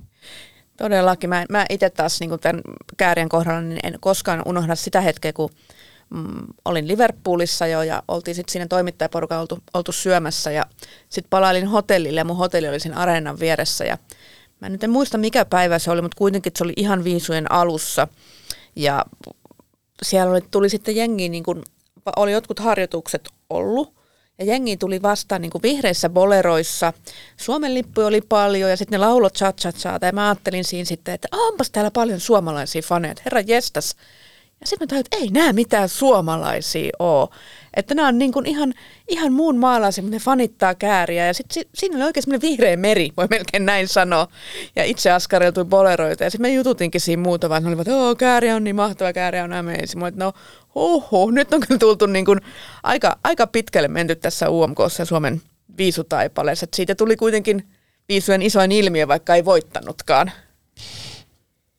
Todellakin. 0.78 1.30
Mä, 1.30 1.46
mä 1.50 1.66
itse 1.70 1.90
taas 1.90 2.20
niin 2.20 2.40
tämän 2.40 2.62
käärien 2.98 3.30
kohdalla 3.30 3.62
niin 3.62 3.80
en 3.84 3.98
koskaan 4.00 4.42
unohda 4.46 4.76
sitä 4.76 5.02
hetkeä, 5.02 5.34
kun 5.34 5.50
mm, 6.13 6.47
olin 6.65 6.88
Liverpoolissa 6.88 7.67
jo 7.67 7.82
ja 7.82 8.04
oltiin 8.08 8.36
sitten 8.36 8.52
siinä 8.52 8.67
toimittajaporukalla 8.67 9.41
oltu, 9.41 9.60
oltu 9.73 9.91
syömässä 9.91 10.52
ja 10.52 10.65
sitten 11.10 11.30
palailin 11.30 11.67
hotellille 11.67 12.19
ja 12.19 12.26
mun 12.26 12.38
hotelli 12.38 12.69
oli 12.69 12.80
siinä 12.80 12.97
areenan 12.97 13.39
vieressä 13.39 13.86
ja 13.86 13.97
mä 14.60 14.69
nyt 14.69 14.84
en 14.84 14.89
muista 14.89 15.17
mikä 15.17 15.45
päivä 15.45 15.80
se 15.80 15.91
oli, 15.91 16.02
mutta 16.02 16.17
kuitenkin 16.17 16.52
se 16.56 16.63
oli 16.63 16.73
ihan 16.76 17.04
viisujen 17.04 17.52
alussa 17.52 18.08
ja 18.76 19.06
siellä 20.02 20.32
oli, 20.32 20.41
tuli 20.52 20.69
sitten 20.69 20.95
jengi, 20.95 21.30
niin 21.30 21.43
kun, 21.43 21.63
oli 22.15 22.32
jotkut 22.32 22.60
harjoitukset 22.60 23.30
ollut 23.49 24.04
ja 24.39 24.45
jengi 24.45 24.78
tuli 24.78 25.02
vastaan 25.02 25.41
niin 25.41 25.52
kuin 25.52 25.62
vihreissä 25.62 26.10
boleroissa. 26.10 26.93
Suomen 27.38 27.73
lippu 27.73 28.02
oli 28.02 28.21
paljon 28.21 28.69
ja 28.69 28.78
sitten 28.78 28.99
ne 28.99 29.06
laulot 29.06 29.34
cha 29.34 29.54
cha 29.54 29.71
cha. 29.71 29.99
Ja 30.02 30.12
mä 30.12 30.28
ajattelin 30.28 30.63
siinä 30.63 30.86
sitten, 30.86 31.13
että 31.13 31.28
onpas 31.32 31.71
täällä 31.71 31.91
paljon 31.91 32.19
suomalaisia 32.19 32.82
faneja. 32.82 33.15
Herra 33.26 33.41
jestas, 33.41 33.95
Ja 34.63 34.67
sitten 34.67 34.86
mä 34.86 34.88
tajuin, 34.88 35.06
että 35.06 35.17
ei 35.17 35.30
nämä 35.32 35.54
mitään 35.54 35.89
suomalaisia 35.89 36.89
ole. 36.99 37.30
Että 37.73 37.95
nämä 37.95 38.08
on 38.08 38.19
niin 38.19 38.32
kuin 38.32 38.45
ihan, 38.45 38.73
ihan 39.08 39.34
muun 39.34 39.58
maalaisia, 39.58 40.02
mutta 40.02 40.15
ne 40.15 40.19
fanittaa 40.19 40.75
kääriä. 40.75 41.27
Ja 41.27 41.33
sitten 41.33 41.63
siinä 41.75 41.96
oli 41.96 42.04
oikein 42.04 42.23
semmoinen 42.23 42.50
vihreä 42.50 42.77
meri, 42.77 43.10
voi 43.17 43.27
melkein 43.29 43.65
näin 43.65 43.88
sanoa. 43.88 44.27
Ja 44.75 44.83
itse 44.83 45.12
askareltui 45.12 45.65
boleroita. 45.65 46.23
Ja 46.23 46.29
sitten 46.29 46.50
me 46.50 46.54
jututinkin 46.54 47.02
siinä 47.02 47.23
muuta, 47.23 47.50
vaan 47.50 47.63
ne 47.63 47.69
olivat, 47.69 47.88
että 47.88 48.15
kääriä 48.17 48.56
on 48.56 48.63
niin 48.63 48.75
mahtava, 48.75 49.13
kääriä 49.13 49.44
on 49.44 49.54
amazing. 49.54 50.02
Mä 50.02 50.12
no 50.15 50.33
oho, 50.75 51.31
nyt 51.31 51.54
on 51.54 51.62
kyllä 51.67 51.79
tultu 51.79 52.06
niin 52.06 52.25
kuin 52.25 52.42
aika, 52.83 53.17
aika 53.23 53.48
pitkälle 53.48 53.88
menty 53.88 54.15
tässä 54.15 54.50
UMKssa 54.50 55.02
ja 55.02 55.06
Suomen 55.06 55.42
viisutaipaleessa. 55.77 56.67
Siitä 56.75 56.96
tuli 56.96 57.15
kuitenkin 57.15 57.67
viisujen 58.10 58.42
isoin 58.42 58.71
ilmiö, 58.71 59.08
vaikka 59.08 59.35
ei 59.35 59.46
voittanutkaan. 59.46 60.31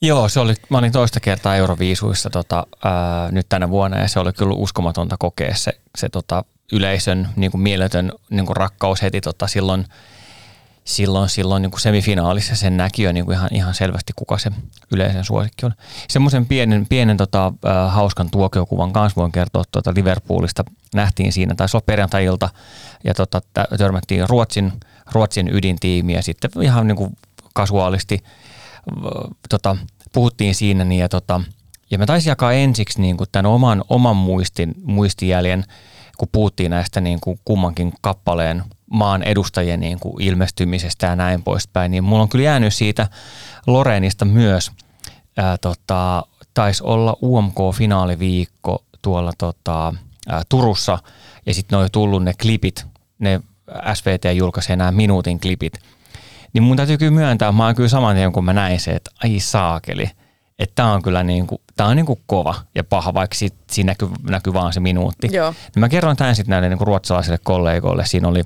Joo, 0.04 0.28
se 0.28 0.40
oli, 0.40 0.54
mä 0.68 0.78
olin 0.78 0.92
toista 0.92 1.20
kertaa 1.20 1.56
Euroviisuissa 1.56 2.30
tota, 2.30 2.66
ää, 2.84 3.30
nyt 3.30 3.46
tänä 3.48 3.70
vuonna 3.70 3.98
ja 3.98 4.08
se 4.08 4.20
oli 4.20 4.32
kyllä 4.32 4.54
uskomatonta 4.54 5.16
kokea 5.18 5.54
se, 5.54 5.72
se 5.96 6.08
tota, 6.08 6.44
yleisön 6.72 7.28
niin 7.36 7.50
kuin 7.50 7.60
mieletön 7.60 8.12
niin 8.30 8.46
kuin 8.46 8.56
rakkaus 8.56 9.02
heti 9.02 9.20
tota, 9.20 9.46
silloin, 9.46 9.86
silloin, 10.84 11.28
silloin 11.28 11.62
niin 11.62 11.70
kuin 11.70 11.80
semifinaalissa 11.80 12.56
sen 12.56 12.76
näki 12.76 13.02
jo 13.02 13.12
niin 13.12 13.24
kuin 13.24 13.36
ihan, 13.36 13.48
ihan 13.52 13.74
selvästi, 13.74 14.12
kuka 14.16 14.38
se 14.38 14.50
yleisen 14.92 15.24
suosikki 15.24 15.66
on. 15.66 15.74
Semmoisen 16.08 16.46
pienen, 16.46 16.86
pienen 16.86 17.16
tota, 17.16 17.46
äh, 17.46 17.94
hauskan 17.94 18.30
tuokiokuvan 18.30 18.92
kanssa 18.92 19.20
voin 19.20 19.32
kertoa 19.32 19.64
tuota 19.72 19.92
Liverpoolista. 19.96 20.64
Nähtiin 20.94 21.32
siinä, 21.32 21.54
taisi 21.54 21.76
olla 21.76 21.84
perjantai-ilta, 21.86 22.48
ja 23.04 23.14
tota, 23.14 23.42
törmättiin 23.78 24.28
Ruotsin, 24.28 24.72
Ruotsin 25.12 25.48
ydintiimiä 25.54 26.22
sitten 26.22 26.50
ihan 26.62 26.86
niin 26.86 26.96
kuin 26.96 27.16
kasuaalisti 27.54 28.24
tota, 29.48 29.76
puhuttiin 30.12 30.54
siinä 30.54 30.84
niin 30.84 31.00
ja, 31.00 31.08
tota, 31.08 31.40
ja 31.90 31.98
mä 31.98 32.06
taisin 32.06 32.30
jakaa 32.30 32.52
ensiksi 32.52 33.00
niin 33.00 33.16
kuin 33.16 33.28
tämän 33.32 33.46
oman, 33.46 33.84
oman 33.88 34.16
muistin, 34.16 34.74
muistijäljen, 34.82 35.64
kun 36.18 36.28
puhuttiin 36.32 36.70
näistä 36.70 37.00
niin 37.00 37.20
kuin 37.20 37.40
kummankin 37.44 37.92
kappaleen 38.00 38.62
maan 38.90 39.22
edustajien 39.22 39.80
niin 39.80 40.00
kuin 40.00 40.22
ilmestymisestä 40.22 41.06
ja 41.06 41.16
näin 41.16 41.42
poispäin, 41.42 41.90
niin 41.90 42.04
mulla 42.04 42.22
on 42.22 42.28
kyllä 42.28 42.44
jäänyt 42.44 42.74
siitä 42.74 43.08
Loreenista 43.66 44.24
myös, 44.24 44.70
ää, 45.36 45.58
tota, 45.58 46.24
taisi 46.54 46.84
olla 46.84 47.16
UMK-finaaliviikko 47.22 48.84
tuolla 49.02 49.32
tota, 49.38 49.94
ää, 50.28 50.42
Turussa, 50.48 50.98
ja 51.46 51.54
sitten 51.54 51.76
ne 51.76 51.80
oli 51.80 51.88
tullut 51.92 52.24
ne 52.24 52.32
klipit, 52.42 52.86
ne 53.18 53.40
SVT 53.94 54.24
julkaisi 54.34 54.76
nämä 54.76 54.92
minuutin 54.92 55.40
klipit, 55.40 55.72
niin 56.54 56.62
mun 56.62 56.76
täytyy 56.76 56.98
kyllä 56.98 57.12
myöntää, 57.12 57.52
mä 57.52 57.66
oon 57.66 57.74
kyllä 57.74 57.88
saman 57.88 58.16
tien 58.16 58.32
kun 58.32 58.44
mä 58.44 58.52
näin 58.52 58.80
se, 58.80 58.90
että 58.90 59.10
ai 59.24 59.40
saakeli, 59.40 60.10
että 60.58 60.74
tämä 60.74 60.92
on 60.92 61.02
kyllä 61.02 61.22
niin 61.22 61.46
kuin, 61.46 61.60
tää 61.76 61.86
on 61.86 61.96
niin 61.96 62.06
kuin 62.06 62.20
kova 62.26 62.54
ja 62.74 62.84
paha, 62.84 63.14
vaikka 63.14 63.36
sit, 63.36 63.54
siinä 63.70 63.90
näkyy, 63.90 64.08
näkyy 64.30 64.52
vaan 64.52 64.72
se 64.72 64.80
minuutti. 64.80 65.28
Joo. 65.32 65.50
Niin 65.50 65.80
mä 65.80 65.88
kerroin 65.88 66.16
tämän 66.16 66.36
sitten 66.36 66.50
näille 66.50 66.68
niin 66.68 66.78
kuin 66.78 66.86
ruotsalaisille 66.86 67.38
kollegoille, 67.44 68.06
siinä 68.06 68.28
oli 68.28 68.42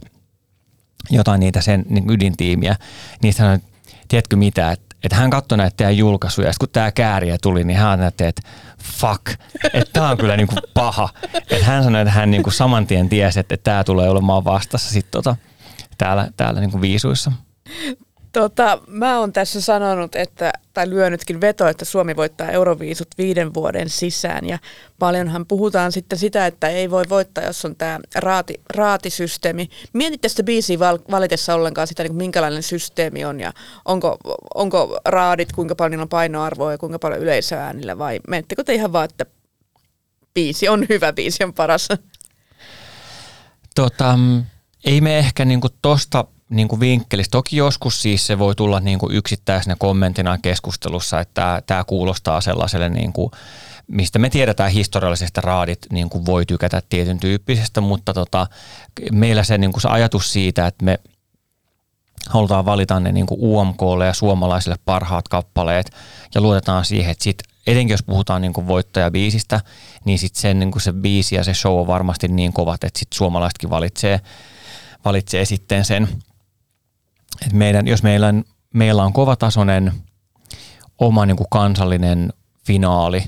jotain 1.11 1.41
niitä 1.41 1.61
sen 1.61 1.85
niin 1.89 2.11
ydintiimiä, 2.11 2.77
niin 3.23 3.35
sanoin, 3.35 3.63
tiedätkö 4.09 4.37
mitä, 4.37 4.73
että 4.73 4.89
että 5.05 5.17
hän 5.17 5.31
katsoi 5.31 5.59
näitä 5.59 5.77
teidän 5.77 5.97
julkaisuja, 5.97 6.49
ja 6.49 6.53
kun 6.61 6.69
tämä 6.73 6.93
kääriä 6.93 7.39
tuli, 7.43 7.65
niin 7.65 7.79
hän 7.79 7.99
näette, 7.99 8.29
että 8.29 8.43
fuck, 8.83 9.29
että 9.73 9.93
tämä 9.93 10.11
on 10.11 10.17
kyllä 10.17 10.37
niinku 10.37 10.55
paha. 10.75 11.09
Että 11.35 11.65
hän 11.65 11.85
sanoi, 11.85 12.01
että 12.01 12.13
hän 12.13 12.31
niinku 12.31 12.51
saman 12.51 12.87
tien 12.87 13.09
tiesi, 13.09 13.41
että 13.41 13.57
tämä 13.57 13.85
tulee 13.85 14.09
olemaan 14.09 14.45
vastassa 14.45 14.91
sitten 14.91 15.11
tota, 15.11 15.37
täällä, 15.99 16.29
täällä 16.37 16.61
niinku 16.61 16.81
viisuissa. 16.81 17.33
Tota, 18.33 18.79
mä 18.87 19.19
oon 19.19 19.33
tässä 19.33 19.61
sanonut, 19.61 20.17
että, 20.17 20.53
tai 20.75 20.91
lyönytkin 20.91 21.41
veto, 21.41 21.69
että 21.69 21.85
Suomi 21.85 22.17
voittaa 22.17 22.51
Euroviisut 22.51 23.09
viiden 23.19 23.55
vuoden 23.55 23.89
sisään. 23.89 24.49
Ja 24.49 24.59
paljonhan 24.99 25.47
puhutaan 25.47 25.93
sitten 25.93 26.19
sitä, 26.19 26.47
että 26.47 26.69
ei 26.69 26.91
voi 26.91 27.05
voittaa, 27.09 27.45
jos 27.45 27.65
on 27.65 27.77
tämä 27.77 27.99
raati, 28.15 28.55
raatisysteemi. 28.75 29.69
Mietitte 29.93 30.29
sitä 30.29 30.43
biisiä 30.43 30.79
val, 30.79 30.99
valitessa 31.11 31.55
ollenkaan 31.55 31.87
sitä, 31.87 32.03
niin 32.03 32.15
minkälainen 32.15 32.63
systeemi 32.63 33.25
on 33.25 33.41
ja 33.41 33.53
onko, 33.85 34.17
onko 34.55 35.01
raadit, 35.05 35.53
kuinka 35.53 35.75
paljon 35.75 36.01
on 36.01 36.09
painoarvoa 36.09 36.73
ja 36.73 36.79
kuinka 36.79 36.99
paljon 36.99 37.21
yleisöäänillä 37.21 37.99
vai 37.99 38.21
menettekö 38.29 38.65
te 38.65 38.75
ihan 38.75 38.93
vaan, 38.93 39.05
että 39.05 39.27
biisi 40.35 40.69
on 40.69 40.87
hyvä, 40.89 41.13
biisi 41.13 41.45
on 41.45 41.53
paras? 41.53 41.89
Tota, 43.75 44.19
ei 44.85 45.01
me 45.01 45.19
ehkä 45.19 45.45
niinku 45.45 45.69
tosta 45.83 46.25
niin 46.51 46.69
kuin 46.69 46.81
vinkkelistä. 46.81 47.33
Toki 47.33 47.57
joskus 47.57 48.03
siis 48.03 48.27
se 48.27 48.39
voi 48.39 48.55
tulla 48.55 48.81
niin 48.81 48.99
kuin 48.99 49.15
yksittäisenä 49.15 49.77
kommenttina 49.79 50.39
keskustelussa, 50.39 51.21
että 51.21 51.63
tämä 51.67 51.85
kuulostaa 51.85 52.41
sellaiselle, 52.41 52.89
niin 52.89 53.13
kuin, 53.13 53.31
mistä 53.87 54.19
me 54.19 54.31
tiedetään 54.31 54.71
historiallisesti 54.71 55.41
raadit 55.41 55.79
niin 55.93 56.11
kuin 56.11 56.27
voi 56.27 56.47
tykätä 56.47 56.83
tietyn 56.89 57.19
tyyppisestä, 57.19 57.81
mutta 57.81 58.15
tota, 58.15 58.47
meillä 59.13 59.45
se, 59.45 59.59
niin 59.59 59.73
kuin 59.73 59.83
se 59.83 59.89
ajatus 59.89 60.33
siitä, 60.33 60.67
että 60.67 60.85
me 60.85 60.99
halutaan 62.29 62.65
valita 62.65 63.01
ne 63.01 63.13
niin 63.13 63.27
kuin 63.27 63.41
UMKlle 63.43 64.07
ja 64.07 64.15
suomalaisille 64.15 64.77
parhaat 64.85 65.29
kappaleet 65.29 65.91
ja 66.35 66.41
luotetaan 66.41 66.85
siihen, 66.85 67.11
että 67.11 67.25
sit, 67.25 67.43
etenkin 67.67 67.95
jos 67.95 68.03
puhutaan 68.03 68.43
niin 68.43 68.53
kuin 68.53 68.67
voittajabiisistä, 68.67 69.61
niin 70.05 70.19
sit 70.19 70.35
sen, 70.35 70.59
niin 70.59 70.71
kuin 70.71 70.83
se 70.83 70.93
biisi 70.93 71.35
ja 71.35 71.45
se 71.45 71.55
show 71.55 71.81
on 71.81 71.87
varmasti 71.87 72.29
niin 72.29 72.53
kovat, 72.53 72.85
että 72.85 72.99
sit 72.99 73.13
suomalaisetkin 73.13 73.71
valitsee, 73.71 74.21
valitsee 75.05 75.45
sitten 75.45 75.85
sen 75.85 76.09
että 77.43 77.57
meidän, 77.57 77.87
jos 77.87 78.03
meillä, 78.03 78.35
meillä 78.75 79.05
on 79.05 79.13
kovatasoinen 79.13 79.93
oma 80.99 81.27
niin 81.27 81.37
kuin 81.37 81.47
kansallinen 81.51 82.33
finaali, 82.67 83.25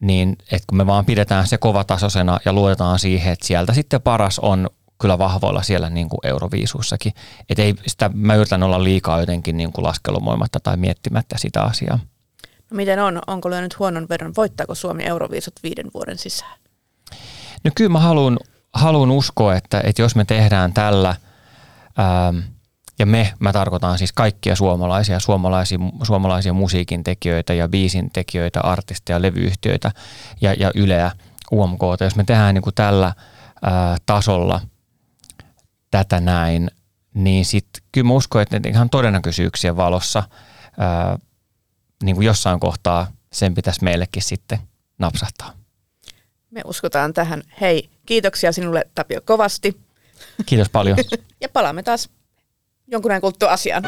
niin 0.00 0.36
että 0.52 0.64
kun 0.66 0.78
me 0.78 0.86
vaan 0.86 1.04
pidetään 1.04 1.46
se 1.46 1.58
kovatasoisena 1.58 2.38
ja 2.44 2.52
luotetaan 2.52 2.98
siihen, 2.98 3.32
että 3.32 3.46
sieltä 3.46 3.72
sitten 3.72 4.02
paras 4.02 4.38
on 4.38 4.70
kyllä 5.00 5.18
vahvoilla 5.18 5.62
siellä 5.62 5.90
niin 5.90 6.08
kuin 6.08 6.20
Euroviisuussakin. 6.22 7.12
Että 7.50 7.62
ei 7.62 7.74
sitä, 7.86 8.10
mä 8.14 8.34
yritän 8.34 8.62
olla 8.62 8.84
liikaa 8.84 9.20
jotenkin 9.20 9.56
niin 9.56 9.72
kuin 9.72 9.84
laskelumoimatta 9.84 10.60
tai 10.60 10.76
miettimättä 10.76 11.38
sitä 11.38 11.62
asiaa. 11.62 11.98
No 12.70 12.76
miten 12.76 12.98
on? 12.98 13.20
Onko 13.26 13.50
lyönyt 13.50 13.78
huonon 13.78 14.06
verran? 14.08 14.32
Voittaako 14.36 14.74
Suomi 14.74 15.04
Euroviisut 15.04 15.54
viiden 15.62 15.86
vuoden 15.94 16.18
sisään? 16.18 16.58
No 17.64 17.70
kyllä 17.74 17.90
mä 17.90 18.00
haluan, 18.00 18.38
haluan 18.72 19.10
uskoa, 19.10 19.56
että, 19.56 19.80
että 19.84 20.02
jos 20.02 20.16
me 20.16 20.24
tehdään 20.24 20.72
tällä 20.72 21.16
ähm,– 21.98 22.38
ja 22.98 23.06
me, 23.06 23.32
mä 23.38 23.52
tarkoitan 23.52 23.98
siis 23.98 24.12
kaikkia 24.12 24.56
suomalaisia, 24.56 25.20
suomalaisia, 25.20 25.78
suomalaisia 26.02 26.52
musiikin 26.52 27.04
tekijöitä 27.04 27.54
ja 27.54 27.68
biisin 27.68 28.10
tekijöitä, 28.10 28.60
artisteja, 28.60 29.22
levyyhtiöitä 29.22 29.92
ja, 30.40 30.54
ja 30.54 30.70
Yleä, 30.74 31.12
UMK. 31.52 31.80
Jos 32.00 32.16
me 32.16 32.24
tehdään 32.24 32.54
niin 32.54 32.62
kuin 32.62 32.74
tällä 32.74 33.12
ää, 33.62 33.96
tasolla 34.06 34.60
tätä 35.90 36.20
näin, 36.20 36.70
niin 37.14 37.44
sitten 37.44 37.82
kyllä 37.92 38.06
mä 38.06 38.12
uskon, 38.14 38.42
että 38.42 38.60
ihan 38.68 38.90
todennäköisyyksien 38.90 39.76
valossa 39.76 40.22
ää, 40.78 41.18
niin 42.02 42.16
kuin 42.16 42.26
jossain 42.26 42.60
kohtaa 42.60 43.06
sen 43.32 43.54
pitäisi 43.54 43.84
meillekin 43.84 44.22
sitten 44.22 44.58
napsahtaa. 44.98 45.52
Me 46.50 46.60
uskotaan 46.64 47.12
tähän. 47.12 47.42
Hei, 47.60 47.90
kiitoksia 48.06 48.52
sinulle 48.52 48.84
Tapio 48.94 49.20
kovasti. 49.24 49.80
Kiitos 50.46 50.68
paljon. 50.68 50.98
ja 51.40 51.48
palaamme 51.48 51.82
taas 51.82 52.10
jonkun 52.86 53.20
kulttuasian. 53.20 53.82